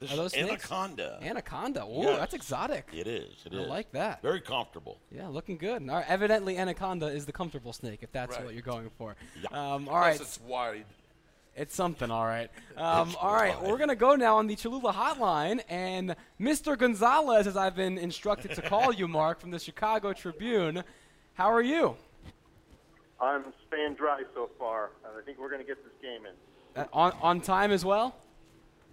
This 0.00 0.12
Are 0.12 0.16
those 0.16 0.34
is 0.34 0.44
snakes? 0.46 0.64
anaconda. 0.70 1.18
Anaconda. 1.22 1.84
Ooh, 1.84 2.02
Yes. 2.02 2.18
that's 2.18 2.34
exotic. 2.34 2.88
It 2.92 3.06
is. 3.06 3.32
It 3.46 3.54
I 3.54 3.58
is. 3.62 3.68
like 3.68 3.92
that. 3.92 4.20
Very 4.20 4.40
comfortable. 4.42 4.98
Yeah, 5.10 5.28
looking 5.28 5.56
good. 5.56 5.80
All 5.88 5.96
right, 5.96 6.04
evidently, 6.08 6.58
anaconda 6.58 7.06
is 7.06 7.24
the 7.24 7.32
comfortable 7.32 7.72
snake, 7.72 8.00
if 8.02 8.12
that's 8.12 8.36
Right. 8.36 8.44
what 8.44 8.52
you're 8.52 8.62
going 8.62 8.90
for. 8.98 9.16
Yeah. 9.40 9.48
Um, 9.74 9.88
all 9.88 9.94
Plus, 9.94 10.04
right, 10.04 10.20
it's 10.20 10.40
wide. 10.40 10.84
It's 11.54 11.74
something, 11.74 12.10
all 12.10 12.26
right. 12.26 12.50
Um, 12.76 13.16
all 13.18 13.32
right, 13.32 13.54
fine. 13.54 13.64
we're 13.70 13.78
going 13.78 13.88
to 13.88 13.96
go 13.96 14.16
now 14.16 14.36
on 14.36 14.48
the 14.48 14.56
Cholula 14.56 14.92
hotline. 14.92 15.62
And 15.70 16.14
Mr. 16.38 16.76
Gonzalez, 16.76 17.46
as 17.46 17.56
I've 17.56 17.74
been 17.76 17.96
instructed 17.96 18.54
to 18.56 18.60
call 18.62 18.92
you, 18.92 19.08
Mark, 19.08 19.40
from 19.40 19.50
the 19.50 19.58
Chicago 19.58 20.12
Tribune. 20.12 20.82
How 21.34 21.50
are 21.50 21.62
you? 21.62 21.96
I'm 23.20 23.44
staying 23.68 23.94
dry 23.94 24.22
so 24.34 24.50
far. 24.58 24.90
and 25.04 25.12
I 25.20 25.24
think 25.24 25.38
we're 25.38 25.48
going 25.50 25.60
to 25.62 25.66
get 25.66 25.82
this 25.82 25.92
game 26.02 26.22
in 26.26 26.80
Uh, 26.82 26.86
on, 26.92 27.12
on 27.22 27.40
time 27.40 27.70
as 27.70 27.84
well? 27.84 28.16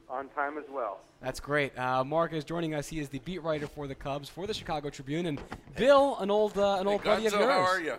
on 0.09 0.27
time 0.29 0.57
as 0.57 0.65
well. 0.69 0.99
That's 1.21 1.39
great. 1.39 1.77
Uh, 1.79 2.03
Mark 2.03 2.33
is 2.33 2.43
joining 2.43 2.75
us. 2.75 2.87
He 2.87 2.99
is 2.99 3.09
the 3.09 3.19
beat 3.19 3.41
writer 3.41 3.65
for 3.67 3.87
the 3.87 3.95
Cubs 3.95 4.29
for 4.29 4.45
the 4.45 4.53
Chicago 4.53 4.89
Tribune. 4.89 5.25
And 5.25 5.41
Bill, 5.75 6.17
an 6.19 6.29
old, 6.29 6.57
uh, 6.57 6.77
an 6.79 6.85
Hey, 6.85 6.93
old 6.93 7.03
buddy 7.03 7.25
of 7.25 7.33
Gonzo, 7.33 7.39
yours. 7.39 7.51
how 7.51 7.59
are 7.61 7.79
you? 7.79 7.93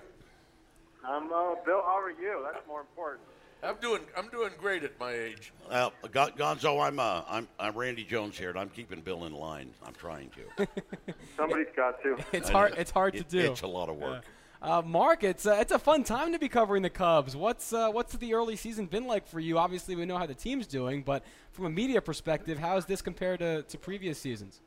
I'm 1.04 1.24
uh, 1.32 1.54
Bill. 1.64 1.82
How 1.82 1.98
are 2.00 2.10
you? 2.10 2.46
That's 2.52 2.64
more 2.68 2.80
important. 2.80 3.22
I'm 3.62 3.76
doing. 3.80 4.02
I'm 4.16 4.28
doing 4.28 4.50
great 4.60 4.84
at 4.84 4.98
my 5.00 5.12
age. 5.12 5.52
Well, 5.70 5.92
Gonzo, 6.04 6.86
I'm, 6.86 7.00
uh, 7.00 7.22
I'm 7.26 7.48
I'm 7.58 7.76
Randy 7.76 8.04
Jones 8.04 8.36
here, 8.38 8.50
and 8.50 8.58
I'm 8.58 8.68
keeping 8.68 9.00
Bill 9.00 9.24
in 9.24 9.32
line. 9.32 9.70
I'm 9.84 9.94
trying 9.94 10.30
to. 10.58 10.68
Somebody's 11.36 11.66
got 11.74 12.00
to. 12.02 12.18
It's 12.32 12.50
hard. 12.50 12.74
It's 12.76 12.90
hard 12.90 13.14
to 13.14 13.20
It- 13.20 13.28
do. 13.28 13.40
It's 13.52 13.62
a 13.62 13.66
lot 13.66 13.88
of 13.88 13.96
work. 13.96 14.24
Uh, 14.62 14.82
Mark, 14.82 15.24
it's 15.24 15.46
uh, 15.46 15.58
it's 15.60 15.72
a 15.72 15.78
fun 15.78 16.04
time 16.04 16.32
to 16.32 16.38
be 16.38 16.48
covering 16.48 16.82
the 16.82 16.90
Cubs. 16.90 17.36
What's 17.36 17.72
uh, 17.72 17.90
what's 17.90 18.14
the 18.14 18.34
early 18.34 18.56
season 18.56 18.86
been 18.86 19.06
like 19.06 19.26
for 19.26 19.40
you? 19.40 19.58
Obviously, 19.58 19.94
we 19.94 20.06
know 20.06 20.16
how 20.16 20.26
the 20.26 20.34
team's 20.34 20.66
doing, 20.66 21.02
but 21.02 21.22
from 21.52 21.66
a 21.66 21.70
media 21.70 22.00
perspective, 22.00 22.58
how 22.58 22.76
is 22.76 22.86
this 22.86 23.02
compared 23.02 23.40
to, 23.40 23.62
to 23.62 23.78
previous 23.78 24.18
seasons? 24.18 24.60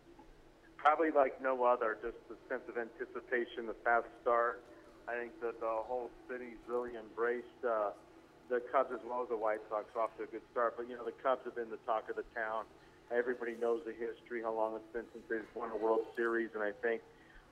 Probably 0.77 1.09
like 1.11 1.41
no 1.41 1.63
other. 1.63 1.97
Just 2.03 2.17
the 2.29 2.35
sense 2.47 2.61
of 2.69 2.77
anticipation, 2.77 3.65
the 3.65 3.75
fast 3.83 4.05
start. 4.21 4.61
I 5.07 5.15
think 5.15 5.39
that 5.41 5.59
the 5.59 5.65
whole 5.65 6.11
city's 6.29 6.59
really 6.67 6.91
embraced 6.95 7.47
uh, 7.67 7.91
the 8.49 8.61
Cubs 8.71 8.91
as 8.93 8.99
well 9.09 9.23
as 9.23 9.29
the 9.29 9.37
White 9.37 9.61
Sox. 9.69 9.85
Off 9.97 10.15
to 10.17 10.23
a 10.23 10.27
good 10.27 10.45
start, 10.51 10.75
but 10.77 10.87
you 10.87 10.95
know 10.95 11.05
the 11.05 11.17
Cubs 11.23 11.41
have 11.45 11.55
been 11.55 11.71
the 11.71 11.81
talk 11.87 12.09
of 12.09 12.15
the 12.17 12.27
town. 12.35 12.65
Everybody 13.09 13.55
knows 13.59 13.81
the 13.85 13.93
history, 13.93 14.43
how 14.43 14.53
long 14.53 14.75
it's 14.75 14.93
been 14.93 15.05
since 15.13 15.23
they've 15.29 15.55
won 15.55 15.71
a 15.71 15.77
World 15.77 16.05
Series, 16.15 16.49
and 16.53 16.61
I 16.61 16.71
think 16.83 17.01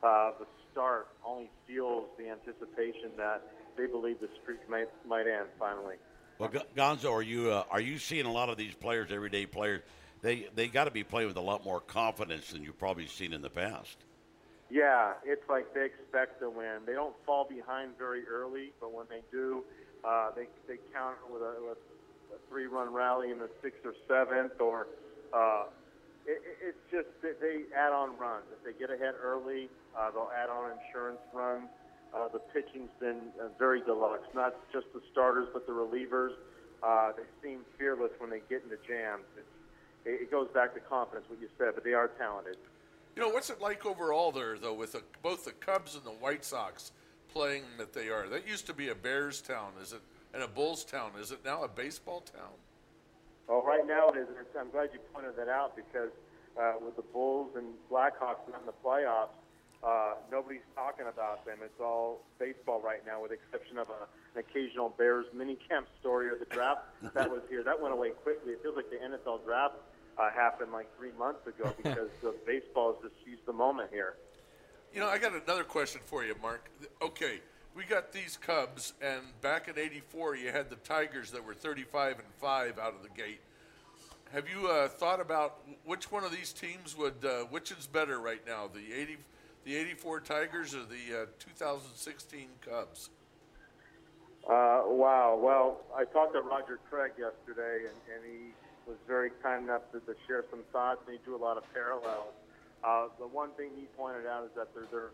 uh, 0.06 0.32
the 0.40 0.46
start 0.72 1.08
only 1.26 1.50
fuels 1.66 2.06
the 2.18 2.30
anticipation 2.30 3.10
that 3.18 3.42
they 3.78 3.88
believe 3.88 4.20
the 4.20 4.30
streak 4.42 4.70
might 4.70 4.88
might 5.08 5.28
end 5.28 5.48
finally. 5.60 5.96
Well, 6.38 6.52
Gonzo, 6.76 7.12
are 7.12 7.22
you 7.22 7.52
uh, 7.52 7.64
are 7.72 7.82
you 7.82 7.98
seeing 7.98 8.26
a 8.26 8.32
lot 8.32 8.50
of 8.50 8.58
these 8.58 8.76
players, 8.76 9.12
everyday 9.12 9.46
players? 9.46 9.82
They 10.22 10.48
they 10.54 10.68
got 10.68 10.86
to 10.86 10.92
be 10.92 11.04
playing 11.04 11.28
with 11.28 11.38
a 11.38 11.42
lot 11.42 11.64
more 11.66 11.80
confidence 11.80 12.52
than 12.52 12.64
you've 12.64 12.78
probably 12.78 13.08
seen 13.08 13.34
in 13.34 13.42
the 13.42 13.50
past. 13.50 13.98
Yeah, 14.70 15.14
it's 15.24 15.48
like 15.50 15.74
they 15.74 15.86
expect 15.86 16.40
to 16.42 16.50
win. 16.50 16.80
They 16.86 16.94
don't 16.94 17.16
fall 17.26 17.48
behind 17.48 17.92
very 17.98 18.28
early, 18.28 18.74
but 18.82 18.92
when 18.92 19.06
they 19.10 19.22
do, 19.32 19.64
uh, 20.04 20.32
they 20.36 20.48
they 20.68 20.80
count 20.94 21.18
with 21.32 21.42
a, 21.42 21.56
with 21.68 21.78
a 22.34 22.50
three-run 22.50 22.94
rally 22.94 23.32
in 23.32 23.40
the 23.40 23.50
sixth 23.62 23.86
or 23.86 23.94
seventh, 24.08 24.60
or 24.60 24.88
uh, 25.34 25.66
it, 26.26 26.42
it- 26.44 26.58
it's 26.74 26.84
just 26.92 27.08
that 27.22 27.40
they 27.40 27.64
add 27.76 27.94
on 27.94 28.18
runs. 28.18 28.46
If 28.52 28.64
they 28.66 28.78
get 28.80 28.90
ahead 28.90 29.14
early, 29.22 29.70
uh, 29.98 30.12
they'll 30.12 30.32
add 30.36 30.50
on 30.50 30.72
insurance 30.78 31.20
runs. 31.34 31.68
Uh, 32.14 32.28
the 32.30 32.40
pitching's 32.40 32.90
been 33.00 33.20
uh, 33.42 33.48
very 33.60 33.82
deluxe, 33.82 34.28
not 34.34 34.56
just 34.72 34.86
the 34.94 35.02
starters 35.12 35.48
but 35.54 35.66
the 35.68 35.74
relievers. 35.74 36.32
Uh, 36.82 37.12
they 37.18 37.24
seem 37.44 37.60
fearless 37.78 38.12
when 38.20 38.30
they 38.30 38.42
get 38.50 38.64
into 38.64 38.78
jams. 38.88 39.24
It's, 39.38 39.48
it, 40.06 40.22
it 40.24 40.32
goes 40.32 40.48
back 40.54 40.74
to 40.76 40.80
confidence, 40.82 41.26
what 41.30 41.40
you 41.42 41.50
said, 41.58 41.72
but 41.76 41.84
they 41.84 41.94
are 41.94 42.08
talented. 42.08 42.58
You 43.16 43.22
know, 43.22 43.30
what's 43.30 43.50
it 43.50 43.60
like 43.62 43.86
overall 43.86 44.32
there, 44.32 44.58
though, 44.58 44.74
with 44.74 44.92
the, 44.94 45.02
both 45.22 45.46
the 45.46 45.52
Cubs 45.54 45.96
and 45.96 46.04
the 46.04 46.12
White 46.12 46.44
Sox 46.46 46.92
playing 47.34 47.64
that 47.78 47.94
they 47.94 48.10
are? 48.10 48.28
That 48.28 48.48
used 48.48 48.66
to 48.68 48.74
be 48.74 48.90
a 48.90 48.96
Bears 48.96 49.42
town, 49.42 49.72
is 49.82 49.94
it? 49.94 50.02
And 50.34 50.44
a 50.44 50.48
Bulls 50.48 50.84
town. 50.84 51.12
Is 51.20 51.32
it 51.32 51.40
now 51.46 51.64
a 51.64 51.68
baseball 51.68 52.22
town? 52.22 52.52
Well, 53.48 53.62
right 53.64 53.86
now 53.86 54.10
it 54.10 54.18
is. 54.18 54.28
and 54.28 54.38
it's- 54.38 54.56
I'm 54.60 54.70
glad 54.72 54.90
you 54.94 55.00
pointed 55.14 55.36
that 55.38 55.50
out 55.50 55.76
because 55.76 56.12
uh, 56.60 56.74
with 56.82 56.96
the 56.96 57.02
Bulls 57.04 57.52
and 57.56 57.74
Blackhawks 57.92 58.48
not 58.50 58.62
in 58.62 58.66
the 58.66 58.74
playoffs, 58.84 59.30
uh, 59.84 60.16
nobody's 60.32 60.66
talking 60.74 61.06
about 61.08 61.46
them. 61.46 61.58
It's 61.64 61.80
all 61.80 62.22
baseball 62.40 62.82
right 62.82 63.06
now, 63.06 63.22
with 63.22 63.32
the 63.32 63.36
exception 63.38 63.78
of 63.78 63.90
a, 63.90 64.08
an 64.38 64.40
occasional 64.40 64.90
Bears 64.98 65.26
minicamp 65.36 65.86
story 66.00 66.28
or 66.28 66.38
the 66.40 66.46
draft 66.46 66.82
that 67.14 67.30
was 67.30 67.42
here. 67.50 67.62
That 67.62 67.80
went 67.80 67.94
away 67.94 68.12
quickly. 68.12 68.54
It 68.54 68.64
feels 68.64 68.76
like 68.76 68.90
the 68.90 68.96
NFL 68.98 69.44
draft 69.46 69.76
uh, 70.18 70.32
happened 70.32 70.72
like 70.72 70.88
three 70.98 71.12
months 71.20 71.46
ago 71.46 71.72
because 71.84 72.10
the 72.24 72.34
baseball 72.48 72.94
has 72.94 73.12
just 73.12 73.26
seized 73.26 73.46
the 73.46 73.54
moment 73.54 73.90
here. 73.92 74.16
You 74.94 75.02
know, 75.02 75.08
I 75.08 75.18
got 75.20 75.34
another 75.36 75.66
question 75.66 76.02
for 76.06 76.24
you, 76.24 76.36
Mark. 76.42 76.70
Okay, 77.02 77.42
we 77.76 77.84
got 77.84 78.14
these 78.14 78.38
Cubs, 78.38 78.94
and 79.02 79.22
back 79.42 79.68
in 79.68 79.78
'84, 79.78 80.38
you 80.38 80.52
had 80.52 80.70
the 80.70 80.78
Tigers 80.78 81.32
that 81.32 81.44
were 81.44 81.54
35 81.54 82.20
and 82.20 82.28
five 82.40 82.80
out 82.80 82.96
of 82.96 83.04
the 83.04 83.10
gate. 83.10 83.42
Have 84.32 84.46
you 84.50 84.70
uh, 84.70 84.88
thought 84.88 85.20
about 85.20 85.60
which 85.86 86.12
one 86.12 86.24
of 86.24 86.32
these 86.32 86.54
teams 86.54 86.98
would, 86.98 87.24
uh, 87.24 87.44
which 87.50 87.72
is 87.72 87.86
better 87.86 88.20
right 88.20 88.42
now, 88.48 88.70
the 88.74 88.94
80, 88.94 89.18
the 89.66 89.76
'84 89.76 90.20
Tigers 90.22 90.74
or 90.74 90.84
the 90.84 91.24
uh, 91.24 91.26
2016 91.40 92.48
Cubs? 92.62 93.10
Uh, 94.48 94.84
wow. 94.86 95.38
Well, 95.42 95.82
I 95.96 96.06
talked 96.06 96.34
to 96.34 96.42
Roger 96.42 96.80
Craig 96.90 97.14
yesterday, 97.18 97.88
and, 97.90 97.98
and 98.14 98.24
he 98.26 98.52
was 98.88 98.98
very 99.08 99.32
kind 99.44 99.66
enough 99.66 99.82
to, 99.92 100.00
to 100.00 100.16
share 100.28 100.46
some 100.50 100.62
thoughts, 100.72 101.02
and 101.08 101.18
he 101.18 101.26
drew 101.26 101.36
a 101.36 101.44
lot 101.44 101.58
of 101.58 101.64
parallels. 101.74 102.34
Uh, 102.84 103.08
the 103.20 103.28
one 103.28 103.50
thing 103.58 103.72
he 103.76 103.86
pointed 103.98 104.28
out 104.28 104.46
is 104.46 104.52
that 104.56 104.74
their 104.74 104.86
their 104.92 105.10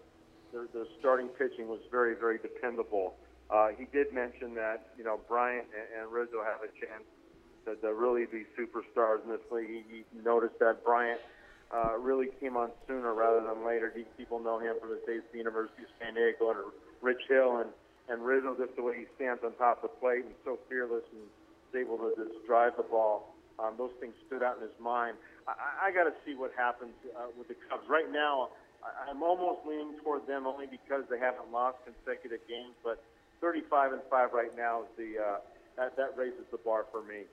their, 0.52 0.68
their 0.74 0.86
starting 1.00 1.28
pitching 1.28 1.68
was 1.68 1.80
very 1.90 2.16
very 2.16 2.38
dependable. 2.38 3.16
Uh, 3.50 3.70
he 3.78 3.86
did 3.92 4.14
mention 4.14 4.56
that 4.56 4.92
you 4.98 5.04
know 5.04 5.20
Bryant 5.28 5.68
and, 5.76 6.04
and 6.04 6.12
Rizzo 6.12 6.44
have 6.44 6.62
a 6.64 6.72
chance 6.80 7.04
to, 7.66 7.76
to 7.76 7.94
really 7.94 8.26
be 8.26 8.44
superstars 8.58 9.24
in 9.24 9.30
this 9.30 9.46
league. 9.52 9.70
He, 9.70 10.04
he 10.04 10.20
noticed 10.24 10.58
that 10.60 10.84
Bryant 10.84 11.20
uh, 11.72 11.98
really 11.98 12.28
came 12.40 12.58
on 12.58 12.72
sooner 12.88 13.14
rather 13.14 13.42
than 13.42 13.66
later. 13.66 13.92
He, 13.96 14.04
people 14.18 14.40
know 14.40 14.60
him 14.60 14.76
from 14.80 14.92
his 14.92 15.00
days 15.08 15.22
at 15.24 15.32
the 15.32 15.38
University 15.38 15.84
of 15.84 15.92
San 16.00 16.16
Diego 16.16 16.52
and 16.52 16.60
Rich 17.02 17.24
Hill, 17.30 17.64
and 17.64 17.70
and 18.10 18.26
Rizzo 18.26 18.56
just 18.60 18.76
the 18.76 18.84
way 18.84 19.00
he 19.00 19.06
stands 19.16 19.42
on 19.44 19.54
top 19.56 19.84
of 19.84 19.92
the 19.92 19.96
plate 20.04 20.26
and 20.26 20.36
so 20.44 20.60
fearless 20.68 21.04
and 21.16 21.24
is 21.24 21.76
able 21.80 21.98
to 22.04 22.12
just 22.20 22.44
drive 22.46 22.76
the 22.76 22.84
ball. 22.84 23.36
Um, 23.56 23.76
those 23.78 23.96
things 24.00 24.14
stood 24.28 24.44
out 24.44 24.58
in 24.58 24.64
his 24.64 24.76
mind. 24.82 25.16
I, 25.48 25.88
I 25.88 25.96
got 25.96 26.04
to 26.10 26.16
see 26.26 26.36
what 26.36 26.52
happens 26.58 26.92
uh, 27.16 27.32
with 27.38 27.48
the 27.48 27.56
Cubs. 27.70 27.88
Right 27.88 28.12
now, 28.12 28.50
I'm 29.10 29.22
almost 29.24 29.60
leaning 29.68 29.94
toward 30.04 30.28
them 30.28 30.48
only 30.48 30.66
because 30.66 31.04
they 31.10 31.20
haven't 31.20 31.52
lost 31.52 31.78
consecutive 31.86 32.40
games. 32.48 32.74
But 32.84 33.04
35 33.42 33.94
and 33.94 34.02
five 34.10 34.34
right 34.34 34.56
now 34.56 34.84
is 34.84 34.88
the 34.98 35.22
uh, 35.22 35.38
that, 35.78 35.98
that 35.98 36.18
raises 36.18 36.46
the 36.52 36.58
bar 36.58 36.86
for 36.92 37.02
me. 37.04 37.24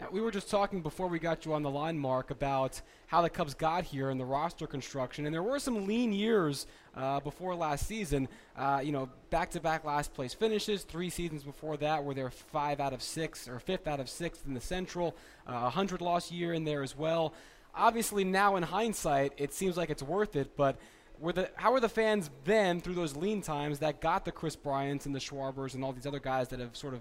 Now, 0.00 0.08
we 0.10 0.20
were 0.20 0.30
just 0.30 0.50
talking 0.50 0.80
before 0.80 1.06
we 1.06 1.18
got 1.18 1.44
you 1.44 1.52
on 1.52 1.62
the 1.62 1.70
line, 1.70 1.98
Mark, 1.98 2.30
about 2.30 2.80
how 3.06 3.22
the 3.22 3.30
Cubs 3.30 3.54
got 3.54 3.84
here 3.84 4.10
and 4.10 4.18
the 4.18 4.24
roster 4.24 4.66
construction. 4.66 5.26
And 5.26 5.34
there 5.34 5.42
were 5.42 5.58
some 5.58 5.86
lean 5.86 6.12
years 6.12 6.66
uh, 6.96 7.20
before 7.20 7.54
last 7.54 7.86
season. 7.86 8.26
Uh, 8.56 8.80
you 8.82 8.90
know, 8.90 9.10
back-to-back 9.30 9.84
last 9.84 10.14
place 10.14 10.32
finishes. 10.32 10.82
Three 10.82 11.10
seasons 11.10 11.44
before 11.44 11.76
that, 11.76 12.02
where 12.02 12.14
they're 12.14 12.30
five 12.30 12.80
out 12.80 12.92
of 12.92 13.02
six 13.02 13.46
or 13.46 13.60
fifth 13.60 13.86
out 13.86 14.00
of 14.00 14.08
six 14.08 14.40
in 14.46 14.54
the 14.54 14.60
Central. 14.60 15.14
Uh, 15.46 15.52
a 15.64 15.70
hundred 15.70 16.00
loss 16.00 16.32
year 16.32 16.52
in 16.54 16.64
there 16.64 16.82
as 16.82 16.96
well. 16.96 17.34
Obviously, 17.74 18.24
now 18.24 18.56
in 18.56 18.62
hindsight, 18.62 19.32
it 19.36 19.52
seems 19.52 19.76
like 19.76 19.90
it's 19.90 20.02
worth 20.02 20.36
it, 20.36 20.56
but. 20.56 20.78
Were 21.20 21.32
the, 21.32 21.52
how 21.54 21.70
were 21.70 21.78
the 21.78 21.88
fans 21.88 22.30
then 22.42 22.80
through 22.80 22.94
those 22.94 23.14
lean 23.14 23.42
times 23.42 23.78
that 23.78 24.00
got 24.00 24.24
the 24.24 24.32
Kris 24.32 24.56
Bryants 24.56 25.06
and 25.06 25.14
the 25.14 25.20
Schwarbers 25.20 25.74
and 25.76 25.84
all 25.84 25.92
these 25.92 26.06
other 26.06 26.18
guys 26.18 26.48
that 26.48 26.58
have 26.58 26.76
sort 26.76 26.94
of 26.94 27.00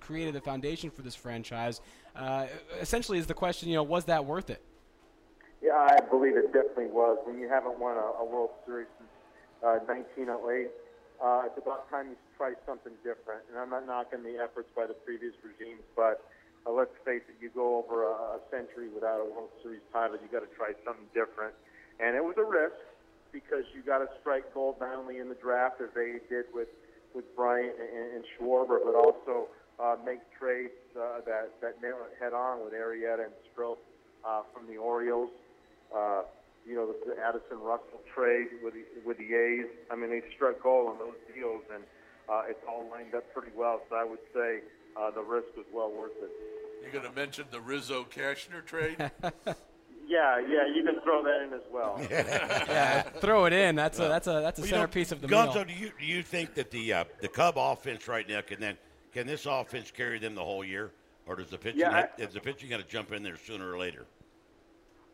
created 0.00 0.32
the 0.34 0.40
foundation 0.40 0.88
for 0.88 1.02
this 1.02 1.14
franchise? 1.14 1.82
Uh, 2.16 2.46
essentially, 2.80 3.18
is 3.18 3.26
the 3.26 3.34
question, 3.34 3.68
you 3.68 3.74
know, 3.74 3.82
was 3.82 4.06
that 4.06 4.24
worth 4.24 4.48
it? 4.48 4.62
Yeah, 5.60 5.74
I 5.74 6.00
believe 6.08 6.36
it 6.36 6.52
definitely 6.52 6.86
was. 6.86 7.18
When 7.24 7.38
you 7.38 7.48
haven't 7.48 7.78
won 7.78 7.96
a, 7.96 8.22
a 8.22 8.24
World 8.24 8.50
Series 8.64 8.86
since 8.96 9.10
uh, 9.62 9.84
1908, 9.84 10.70
uh, 11.20 11.42
it's 11.46 11.58
about 11.58 11.90
time 11.90 12.10
you 12.10 12.16
try 12.36 12.54
something 12.64 12.92
different. 13.02 13.42
And 13.50 13.58
I'm 13.58 13.70
not 13.70 13.86
knocking 13.86 14.22
the 14.22 14.38
efforts 14.38 14.68
by 14.74 14.86
the 14.86 14.94
previous 14.94 15.34
regimes, 15.42 15.82
but 15.96 16.24
uh, 16.68 16.72
let's 16.72 16.92
face 17.04 17.22
it, 17.28 17.36
you 17.40 17.48
go 17.54 17.80
over 17.80 18.04
a, 18.04 18.36
a 18.36 18.40
century 18.50 18.88
without 18.92 19.20
a 19.20 19.24
World 19.24 19.48
Series 19.62 19.80
title, 19.92 20.16
you 20.20 20.28
got 20.28 20.44
to 20.44 20.52
try 20.54 20.76
something 20.84 21.08
different. 21.16 21.54
And 22.00 22.14
it 22.14 22.22
was 22.22 22.36
a 22.36 22.44
risk 22.44 22.76
because 23.32 23.64
you 23.74 23.80
got 23.82 23.98
to 23.98 24.08
strike 24.20 24.52
gold 24.52 24.76
not 24.80 24.94
only 24.96 25.18
in 25.18 25.28
the 25.28 25.40
draft 25.40 25.80
as 25.80 25.88
they 25.94 26.20
did 26.28 26.44
with 26.52 26.68
with 27.14 27.24
Bryant 27.34 27.72
and, 27.80 28.20
and 28.20 28.24
Schwarber, 28.36 28.78
but 28.84 28.94
also 28.94 29.48
uh, 29.80 29.96
make 30.04 30.20
trades 30.38 30.76
uh, 30.92 31.24
that 31.24 31.56
that 31.62 31.80
nail 31.82 31.96
it 32.04 32.12
head 32.20 32.32
on 32.32 32.64
with 32.64 32.74
Arrieta 32.74 33.24
and 33.24 33.34
Strop 33.52 33.78
uh, 34.24 34.42
from 34.52 34.68
the 34.68 34.76
Orioles. 34.76 35.30
Uh, 35.94 36.22
you 36.68 36.74
know, 36.76 36.86
the, 36.86 37.14
the 37.14 37.16
Addison 37.16 37.64
Russell 37.64 38.04
trade 38.14 38.60
with 38.62 38.74
the, 38.74 38.84
with 39.06 39.16
the 39.16 39.32
A's. 39.32 39.72
I 39.90 39.96
mean, 39.96 40.10
they 40.10 40.20
struck 40.36 40.62
gold 40.62 40.92
on 40.92 40.98
those 40.98 41.16
deals, 41.32 41.62
and 41.72 41.82
uh, 42.30 42.42
it's 42.48 42.60
all 42.68 42.86
lined 42.90 43.14
up 43.14 43.24
pretty 43.32 43.52
well. 43.56 43.80
So 43.88 43.96
I 43.96 44.04
would 44.04 44.18
say 44.34 44.60
uh, 44.98 45.10
the 45.10 45.22
risk 45.22 45.48
was 45.56 45.66
well 45.72 45.90
worth 45.90 46.12
it. 46.22 46.30
You're 46.82 46.92
going 46.92 47.04
to 47.12 47.18
mention 47.18 47.44
the 47.50 47.60
Rizzo 47.60 48.04
Cashner 48.04 48.64
trade? 48.64 49.10
Yeah, 50.10 50.38
yeah, 50.40 50.66
you 50.74 50.82
can 50.84 51.02
throw 51.02 51.22
that 51.22 51.42
in 51.42 51.52
as 51.52 51.60
well. 51.70 52.00
yeah, 52.10 53.02
throw 53.02 53.44
it 53.44 53.52
in. 53.52 53.74
That's 53.74 53.98
a 53.98 54.08
that's 54.08 54.26
a 54.26 54.40
that's 54.40 54.58
a 54.58 54.62
Well, 54.62 54.66
you 54.66 54.72
know, 54.72 54.78
centerpiece 54.78 55.12
of 55.12 55.20
the 55.20 55.28
Gonzo, 55.28 55.56
meal. 55.56 55.64
do 55.64 55.72
you 55.74 55.90
do 56.00 56.06
you 56.06 56.22
think 56.22 56.54
that 56.54 56.70
the 56.70 56.94
uh, 56.94 57.04
the 57.20 57.28
Cub 57.28 57.56
offense 57.58 58.08
right 58.08 58.26
now 58.26 58.40
can 58.40 58.58
then 58.58 58.78
can 59.12 59.26
this 59.26 59.44
offense 59.44 59.90
carry 59.90 60.18
them 60.18 60.34
the 60.34 60.42
whole 60.42 60.64
year, 60.64 60.92
or 61.26 61.36
does 61.36 61.50
the 61.50 61.58
pitching 61.58 61.80
Yeah, 61.80 62.06
I- 62.18 62.22
is 62.22 62.32
the 62.32 62.40
pitching 62.40 62.70
got 62.70 62.78
to 62.80 62.86
jump 62.88 63.12
in 63.12 63.22
there 63.22 63.36
sooner 63.36 63.70
or 63.70 63.76
later? 63.76 64.06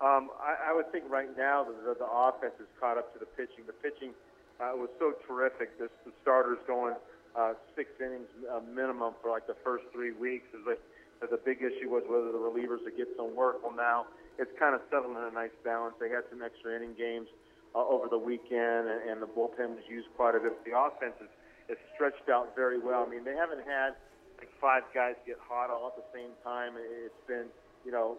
Um, 0.00 0.30
I, 0.40 0.70
I 0.70 0.72
would 0.72 0.92
think 0.92 1.06
right 1.10 1.36
now 1.36 1.64
the, 1.64 1.72
the, 1.72 1.94
the 1.98 2.06
offense 2.06 2.54
is 2.60 2.68
caught 2.78 2.96
up 2.96 3.12
to 3.14 3.18
the 3.18 3.26
pitching. 3.26 3.64
The 3.66 3.72
pitching 3.72 4.12
uh, 4.60 4.76
was 4.76 4.90
so 4.98 5.14
terrific. 5.26 5.78
This, 5.78 5.90
the 6.04 6.12
starters 6.22 6.58
going 6.66 6.94
uh, 7.34 7.54
six 7.74 7.90
innings 7.98 8.30
uh, 8.46 8.60
minimum 8.62 9.14
for 9.22 9.30
like 9.30 9.46
the 9.46 9.58
first 9.64 9.84
three 9.92 10.12
weeks. 10.12 10.46
Is 10.54 10.62
like 10.66 10.80
the 11.20 11.40
big 11.42 11.58
issue 11.58 11.90
was 11.90 12.04
whether 12.06 12.30
the 12.30 12.38
relievers 12.38 12.82
would 12.84 12.96
get 12.96 13.08
some 13.16 13.34
work. 13.34 13.62
Well, 13.62 13.74
now 13.74 14.06
it's 14.38 14.52
kind 14.58 14.74
of 14.74 14.82
settled 14.90 15.16
in 15.16 15.22
a 15.22 15.34
nice 15.34 15.54
balance. 15.64 15.94
They 15.98 16.10
had 16.10 16.26
some 16.30 16.42
extra 16.42 16.76
inning 16.76 16.94
games 16.98 17.28
uh, 17.74 17.82
over 17.82 18.06
the 18.08 18.18
weekend, 18.18 18.86
and, 18.90 19.10
and 19.10 19.16
the 19.22 19.30
bullpen 19.30 19.74
was 19.74 19.86
used 19.88 20.08
quite 20.16 20.34
a 20.34 20.40
bit. 20.40 20.54
The 20.64 20.78
offense 20.78 21.18
is, 21.18 21.30
is 21.74 21.78
stretched 21.94 22.28
out 22.30 22.54
very 22.54 22.78
well. 22.78 23.04
I 23.06 23.10
mean, 23.10 23.24
they 23.24 23.34
haven't 23.34 23.66
had 23.66 23.98
like 24.38 24.50
five 24.60 24.82
guys 24.94 25.14
get 25.26 25.38
hot 25.42 25.70
all 25.70 25.94
at 25.94 25.96
the 25.96 26.08
same 26.14 26.30
time. 26.42 26.74
It's 26.78 27.24
been, 27.26 27.46
you 27.84 27.92
know, 27.92 28.18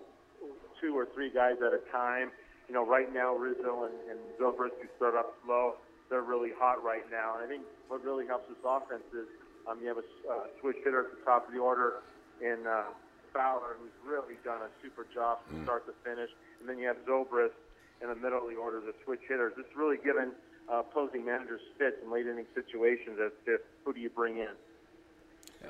two 0.82 0.98
or 0.98 1.08
three 1.14 1.32
guys 1.32 1.56
at 1.60 1.74
a 1.74 1.84
time. 1.92 2.32
You 2.68 2.74
know, 2.74 2.86
right 2.86 3.12
now 3.14 3.36
Rizzo 3.36 3.86
and, 3.86 3.96
and 4.10 4.20
Zobrist, 4.42 4.76
who 4.82 4.90
start 4.98 5.16
up 5.16 5.36
slow, 5.46 5.76
they're 6.10 6.26
really 6.26 6.52
hot 6.58 6.84
right 6.84 7.06
now. 7.12 7.36
And 7.36 7.44
I 7.44 7.48
think 7.48 7.64
what 7.88 8.04
really 8.04 8.26
helps 8.28 8.48
this 8.50 8.62
offense 8.64 9.06
is 9.14 9.28
um, 9.66 9.82
you 9.82 9.88
have 9.90 9.98
a 9.98 10.08
uh, 10.30 10.46
switch 10.62 10.78
hitter 10.84 11.06
at 11.06 11.10
the 11.12 11.22
top 11.26 11.48
of 11.48 11.54
the 11.54 11.60
order 11.60 12.06
in 12.42 12.66
uh, 12.68 12.94
Fowler, 13.34 13.76
who's 13.82 13.92
really 14.06 14.38
done 14.46 14.62
a 14.62 14.72
super 14.82 15.06
job 15.14 15.40
from 15.48 15.64
start 15.64 15.86
to 15.88 15.94
finish. 16.06 16.30
And 16.60 16.70
then 16.70 16.78
you 16.78 16.88
have 16.88 16.98
Zobrist 17.04 17.58
in 18.02 18.10
the 18.10 18.16
middle 18.16 18.40
of 18.40 18.50
the 18.50 18.56
order, 18.56 18.80
the 18.80 18.94
switch 19.04 19.22
hitters. 19.28 19.54
It's 19.58 19.76
really 19.76 19.98
given 19.98 20.32
uh, 20.72 20.84
opposing 20.86 21.26
managers 21.26 21.62
fits 21.78 21.98
in 22.04 22.12
late 22.12 22.28
inning 22.28 22.48
situations 22.54 23.20
as 23.20 23.32
to 23.46 23.58
who 23.84 23.94
do 23.94 24.00
you 24.00 24.10
bring 24.10 24.38
in. 24.38 24.54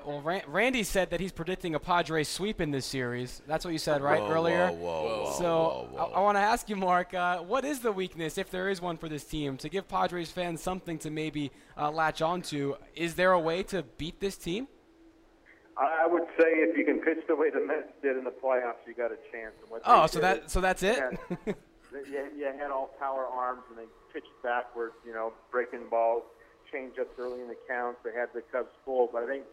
Well, 0.06 0.22
Ran- 0.22 0.44
Randy 0.48 0.84
said 0.84 1.10
that 1.12 1.20
he's 1.20 1.32
predicting 1.32 1.76
a 1.76 1.80
Padres 1.80 2.28
sweep 2.28 2.60
in 2.62 2.72
this 2.72 2.86
series. 2.86 3.42
That's 3.48 3.64
what 3.64 3.72
you 3.72 3.78
said, 3.80 4.02
right, 4.02 4.22
Whoa, 4.22 4.32
earlier? 4.32 4.68
whoa, 4.68 4.74
whoa, 4.74 5.24
whoa, 5.26 5.34
so 5.38 5.44
whoa, 5.46 5.90
whoa. 5.92 6.12
I, 6.14 6.18
I 6.18 6.22
want 6.22 6.36
to 6.38 6.42
ask 6.42 6.70
you, 6.70 6.76
Mark, 6.76 7.14
uh, 7.14 7.40
what 7.40 7.66
is 7.66 7.80
the 7.80 7.92
weakness, 7.92 8.38
if 8.38 8.50
there 8.50 8.70
is 8.70 8.82
one 8.82 8.98
for 8.98 9.10
this 9.10 9.24
team, 9.24 9.58
to 9.58 9.70
give 9.70 9.88
Padres 9.88 10.32
fans 10.32 10.62
something 10.62 10.98
to 11.00 11.10
maybe 11.10 11.52
uh, 11.78 11.92
latch 11.92 12.22
onto? 12.22 12.76
Is 12.96 13.16
there 13.16 13.32
a 13.32 13.40
way 13.40 13.64
to 13.64 13.84
beat 13.84 14.20
this 14.20 14.38
team? 14.38 14.68
I 15.78 16.04
I 16.04 16.08
would 16.08 16.24
say 16.40 16.46
if 16.64 16.78
you 16.78 16.86
can 16.86 17.00
pitch 17.02 17.20
the 17.28 17.36
way 17.36 17.50
the 17.50 17.60
Mets 17.60 17.92
did 18.02 18.16
in 18.18 18.24
the 18.24 18.32
playoffs, 18.32 18.86
you 18.88 18.94
got 18.94 19.12
a 19.12 19.18
chance. 19.32 19.56
And 19.62 19.70
what 19.70 19.82
Oh, 19.86 20.08
so 20.08 20.20
that 20.20 20.50
so 20.50 20.62
that's 20.62 20.84
it. 20.84 20.98
Yeah. 20.98 21.36
you, 21.94 22.30
you 22.38 22.46
had 22.46 22.72
all 22.72 22.92
power 23.00 23.26
arms 23.26 23.64
and 23.70 23.78
they 23.78 23.90
pitched 24.14 24.32
backwards, 24.44 24.96
you 25.06 25.14
know, 25.14 25.34
breaking 25.52 25.90
balls, 25.90 26.24
change 26.72 26.94
ups 27.00 27.12
early 27.20 27.42
in 27.42 27.48
the 27.48 27.58
counts. 27.68 28.00
They 28.06 28.12
had 28.18 28.30
the 28.34 28.42
Cubs 28.52 28.70
full, 28.86 29.10
but 29.12 29.24
I 29.24 29.28
think 29.28 29.44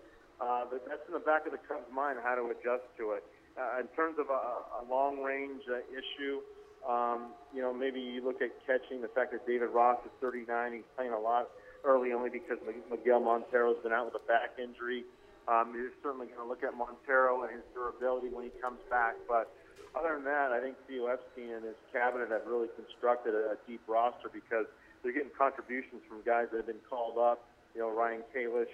uh, 0.43 0.66
that 0.74 0.82
that's 0.90 1.07
in 1.07 1.14
the 1.14 1.22
back 1.22 1.47
of 1.47 1.55
the 1.55 1.62
Cubs' 1.70 1.86
mind 1.95 2.18
how 2.18 2.34
to 2.34 2.51
adjust 2.51 2.82
to 2.99 3.14
it. 3.14 3.22
Uh, 3.55 3.78
in 3.78 3.86
terms 3.95 4.18
of 4.18 4.26
a, 4.26 4.43
a 4.80 4.82
long 4.90 5.22
range 5.22 5.62
uh, 5.70 5.78
issue, 5.95 6.43
um, 6.82 7.30
you 7.55 7.62
know, 7.62 7.70
maybe 7.70 8.01
you 8.01 8.24
look 8.24 8.43
at 8.43 8.51
catching 8.66 8.99
the 8.99 9.12
fact 9.14 9.30
that 9.30 9.47
David 9.47 9.70
Ross 9.70 10.03
is 10.03 10.11
39. 10.20 10.49
He's 10.72 10.88
playing 10.99 11.12
a 11.12 11.20
lot 11.20 11.47
early 11.84 12.11
only 12.12 12.30
because 12.30 12.59
Miguel 12.90 13.20
Montero's 13.20 13.78
been 13.86 13.93
out 13.95 14.11
with 14.11 14.18
a 14.18 14.24
back 14.26 14.59
injury. 14.59 15.05
Um, 15.47 15.74
you're 15.74 15.95
certainly 16.03 16.26
going 16.26 16.43
to 16.43 16.49
look 16.49 16.62
at 16.66 16.74
Montero 16.74 17.43
and 17.47 17.55
his 17.55 17.66
durability 17.74 18.30
when 18.30 18.47
he 18.47 18.55
comes 18.62 18.78
back, 18.90 19.14
but 19.26 19.51
other 19.93 20.14
than 20.16 20.24
that, 20.24 20.53
I 20.53 20.61
think 20.61 20.76
Theo 20.88 21.07
Epstein 21.07 21.53
and 21.53 21.64
his 21.64 21.76
cabinet 21.93 22.30
have 22.32 22.49
really 22.49 22.68
constructed 22.78 23.34
a, 23.34 23.55
a 23.55 23.57
deep 23.68 23.82
roster 23.86 24.32
because 24.32 24.64
they're 25.03 25.12
getting 25.12 25.34
contributions 25.36 26.01
from 26.09 26.24
guys 26.24 26.49
that 26.51 26.64
have 26.64 26.70
been 26.70 26.84
called 26.88 27.18
up. 27.18 27.45
You 27.74 27.82
know, 27.82 27.90
Ryan 27.93 28.22
Kalish, 28.32 28.72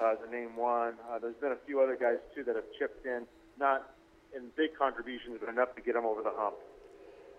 uh, 0.00 0.14
the 0.24 0.30
name 0.30 0.56
one. 0.56 0.94
Uh, 1.10 1.18
there's 1.18 1.36
been 1.36 1.52
a 1.52 1.58
few 1.66 1.80
other 1.80 1.96
guys 1.96 2.18
too 2.34 2.44
that 2.44 2.56
have 2.56 2.64
chipped 2.78 3.06
in, 3.06 3.26
not 3.58 3.94
in 4.34 4.42
big 4.56 4.76
contributions, 4.78 5.38
but 5.40 5.48
enough 5.48 5.74
to 5.76 5.82
get 5.82 5.94
them 5.94 6.04
over 6.04 6.22
the 6.22 6.32
hump. 6.34 6.56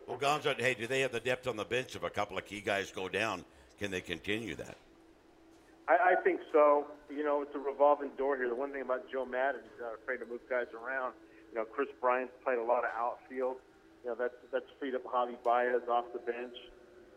Well, 0.07 0.17
Gonzo, 0.17 0.59
hey, 0.59 0.75
do 0.75 0.87
they 0.87 1.01
have 1.01 1.11
the 1.11 1.19
depth 1.19 1.47
on 1.47 1.55
the 1.55 1.65
bench 1.65 1.95
if 1.95 2.03
a 2.03 2.09
couple 2.09 2.37
of 2.37 2.45
key 2.45 2.61
guys 2.61 2.91
go 2.91 3.09
down? 3.09 3.43
Can 3.79 3.91
they 3.91 4.01
continue 4.01 4.55
that? 4.55 4.77
I, 5.87 6.13
I 6.13 6.15
think 6.23 6.41
so. 6.53 6.85
You 7.09 7.23
know, 7.23 7.41
it's 7.41 7.55
a 7.55 7.59
revolving 7.59 8.11
door 8.17 8.37
here. 8.37 8.47
The 8.47 8.55
one 8.55 8.71
thing 8.71 8.81
about 8.81 9.11
Joe 9.11 9.25
Maddon, 9.25 9.61
he's 9.63 9.81
not 9.81 9.95
afraid 9.95 10.17
to 10.17 10.25
move 10.25 10.41
guys 10.49 10.67
around. 10.73 11.13
You 11.51 11.59
know, 11.59 11.65
Kris 11.65 11.89
Bryant's 11.99 12.33
played 12.43 12.59
a 12.59 12.63
lot 12.63 12.83
of 12.83 12.91
outfield 12.97 13.57
you 14.05 14.11
know 14.11 14.15
that's 14.15 14.37
that's 14.53 14.69
freed 14.79 14.93
up 14.93 15.03
Javi 15.03 15.35
Baez 15.43 15.81
off 15.89 16.05
the 16.13 16.19
bench. 16.19 16.53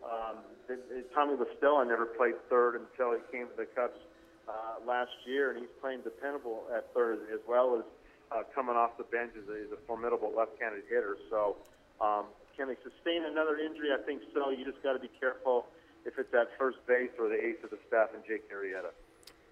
Um, 0.01 0.41
and, 0.69 0.79
and 0.89 1.03
Tommy 1.13 1.37
La 1.37 1.45
Stella 1.57 1.85
never 1.85 2.05
played 2.05 2.33
third 2.49 2.81
until 2.81 3.13
he 3.13 3.21
came 3.31 3.45
to 3.45 3.55
the 3.55 3.67
Cubs 3.77 4.01
uh, 4.49 4.85
last 4.87 5.13
year, 5.25 5.51
and 5.51 5.59
he's 5.59 5.69
playing 5.79 6.01
dependable 6.01 6.65
at 6.75 6.91
third 6.93 7.19
as 7.31 7.39
well 7.47 7.77
as 7.77 7.85
uh, 8.31 8.43
coming 8.53 8.75
off 8.75 8.97
the 8.97 9.05
bench 9.05 9.31
as 9.37 9.47
a, 9.47 9.57
as 9.61 9.71
a 9.71 9.79
formidable 9.85 10.33
left-handed 10.35 10.83
hitter. 10.89 11.17
So, 11.29 11.57
um, 12.01 12.25
can 12.57 12.67
they 12.67 12.77
sustain 12.83 13.23
another 13.25 13.57
injury? 13.57 13.89
I 13.93 14.01
think 14.03 14.21
so. 14.33 14.49
You 14.49 14.65
just 14.65 14.81
got 14.83 14.93
to 14.93 14.99
be 14.99 15.09
careful 15.19 15.65
if 16.05 16.17
it's 16.17 16.33
at 16.33 16.49
first 16.57 16.77
base 16.87 17.11
or 17.19 17.29
the 17.29 17.39
ace 17.39 17.61
of 17.63 17.69
the 17.69 17.79
staff 17.87 18.09
and 18.13 18.23
Jake 18.27 18.49
Arrieta. 18.51 18.91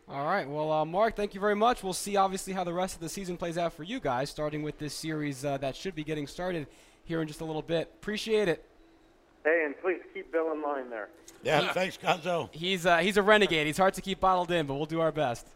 All 0.10 0.26
right. 0.26 0.48
Well, 0.48 0.72
uh, 0.72 0.86
Mark, 0.86 1.16
thank 1.16 1.34
you 1.34 1.40
very 1.40 1.56
much. 1.56 1.84
We'll 1.84 1.94
see, 1.94 2.16
obviously, 2.16 2.54
how 2.54 2.64
the 2.64 2.74
rest 2.74 2.96
of 2.96 3.02
the 3.02 3.10
season 3.10 3.38
plays 3.38 3.58
out 3.58 3.74
for 3.74 3.84
you 3.84 4.00
guys, 4.00 4.30
starting 4.30 4.64
with 4.64 4.78
this 4.80 4.94
series 4.94 5.44
uh, 5.44 5.58
that 5.58 5.76
should 5.76 5.96
be 5.96 6.04
getting 6.04 6.28
started 6.28 6.68
here 7.04 7.22
in 7.22 7.28
just 7.28 7.42
a 7.42 7.46
little 7.46 7.62
bit. 7.62 7.92
Appreciate 7.96 8.48
it. 8.48 8.67
Hey, 9.48 9.64
and 9.64 9.80
please 9.80 10.02
keep 10.14 10.30
Bill 10.30 10.52
in 10.52 10.62
line 10.62 10.90
there. 10.90 11.08
Yeah, 11.42 11.72
thanks, 11.72 11.98
Gonzo. 11.98 12.50
He's 12.54 12.86
uh, 12.86 12.98
he's 12.98 13.16
a 13.16 13.22
renegade. 13.22 13.66
He's 13.66 13.78
hard 13.78 13.94
to 13.94 14.02
keep 14.02 14.20
bottled 14.20 14.52
in, 14.52 14.66
but 14.66 14.74
we'll 14.74 14.86
do 14.86 15.00
our 15.00 15.14
best. 15.14 15.48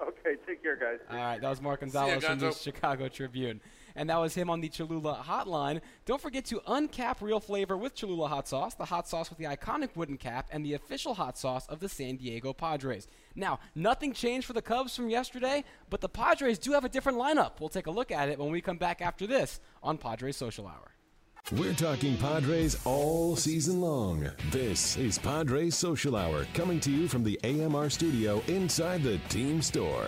Okay, 0.00 0.36
take 0.46 0.62
care, 0.62 0.76
guys. 0.76 1.00
All 1.10 1.16
right, 1.16 1.40
that 1.40 1.50
was 1.50 1.60
Mark 1.60 1.80
Gonzalez 1.80 2.22
from 2.24 2.38
the 2.38 2.52
Chicago 2.52 3.08
Tribune. 3.08 3.60
And 3.96 4.08
that 4.10 4.18
was 4.18 4.32
him 4.32 4.48
on 4.48 4.60
the 4.60 4.68
Cholula 4.68 5.24
hotline. 5.26 5.80
Don't 6.06 6.20
forget 6.20 6.44
to 6.46 6.60
uncap 6.68 7.16
real 7.20 7.40
flavor 7.40 7.76
with 7.76 7.96
Cholula 7.96 8.28
hot 8.28 8.46
sauce, 8.46 8.74
the 8.74 8.84
hot 8.84 9.08
sauce 9.08 9.28
with 9.28 9.38
the 9.38 9.44
iconic 9.46 9.96
wooden 9.96 10.18
cap, 10.18 10.48
and 10.52 10.64
the 10.64 10.74
official 10.74 11.14
hot 11.14 11.36
sauce 11.36 11.66
of 11.66 11.80
the 11.80 11.88
San 11.88 12.16
Diego 12.16 12.52
Padres. 12.52 13.08
Now, 13.34 13.58
nothing 13.74 14.12
changed 14.12 14.46
for 14.46 14.52
the 14.52 14.62
Cubs 14.62 14.94
from 14.94 15.10
yesterday, 15.10 15.64
but 15.90 16.00
the 16.00 16.08
Padres 16.08 16.60
do 16.60 16.72
have 16.72 16.84
a 16.84 16.88
different 16.88 17.18
lineup. 17.18 17.58
We'll 17.58 17.68
take 17.68 17.88
a 17.88 17.90
look 17.90 18.12
at 18.12 18.28
it 18.28 18.38
when 18.38 18.52
we 18.52 18.60
come 18.60 18.78
back 18.78 19.02
after 19.02 19.26
this 19.26 19.60
on 19.82 19.98
Padres 19.98 20.36
Social 20.36 20.68
Hour. 20.68 20.92
We're 21.50 21.74
talking 21.74 22.16
Padres 22.16 22.78
all 22.86 23.36
season 23.36 23.80
long. 23.80 24.30
This 24.50 24.96
is 24.96 25.18
Padres 25.18 25.74
Social 25.74 26.16
Hour 26.16 26.46
coming 26.54 26.80
to 26.80 26.90
you 26.90 27.08
from 27.08 27.24
the 27.24 27.38
AMR 27.44 27.90
studio 27.90 28.40
inside 28.46 29.02
the 29.02 29.18
team 29.28 29.60
store. 29.60 30.06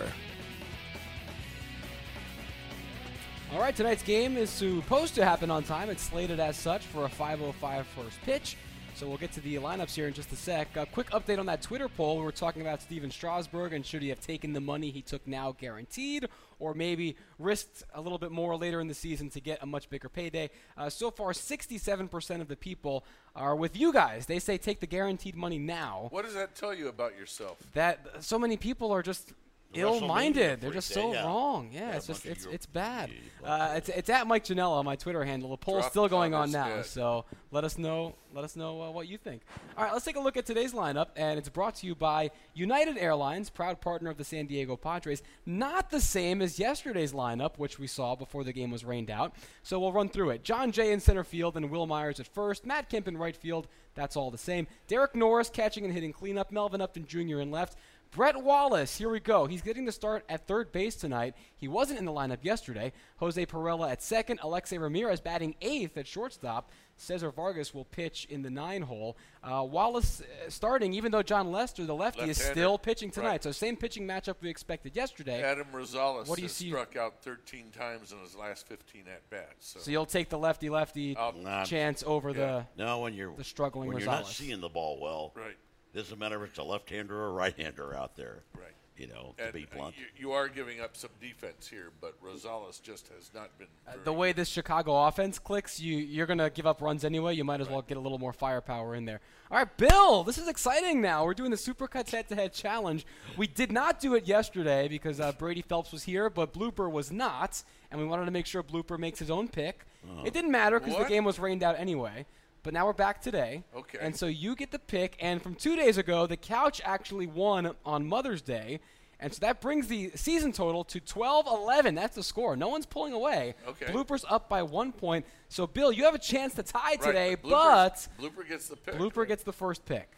All 3.53 3.59
right, 3.59 3.75
tonight's 3.75 4.01
game 4.01 4.37
is 4.37 4.49
supposed 4.49 5.13
to 5.15 5.25
happen 5.25 5.51
on 5.51 5.63
time. 5.63 5.89
It's 5.89 6.03
slated 6.03 6.39
as 6.39 6.55
such 6.55 6.83
for 6.85 7.05
a 7.05 7.09
5:05 7.09 7.85
first 7.85 8.19
pitch. 8.23 8.57
So 8.95 9.05
we'll 9.05 9.17
get 9.17 9.33
to 9.33 9.41
the 9.41 9.55
lineups 9.55 9.93
here 9.93 10.07
in 10.07 10.13
just 10.13 10.31
a 10.31 10.37
sec. 10.37 10.77
A 10.77 10.85
quick 10.85 11.09
update 11.11 11.37
on 11.37 11.45
that 11.47 11.61
Twitter 11.61 11.89
poll. 11.89 12.17
We 12.17 12.23
were 12.23 12.31
talking 12.31 12.61
about 12.61 12.81
Stephen 12.81 13.11
Strasburg 13.11 13.73
and 13.73 13.85
should 13.85 14.01
he 14.01 14.07
have 14.07 14.21
taken 14.21 14.53
the 14.53 14.61
money 14.61 14.89
he 14.89 15.01
took 15.01 15.27
now 15.27 15.51
guaranteed, 15.51 16.29
or 16.59 16.73
maybe 16.73 17.15
risked 17.39 17.83
a 17.93 18.01
little 18.01 18.17
bit 18.17 18.31
more 18.31 18.55
later 18.55 18.79
in 18.79 18.87
the 18.87 18.93
season 18.93 19.29
to 19.31 19.39
get 19.39 19.61
a 19.61 19.65
much 19.65 19.89
bigger 19.89 20.09
payday. 20.09 20.49
Uh, 20.77 20.89
so 20.89 21.11
far, 21.11 21.31
67% 21.31 22.41
of 22.41 22.47
the 22.47 22.55
people 22.55 23.05
are 23.35 23.55
with 23.55 23.77
you 23.77 23.91
guys. 23.91 24.25
They 24.25 24.39
say 24.39 24.57
take 24.57 24.79
the 24.79 24.87
guaranteed 24.87 25.35
money 25.35 25.59
now. 25.59 26.07
What 26.11 26.25
does 26.25 26.33
that 26.33 26.55
tell 26.55 26.73
you 26.73 26.87
about 26.87 27.17
yourself? 27.17 27.57
That 27.73 28.23
so 28.23 28.39
many 28.39 28.57
people 28.57 28.91
are 28.91 29.03
just 29.03 29.33
ill-minded. 29.75 30.61
They're 30.61 30.71
just 30.71 30.89
so 30.89 31.13
yeah, 31.13 31.25
wrong. 31.25 31.69
Yeah, 31.71 31.89
Yeah, 31.89 31.95
it's 31.97 32.07
just 32.07 32.25
it's 32.25 32.45
it's 32.45 32.65
bad. 32.65 33.11
Uh, 33.43 33.73
it's 33.75 33.89
it's 33.89 34.09
at 34.09 34.27
Mike 34.27 34.45
Janella 34.45 34.71
on 34.71 34.85
my 34.85 34.95
Twitter 34.95 35.23
handle. 35.23 35.49
The 35.51 35.57
poll's 35.57 35.83
Drop 35.83 35.91
still 35.91 36.07
going 36.07 36.33
on 36.33 36.51
now, 36.51 36.65
head. 36.65 36.85
so 36.85 37.25
let 37.51 37.63
us 37.63 37.77
know 37.77 38.15
let 38.33 38.43
us 38.43 38.55
know 38.55 38.81
uh, 38.81 38.91
what 38.91 39.07
you 39.07 39.17
think. 39.17 39.43
All 39.77 39.83
right, 39.83 39.93
let's 39.93 40.03
take 40.03 40.17
a 40.17 40.19
look 40.19 40.35
at 40.35 40.45
today's 40.45 40.73
lineup, 40.73 41.07
and 41.15 41.39
it's 41.39 41.47
brought 41.47 41.75
to 41.75 41.87
you 41.87 41.95
by 41.95 42.31
United 42.53 42.97
Airlines, 42.97 43.49
proud 43.49 43.79
partner 43.79 44.09
of 44.09 44.17
the 44.17 44.25
San 44.25 44.45
Diego 44.45 44.75
Padres. 44.75 45.23
Not 45.45 45.89
the 45.89 46.01
same 46.01 46.41
as 46.41 46.59
yesterday's 46.59 47.13
lineup, 47.13 47.57
which 47.57 47.79
we 47.79 47.87
saw 47.87 48.15
before 48.15 48.43
the 48.43 48.51
game 48.51 48.71
was 48.71 48.83
rained 48.83 49.09
out. 49.09 49.35
So 49.63 49.79
we'll 49.79 49.93
run 49.93 50.09
through 50.09 50.31
it. 50.31 50.43
Jon 50.43 50.71
Jay 50.71 50.91
in 50.91 50.99
center 50.99 51.23
field 51.23 51.55
and 51.55 51.69
Wil 51.69 51.87
Myers 51.87 52.19
at 52.19 52.27
first. 52.27 52.65
Matt 52.65 52.89
Kemp 52.89 53.07
in 53.07 53.17
right 53.17 53.35
field. 53.35 53.67
That's 53.95 54.17
all 54.17 54.29
the 54.29 54.37
same. 54.37 54.67
Derek 54.87 55.15
Norris 55.15 55.49
catching 55.49 55.85
and 55.85 55.93
hitting 55.93 56.11
cleanup. 56.11 56.51
Melvin 56.51 56.81
Upton 56.81 57.05
Jr. 57.05 57.39
in 57.39 57.49
left. 57.49 57.77
Brett 58.15 58.41
Wallace, 58.41 58.97
here 58.97 59.09
we 59.09 59.19
go. 59.19 59.45
He's 59.45 59.61
getting 59.61 59.83
the 59.83 59.91
start 59.91 60.23
at 60.29 60.47
third 60.47 60.71
base 60.71 60.95
tonight. 60.95 61.35
He 61.57 61.67
wasn't 61.67 61.99
in 61.99 62.05
the 62.05 62.13
lineup 62.13 62.37
yesterday. 62.43 62.93
Jose 63.17 63.45
Pirela 63.45 63.91
at 63.91 64.01
second. 64.01 64.39
Alexei 64.41 64.77
Ramirez 64.77 65.19
batting 65.19 65.53
eighth 65.61 65.97
at 65.97 66.07
shortstop. 66.07 66.71
Cesar 66.95 67.29
Vargas 67.29 67.73
will 67.73 67.83
pitch 67.83 68.25
in 68.29 68.41
the 68.41 68.49
nine 68.49 68.83
hole. 68.83 69.17
Uh, 69.43 69.63
Wallace 69.69 70.21
uh, 70.21 70.49
starting, 70.49 70.93
even 70.93 71.11
though 71.11 71.21
Jon 71.23 71.51
Lester, 71.51 71.83
the 71.85 71.93
lefty, 71.93 72.21
is 72.21 72.37
Left-hander. 72.37 72.53
still 72.53 72.77
pitching 72.77 73.11
tonight. 73.11 73.27
Right. 73.27 73.43
So 73.43 73.51
same 73.51 73.75
pitching 73.75 74.07
matchup 74.07 74.35
we 74.39 74.47
expected 74.49 74.95
yesterday. 74.95 75.43
Adam 75.43 75.67
Rosales 75.73 76.29
What 76.29 76.37
do 76.37 76.41
you 76.43 76.47
has 76.47 76.53
see- 76.53 76.69
struck 76.69 76.95
out 76.95 77.21
13 77.21 77.71
times 77.77 78.13
in 78.13 78.19
his 78.19 78.33
last 78.33 78.65
15 78.69 79.03
at 79.13 79.29
bats. 79.29 79.71
So, 79.71 79.81
So 79.81 79.91
you'll 79.91 80.05
take 80.05 80.29
the 80.29 80.37
lefty 80.39 80.69
lefty 80.69 81.17
I'll- 81.17 81.33
Nah, 81.33 81.65
chance 81.65 82.01
over 82.07 82.29
Yeah. 82.31 82.63
No, 82.77 82.99
when 82.99 83.13
you're 83.13 83.35
The 83.35 83.43
struggling 83.43 83.89
when 83.89 83.97
you're 83.97 84.05
not 84.09 84.27
seeing 84.27 84.61
the 84.61 84.69
ball 84.69 84.97
well, 85.01 85.33
right, 85.35 85.57
doesn't 85.95 86.19
matter 86.19 86.43
if 86.43 86.51
it's 86.51 86.59
a 86.59 86.63
left-hander 86.63 87.15
or 87.15 87.27
a 87.27 87.31
right-hander 87.31 87.95
out 87.95 88.15
there. 88.15 88.43
right. 88.55 88.73
You 88.97 89.07
know, 89.07 89.35
to 89.45 89.51
be 89.51 89.67
uh, 89.69 89.75
blunt. 89.75 89.95
you, 89.97 90.05
you 90.15 90.31
are 90.31 90.47
giving 90.47 90.79
up 90.79 90.95
some 90.95 91.09
defense 91.19 91.67
here, 91.67 91.91
but 91.99 92.15
Rosales 92.23 92.81
just 92.81 93.09
has 93.09 93.29
not 93.33 93.49
been. 93.59 93.67
Uh, 93.85 93.91
the 94.05 94.13
way 94.13 94.31
this 94.31 94.47
Chicago 94.47 94.95
offense 95.05 95.37
clicks, 95.37 95.81
you 95.81 95.97
you're 95.97 96.25
gonna 96.25 96.49
give 96.49 96.65
up 96.65 96.81
runs 96.81 97.03
anyway. 97.03 97.35
You 97.35 97.43
might 97.43 97.59
as 97.59 97.67
well 97.67 97.81
get 97.81 97.97
a 97.97 97.99
little 97.99 98.19
more 98.19 98.31
firepower 98.31 98.95
in 98.95 99.03
there. 99.03 99.19
All 99.51 99.57
right, 99.57 99.77
Bill, 99.77 100.23
this 100.23 100.37
is 100.37 100.47
exciting. 100.47 101.01
Now 101.01 101.25
we're 101.25 101.33
doing 101.33 101.51
the 101.51 101.57
Supercuts 101.57 102.11
head-to-head 102.11 102.53
challenge. 102.53 103.05
We 103.35 103.47
did 103.47 103.69
not 103.69 103.99
do 103.99 104.15
it 104.15 104.29
yesterday 104.29 104.87
because 104.87 105.19
uh, 105.19 105.33
Brady 105.33 105.61
Phelps 105.61 105.91
was 105.91 106.03
here, 106.03 106.29
but 106.29 106.53
Blooper 106.53 106.89
was 106.89 107.11
not, 107.11 107.63
and 107.91 107.99
we 107.99 108.07
wanted 108.07 108.23
to 108.23 108.31
make 108.31 108.45
sure 108.45 108.63
Blooper 108.63 108.97
makes 108.97 109.19
his 109.19 109.29
own 109.29 109.49
pick. 109.49 109.85
It 110.23 110.33
didn't 110.33 110.51
matter 110.51 110.79
because 110.79 110.97
the 110.97 111.03
game 111.03 111.25
was 111.25 111.37
rained 111.37 111.63
out 111.63 111.77
anyway. 111.77 112.25
But 112.65 112.73
now 112.73 112.87
we're 112.87 112.93
back 112.93 113.21
today. 113.21 113.63
Okay. 113.77 113.99
And 114.01 114.15
so 114.15 114.25
you 114.25 114.55
get 114.55 114.71
the 114.71 114.79
pick, 114.79 115.17
and 115.21 115.39
from 115.39 115.53
two 115.53 115.75
days 115.75 115.99
ago, 115.99 116.25
the 116.25 116.35
couch 116.35 116.81
actually 116.83 117.27
won 117.27 117.75
on 117.85 118.07
Mother's 118.07 118.41
Day. 118.41 118.79
And 119.19 119.31
so 119.31 119.39
that 119.41 119.61
brings 119.61 119.87
the 119.87 120.09
season 120.15 120.51
total 120.51 120.83
to 120.85 120.99
12 120.99 121.45
11. 121.45 121.93
That's 121.93 122.15
the 122.15 122.23
score. 122.23 122.55
No 122.55 122.67
one's 122.69 122.87
pulling 122.87 123.13
away. 123.13 123.53
Okay. 123.67 123.85
Bloopers 123.85 124.25
up 124.27 124.49
by 124.49 124.63
one 124.63 124.91
point. 124.91 125.27
So, 125.47 125.67
Bill, 125.67 125.91
you 125.91 126.05
have 126.05 126.15
a 126.15 126.19
chance 126.19 126.55
to 126.55 126.63
tie 126.63 126.79
Right, 126.95 127.01
today, 127.01 127.35
Bloopers- 127.35 127.49
but 127.51 128.07
Blooper 128.19 128.49
gets 128.49 128.67
the 128.67 128.77
pick. 128.77 128.95
Blooper 128.95 129.17
right? 129.17 129.27
gets 129.27 129.43
the 129.43 129.53
first 129.53 129.85
pick. 129.85 130.09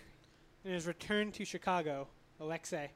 In 0.64 0.72
his 0.72 0.88
return 0.88 1.34
to 1.34 1.44
Chicago, 1.44 2.08
Alexei. 2.40 2.90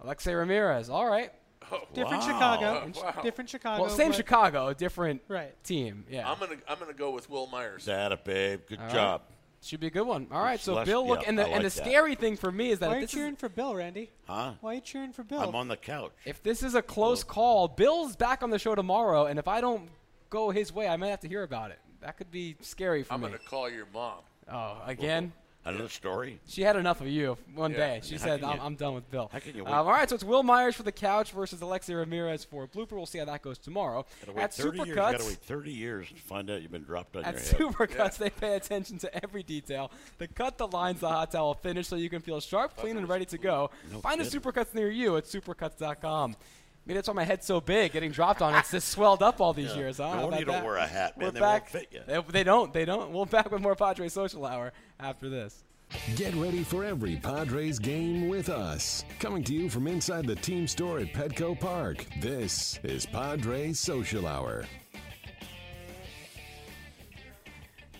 Alexei 0.00 0.34
Ramirez. 0.34 0.90
All 0.90 1.06
right. 1.06 1.32
Oh, 1.72 1.80
Different 1.94 2.22
Wow. 2.22 2.28
Chicago. 2.28 2.92
Wow. 3.02 3.22
Different 3.22 3.50
Chicago. 3.50 3.82
Well, 3.82 3.90
same 3.90 4.12
Chicago, 4.12 4.72
different 4.74 5.22
Right. 5.28 5.54
team. 5.64 6.04
Yeah. 6.10 6.30
I'm 6.30 6.38
gonna 6.38 6.56
I'm 6.68 6.78
gonna 6.78 6.92
go 6.92 7.10
with 7.10 7.28
Wil 7.30 7.46
Myers. 7.46 7.84
That 7.86 8.12
a 8.12 8.16
babe. 8.16 8.62
Good 8.68 8.78
All 8.78 8.84
right. 8.86 8.94
job. 8.94 9.22
Should 9.62 9.80
be 9.80 9.86
a 9.86 9.90
good 9.90 10.06
one. 10.06 10.26
All 10.30 10.42
right. 10.42 10.60
So, 10.60 10.72
Celeste- 10.72 10.86
Bill, 10.90 11.06
look, 11.06 11.22
yeah, 11.22 11.28
and 11.28 11.38
the, 11.38 11.44
I 11.44 11.48
and 11.48 11.60
the 11.64 11.70
that. 11.70 11.70
scary 11.70 12.14
thing 12.16 12.36
for 12.36 12.52
me 12.52 12.70
is 12.70 12.80
that 12.80 12.88
Why 12.88 12.92
if 12.92 12.96
are 12.96 13.00
you 13.00 13.06
this 13.06 13.10
is 13.12 13.16
cheering 13.16 13.36
for 13.36 13.48
Bill, 13.48 13.74
Randy? 13.74 14.10
Huh? 14.26 14.52
Why 14.60 14.72
are 14.72 14.74
you 14.74 14.80
cheering 14.82 15.12
for 15.14 15.22
Bill? 15.24 15.40
I'm 15.40 15.54
on 15.54 15.68
the 15.68 15.76
couch. 15.78 16.12
If 16.26 16.42
this 16.42 16.62
is 16.62 16.74
a 16.74 16.82
close 16.82 17.24
call, 17.24 17.68
Bill's 17.68 18.14
back 18.14 18.42
on 18.42 18.50
the 18.50 18.58
show 18.58 18.74
tomorrow, 18.74 19.24
and 19.24 19.38
if 19.38 19.48
I 19.48 19.62
don't 19.62 19.88
go 20.28 20.50
his 20.50 20.70
way, 20.70 20.86
I 20.86 20.96
might 20.96 21.08
have 21.08 21.20
to 21.20 21.28
hear 21.28 21.42
about 21.44 21.70
it. 21.70 21.78
That 22.02 22.18
could 22.18 22.30
be 22.30 22.56
scary 22.60 23.04
for 23.04 23.14
me. 23.16 23.24
I'm 23.24 23.30
gonna 23.32 23.42
call 23.48 23.70
your 23.70 23.86
mom. 23.94 24.18
Oh, 24.52 24.82
again? 24.84 25.32
Another 25.66 25.88
story. 25.88 26.38
She 26.46 26.60
had 26.60 26.76
enough 26.76 27.00
of 27.00 27.06
you 27.06 27.38
one 27.54 27.70
Yeah. 27.70 27.76
day. 27.78 28.00
She 28.02 28.18
said, 28.18 28.44
I'm, 28.44 28.56
you- 28.58 28.62
I'm 28.62 28.74
done 28.74 28.94
with 28.94 29.10
Bill. 29.10 29.30
how 29.32 29.38
can 29.38 29.54
you 29.56 29.64
Um, 29.64 29.70
wait? 29.70 29.76
all 29.78 29.84
right, 29.86 30.06
so 30.08 30.14
it's 30.14 30.22
Wil 30.24 30.42
Myers 30.42 30.74
for 30.74 30.82
the 30.82 30.92
couch 30.92 31.32
versus 31.32 31.62
Alexei 31.62 31.94
Ramirez 31.94 32.44
for 32.44 32.66
Blooper. 32.66 32.92
We'll 32.92 33.06
see 33.06 33.18
how 33.18 33.24
that 33.24 33.40
goes 33.40 33.56
tomorrow. 33.56 34.04
At 34.36 34.52
30 34.52 34.78
years. 34.84 34.94
Gotta 34.94 35.24
wait 35.24 35.38
30 35.38 35.72
years 35.72 36.08
to 36.08 36.14
find 36.16 36.50
out 36.50 36.60
you've 36.60 36.70
been 36.70 36.84
dropped 36.84 37.16
on 37.16 37.24
at 37.24 37.34
your 37.34 37.42
head. 37.42 37.74
Supercuts, 37.74 38.18
they 38.18 38.28
pay 38.28 38.56
attention 38.56 38.98
to 38.98 39.24
every 39.24 39.42
detail. 39.42 39.90
The 40.18 40.28
cut, 40.28 40.58
the 40.58 40.66
lines, 40.66 41.00
the 41.00 41.08
hot 41.08 41.32
towel 41.32 41.54
finish, 41.54 41.88
so 41.88 41.96
you 41.96 42.10
can 42.10 42.20
feel 42.20 42.40
sharp, 42.40 42.76
clean, 42.76 42.98
and 42.98 43.08
ready 43.08 43.24
to 43.24 43.38
go. 43.38 43.70
No 43.90 44.00
Find 44.00 44.20
a 44.20 44.24
kidding. 44.24 44.40
Supercuts 44.40 44.74
near 44.74 44.90
you 44.90 45.16
at 45.16 45.24
supercuts.com. 45.24 46.36
Maybe 46.86 46.96
that's 46.96 47.08
why 47.08 47.14
my 47.14 47.24
head's 47.24 47.46
so 47.46 47.60
big, 47.60 47.92
getting 47.92 48.10
dropped 48.10 48.42
on. 48.42 48.54
It's 48.56 48.70
just 48.70 48.88
swelled 48.88 49.22
up 49.22 49.40
all 49.40 49.52
these 49.54 49.70
Yeah. 49.70 49.76
years. 49.76 49.96
Huh? 49.98 50.04
No 50.04 50.10
How 50.12 50.22
wonder 50.24 50.38
you 50.40 50.44
don't 50.44 50.54
that? 50.56 50.64
wear 50.64 50.76
a 50.76 50.86
hat, 50.86 51.16
man. 51.16 51.26
We're 51.28 51.30
They 51.32 51.40
back. 51.40 51.62
won't 51.74 51.84
fit 51.84 51.88
you. 51.92 52.00
They, 52.06 52.20
they 52.32 52.44
don't. 52.44 52.72
They 52.72 52.84
don't. 52.84 53.10
We're 53.12 53.24
back 53.24 53.50
with 53.50 53.62
more 53.62 53.74
Padres 53.74 54.12
Social 54.12 54.44
Hour 54.44 54.72
after 55.00 55.28
this. 55.30 55.64
Get 56.16 56.34
ready 56.34 56.62
for 56.64 56.84
every 56.84 57.16
Padres 57.16 57.78
game 57.78 58.28
with 58.28 58.48
us. 58.48 59.04
Coming 59.20 59.44
to 59.44 59.54
you 59.54 59.70
from 59.70 59.86
inside 59.86 60.26
the 60.26 60.34
team 60.34 60.66
store 60.66 60.98
at 60.98 61.12
Petco 61.12 61.58
Park. 61.58 62.04
This 62.20 62.78
is 62.82 63.06
Padres 63.06 63.78
Social 63.80 64.26
Hour. 64.26 64.64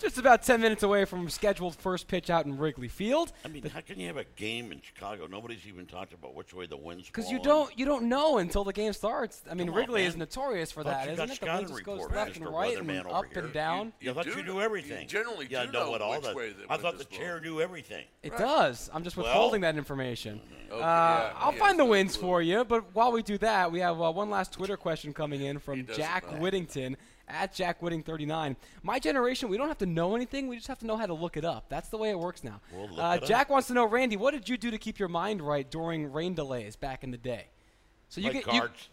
Just 0.01 0.18
about 0.18 0.42
10 0.42 0.61
minutes 0.61 0.82
away 0.82 1.05
from 1.05 1.28
scheduled 1.30 1.74
first 1.76 2.09
pitch 2.09 2.28
out 2.28 2.45
in 2.47 2.59
Wrigley 2.59 2.88
Field. 2.88 3.32
I 3.45 3.49
mean, 3.49 3.62
how 3.68 3.80
can 3.80 3.99
you 3.99 4.07
have 4.09 4.16
a 4.16 4.24
game 4.36 4.70
in 4.72 4.80
Chicago? 4.82 5.26
Nobody's 5.26 5.66
even 5.66 5.86
talked 5.86 6.12
about 6.12 6.34
which 6.34 6.53
way 6.53 6.66
the 6.66 6.76
wind's 6.76 7.07
Because 7.07 7.30
you 7.30 7.40
don't 7.40 7.76
you 7.78 7.84
don't 7.86 8.09
know 8.09 8.38
until 8.38 8.64
the 8.64 8.72
game 8.72 8.92
starts. 8.92 9.42
I 9.51 9.55
mean, 9.55 9.66
Come 9.68 9.74
on, 9.74 9.80
Wrigley 9.80 10.05
is 10.05 10.16
notorious 10.16 10.72
for 10.72 10.82
Thought 10.82 10.90
that, 10.90 11.07
you 11.07 11.12
isn't 11.12 11.30
it? 11.30 11.40
The 11.40 11.47
wind 11.47 11.68
just 11.68 11.84
goes 11.84 11.99
reports, 12.01 12.14
left 12.14 12.36
and 12.36 12.47
right 12.49 12.76
and 12.78 12.88
Weatherman 12.88 13.07
over 13.07 13.16
up 13.16 13.24
here. 13.32 13.45
and 13.45 13.53
down. 13.53 13.92
You, 14.01 14.12
thought 14.12 14.24
do 14.24 14.30
you 14.30 14.36
know- 14.42 14.55
knew 14.55 14.61
everything. 14.61 15.03
you 15.03 15.09
generally 15.09 15.47
yeah, 15.49 15.64
do 15.66 15.72
know 15.72 15.84
know 15.84 15.90
what 15.92 16.03
all 16.03 16.20
which 16.20 16.34
way 16.34 16.53
the 16.53 16.64
I 16.72 16.76
thought 16.76 16.99
the 16.99 17.05
chair 17.05 17.38
blowing. 17.40 17.57
knew 17.57 17.61
everything. 17.62 18.05
It 18.22 18.36
does. 18.36 18.90
I'm 18.92 19.05
just 19.05 19.16
Well- 19.16 19.26
withholding 19.26 19.62
that 19.62 19.76
information. 19.76 20.40
Okay, 20.70 20.82
uh, 20.82 20.86
yeah, 20.86 21.32
I'll 21.36 21.53
he 21.53 21.59
find 21.59 21.78
the 21.78 21.84
no 21.84 21.90
wins 21.90 22.16
for 22.16 22.42
you, 22.42 22.64
but 22.64 22.95
while 22.95 23.12
we 23.12 23.22
do 23.22 23.38
that, 23.38 23.70
we 23.70 23.80
have 23.80 24.01
uh, 24.01 24.11
one 24.11 24.28
last 24.28 24.53
Twitter 24.53 24.76
question 24.76 25.12
coming 25.12 25.40
in 25.42 25.59
from 25.59 25.86
Jack. 25.86 26.24
Whittington 26.40 26.97
at 27.29 27.55
Jack 27.55 27.81
Whitting 27.81 28.03
39. 28.03 28.57
My 28.83 28.99
generation, 28.99 29.49
we 29.49 29.57
don't 29.57 29.68
have 29.68 29.79
to 29.79 29.87
know 29.87 30.14
anything. 30.14 30.49
We 30.49 30.57
just 30.57 30.68
have 30.68 30.79
to 30.81 30.87
know 30.87 30.97
how 30.97 31.07
to 31.07 31.14
look 31.14 31.37
it 31.37 31.45
up. 31.45 31.68
That's 31.68 31.89
the 31.89 31.97
way 31.97 32.11
it 32.11 32.18
works 32.18 32.45
now. 32.45 32.61
We'll 32.72 33.01
uh, 33.01 33.14
it 33.14 33.22
up. 33.22 33.29
Jack 33.29 33.51
wants 33.51 33.68
to 33.68 33.75
know, 33.75 33.87
Randy, 33.87 34.16
what 34.16 34.33
did 34.33 34.49
you 34.49 34.57
do 34.57 34.70
to 34.70 34.79
keep 34.79 34.99
your 34.99 35.09
mind 35.09 35.41
right 35.41 35.68
during 35.70 36.12
rain 36.12 36.35
delays 36.35 36.77
back 36.77 37.05
in 37.05 37.11
the 37.11 37.18
day? 37.18 37.49
So 38.09 38.20
you 38.20 38.33
get 38.33 38.47
you- 38.47 38.61
cards. 38.61 38.89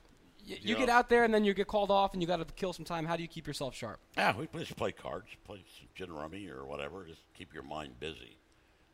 you, 0.46 0.56
you 0.56 0.70
you 0.70 0.76
get 0.76 0.90
out 0.90 1.10
there 1.10 1.24
and 1.24 1.34
then 1.34 1.44
you 1.44 1.54
get 1.54 1.68
called 1.68 1.92
off 1.92 2.14
and 2.14 2.22
you 2.22 2.28
got 2.28 2.38
to 2.38 2.54
kill 2.56 2.74
some 2.74 2.86
time. 2.86 3.06
How 3.06 3.16
do 3.16 3.22
you 3.22 3.28
keep 3.28 3.48
yourself 3.48 3.76
sharp? 3.76 4.00
Yeah, 4.18 4.34
we 4.38 4.48
just 4.60 4.76
play 4.76 4.92
cards, 4.92 5.28
play 5.44 5.64
some 5.78 5.88
gin 5.96 6.12
rummy 6.12 6.48
or 6.50 6.66
whatever. 6.66 7.06
Just 7.06 7.22
keep 7.34 7.54
your 7.54 7.64
mind 7.64 8.00
busy. 8.00 8.38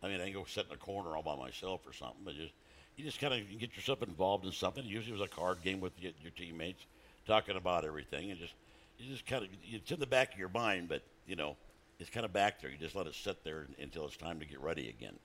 I 0.03 0.07
mean, 0.07 0.21
I 0.21 0.25
can 0.25 0.33
go 0.33 0.45
sit 0.45 0.67
in 0.67 0.73
a 0.73 0.77
corner 0.77 1.15
all 1.15 1.23
by 1.23 1.35
myself 1.35 1.81
or 1.87 1.93
something, 1.93 2.21
but 2.23 2.35
just 2.35 2.53
you 2.97 3.03
just 3.03 3.19
kind 3.19 3.33
of 3.33 3.59
get 3.59 3.75
yourself 3.75 4.01
involved 4.03 4.45
in 4.45 4.51
something. 4.51 4.83
Usually, 4.83 5.15
it 5.15 5.19
was 5.19 5.29
a 5.29 5.33
card 5.33 5.61
game 5.63 5.79
with 5.79 5.93
your, 5.99 6.11
your 6.21 6.31
teammates, 6.31 6.85
talking 7.25 7.55
about 7.55 7.85
everything, 7.85 8.31
and 8.31 8.39
just 8.39 8.53
you 8.97 9.11
just 9.11 9.25
kind 9.25 9.43
of 9.43 9.49
it's 9.63 9.91
in 9.91 9.99
the 9.99 10.07
back 10.07 10.33
of 10.33 10.39
your 10.39 10.49
mind, 10.49 10.89
but 10.89 11.03
you 11.27 11.35
know 11.35 11.55
it's 11.99 12.09
kind 12.09 12.25
of 12.25 12.33
back 12.33 12.61
there. 12.61 12.69
You 12.69 12.77
just 12.77 12.95
let 12.95 13.07
it 13.07 13.15
sit 13.15 13.43
there 13.43 13.67
until 13.79 14.05
it's 14.05 14.17
time 14.17 14.39
to 14.39 14.45
get 14.45 14.59
ready 14.59 14.89
again. 14.89 15.15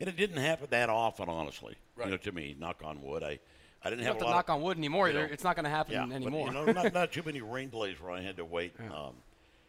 And 0.00 0.08
it 0.08 0.16
didn't 0.16 0.38
happen 0.38 0.66
that 0.70 0.88
often, 0.90 1.28
honestly. 1.28 1.76
Right. 1.96 2.06
You 2.06 2.10
know, 2.12 2.16
to 2.18 2.32
me, 2.32 2.56
knock 2.58 2.82
on 2.84 3.02
wood, 3.02 3.22
I 3.22 3.38
I 3.82 3.88
didn't 3.90 4.00
You 4.00 4.06
have 4.06 4.14
have 4.14 4.16
a 4.16 4.18
to 4.20 4.24
lot 4.26 4.36
knock 4.36 4.48
of, 4.50 4.54
on 4.56 4.62
wood 4.62 4.76
anymore. 4.78 5.08
you 5.08 5.14
know, 5.14 5.20
it's 5.20 5.44
not 5.44 5.56
going 5.56 5.64
to 5.64 5.70
happen 5.70 5.94
yeah, 5.94 6.06
but, 6.06 6.14
anymore. 6.14 6.48
you 6.48 6.52
know, 6.52 6.64
not, 6.66 6.92
not 6.92 7.12
too 7.12 7.22
many 7.26 7.40
rain 7.40 7.70
delays 7.70 8.00
where 8.00 8.10
I 8.12 8.20
had 8.20 8.36
to 8.36 8.44
wait. 8.44 8.74
Um, 8.80 9.14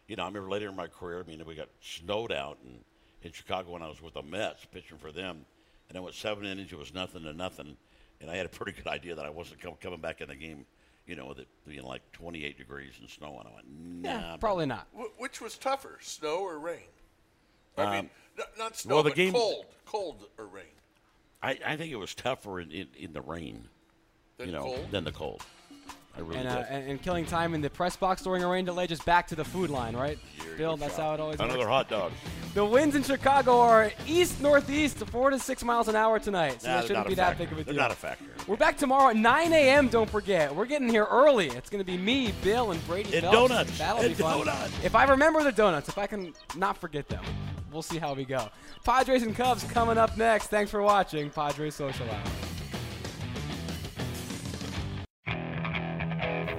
you 0.08 0.16
know, 0.16 0.24
I 0.24 0.26
remember 0.26 0.50
later 0.50 0.68
in 0.68 0.76
my 0.76 0.88
career, 0.88 1.20
I 1.20 1.30
mean, 1.30 1.42
we 1.46 1.54
got 1.54 1.68
snowed 1.80 2.32
out 2.32 2.58
in, 2.64 2.78
in 3.22 3.32
Chicago 3.32 3.70
when 3.72 3.82
I 3.82 3.88
was 3.88 4.02
with 4.02 4.14
the 4.14 4.22
Mets 4.22 4.66
pitching 4.66 4.98
for 4.98 5.12
them. 5.12 5.44
And 5.88 5.96
then 5.96 6.02
with 6.02 6.14
seven 6.14 6.44
innings, 6.44 6.72
it 6.72 6.78
was 6.78 6.92
nothing 6.92 7.22
to 7.22 7.32
nothing. 7.32 7.76
And 8.20 8.30
I 8.30 8.36
had 8.36 8.46
a 8.46 8.50
pretty 8.50 8.72
good 8.72 8.86
idea 8.86 9.14
that 9.14 9.24
I 9.24 9.30
wasn't 9.30 9.60
com- 9.60 9.76
coming 9.80 10.00
back 10.00 10.20
in 10.20 10.28
the 10.28 10.34
game, 10.34 10.66
you 11.06 11.16
know, 11.16 11.26
with 11.26 11.38
it 11.40 11.48
being 11.66 11.82
like 11.82 12.02
28 12.12 12.56
degrees 12.58 12.92
and 13.00 13.08
snow. 13.10 13.36
And 13.38 13.48
I 13.48 13.54
went, 13.54 13.66
nah. 14.02 14.08
yeah, 14.30 14.36
probably 14.38 14.66
not. 14.66 14.86
Wh- 14.96 15.20
which 15.20 15.40
was 15.40 15.56
tougher, 15.58 15.98
snow 16.00 16.40
or 16.40 16.58
rain? 16.58 16.78
I 17.76 17.84
mean, 18.02 18.10
n- 18.38 18.44
not 18.58 18.76
snow, 18.76 18.92
Um, 18.92 18.96
well, 18.96 19.02
the 19.04 19.10
but 19.10 19.16
game- 19.16 19.32
cold, 19.32 19.66
cold 19.86 20.26
or 20.38 20.46
rain. 20.46 20.64
I, 21.42 21.58
I 21.66 21.76
think 21.76 21.90
it 21.90 21.96
was 21.96 22.14
tougher 22.14 22.60
in, 22.60 22.70
in, 22.70 22.86
in 22.96 23.12
the 23.12 23.20
rain, 23.20 23.68
Than 24.38 24.46
you 24.48 24.52
know, 24.52 24.62
cold? 24.62 24.86
than 24.92 25.04
the 25.04 25.10
cold. 25.12 25.42
I 26.16 26.20
really 26.20 26.36
And, 26.40 26.48
uh, 26.48 26.64
and, 26.68 26.90
and 26.90 27.02
killing 27.02 27.24
time 27.24 27.54
in 27.54 27.62
the 27.62 27.70
press 27.70 27.96
box 27.96 28.22
during 28.22 28.42
a 28.44 28.48
rain 28.48 28.64
delay, 28.66 28.86
just 28.86 29.04
back 29.06 29.26
to 29.28 29.34
the 29.34 29.44
food 29.44 29.70
line, 29.70 29.96
right? 29.96 30.18
Bill, 30.58 30.76
that's 30.76 30.96
how 30.98 31.14
it 31.14 31.20
always 31.20 31.36
is. 31.36 31.40
Another 31.40 31.60
works. 31.60 31.70
hot 31.70 31.88
dog. 31.88 32.12
The 32.52 32.62
winds 32.64 32.94
in 32.94 33.02
Chicago 33.02 33.58
are 33.60 33.90
east 34.06 34.42
northeast, 34.42 34.98
four 35.06 35.30
to 35.30 35.38
six 35.38 35.64
miles 35.64 35.88
an 35.88 35.96
hour 35.96 36.18
tonight, 36.18 36.60
so 36.60 36.68
Nah, 36.68 36.74
that 36.80 36.86
shouldn't 36.86 37.06
be 37.08 37.14
that 37.14 37.38
factor. 37.38 37.44
big 37.44 37.52
of 37.52 37.58
a 37.60 37.64
deal. 37.64 37.72
They're 37.74 37.82
not 37.82 37.90
a 37.92 37.94
factor. 37.96 38.24
We're 38.46 38.56
back 38.58 38.76
tomorrow 38.76 39.08
at 39.08 39.16
9 39.16 39.52
a.m. 39.54 39.88
Don't 39.88 40.10
forget, 40.10 40.54
we're 40.54 40.66
getting 40.66 40.88
here 40.90 41.06
early. 41.10 41.48
It's 41.48 41.70
going 41.70 41.82
to 41.82 41.90
be 41.90 41.96
me, 41.96 42.34
Bill, 42.42 42.72
and 42.72 42.86
Brady 42.86 43.14
And 43.14 43.22
Phelps. 43.22 43.48
donuts. 43.48 43.78
That'll 43.78 44.02
be 44.06 44.12
fun. 44.12 44.38
donuts. 44.46 44.84
If 44.84 44.94
I 44.94 45.04
remember 45.04 45.42
the 45.42 45.52
donuts, 45.52 45.88
if 45.88 45.96
I 45.96 46.06
can 46.06 46.34
not 46.54 46.76
forget 46.76 47.08
them, 47.08 47.24
we'll 47.72 47.80
see 47.80 47.96
how 47.98 48.12
we 48.12 48.26
go. 48.26 48.50
Padres 48.84 49.22
and 49.22 49.34
Cubs 49.34 49.64
coming 49.64 49.96
up 49.96 50.18
next. 50.18 50.48
Thanks 50.48 50.70
for 50.70 50.82
watching 50.82 51.30
Padres 51.30 51.74
Social 51.74 52.04
Hour. 52.10 52.20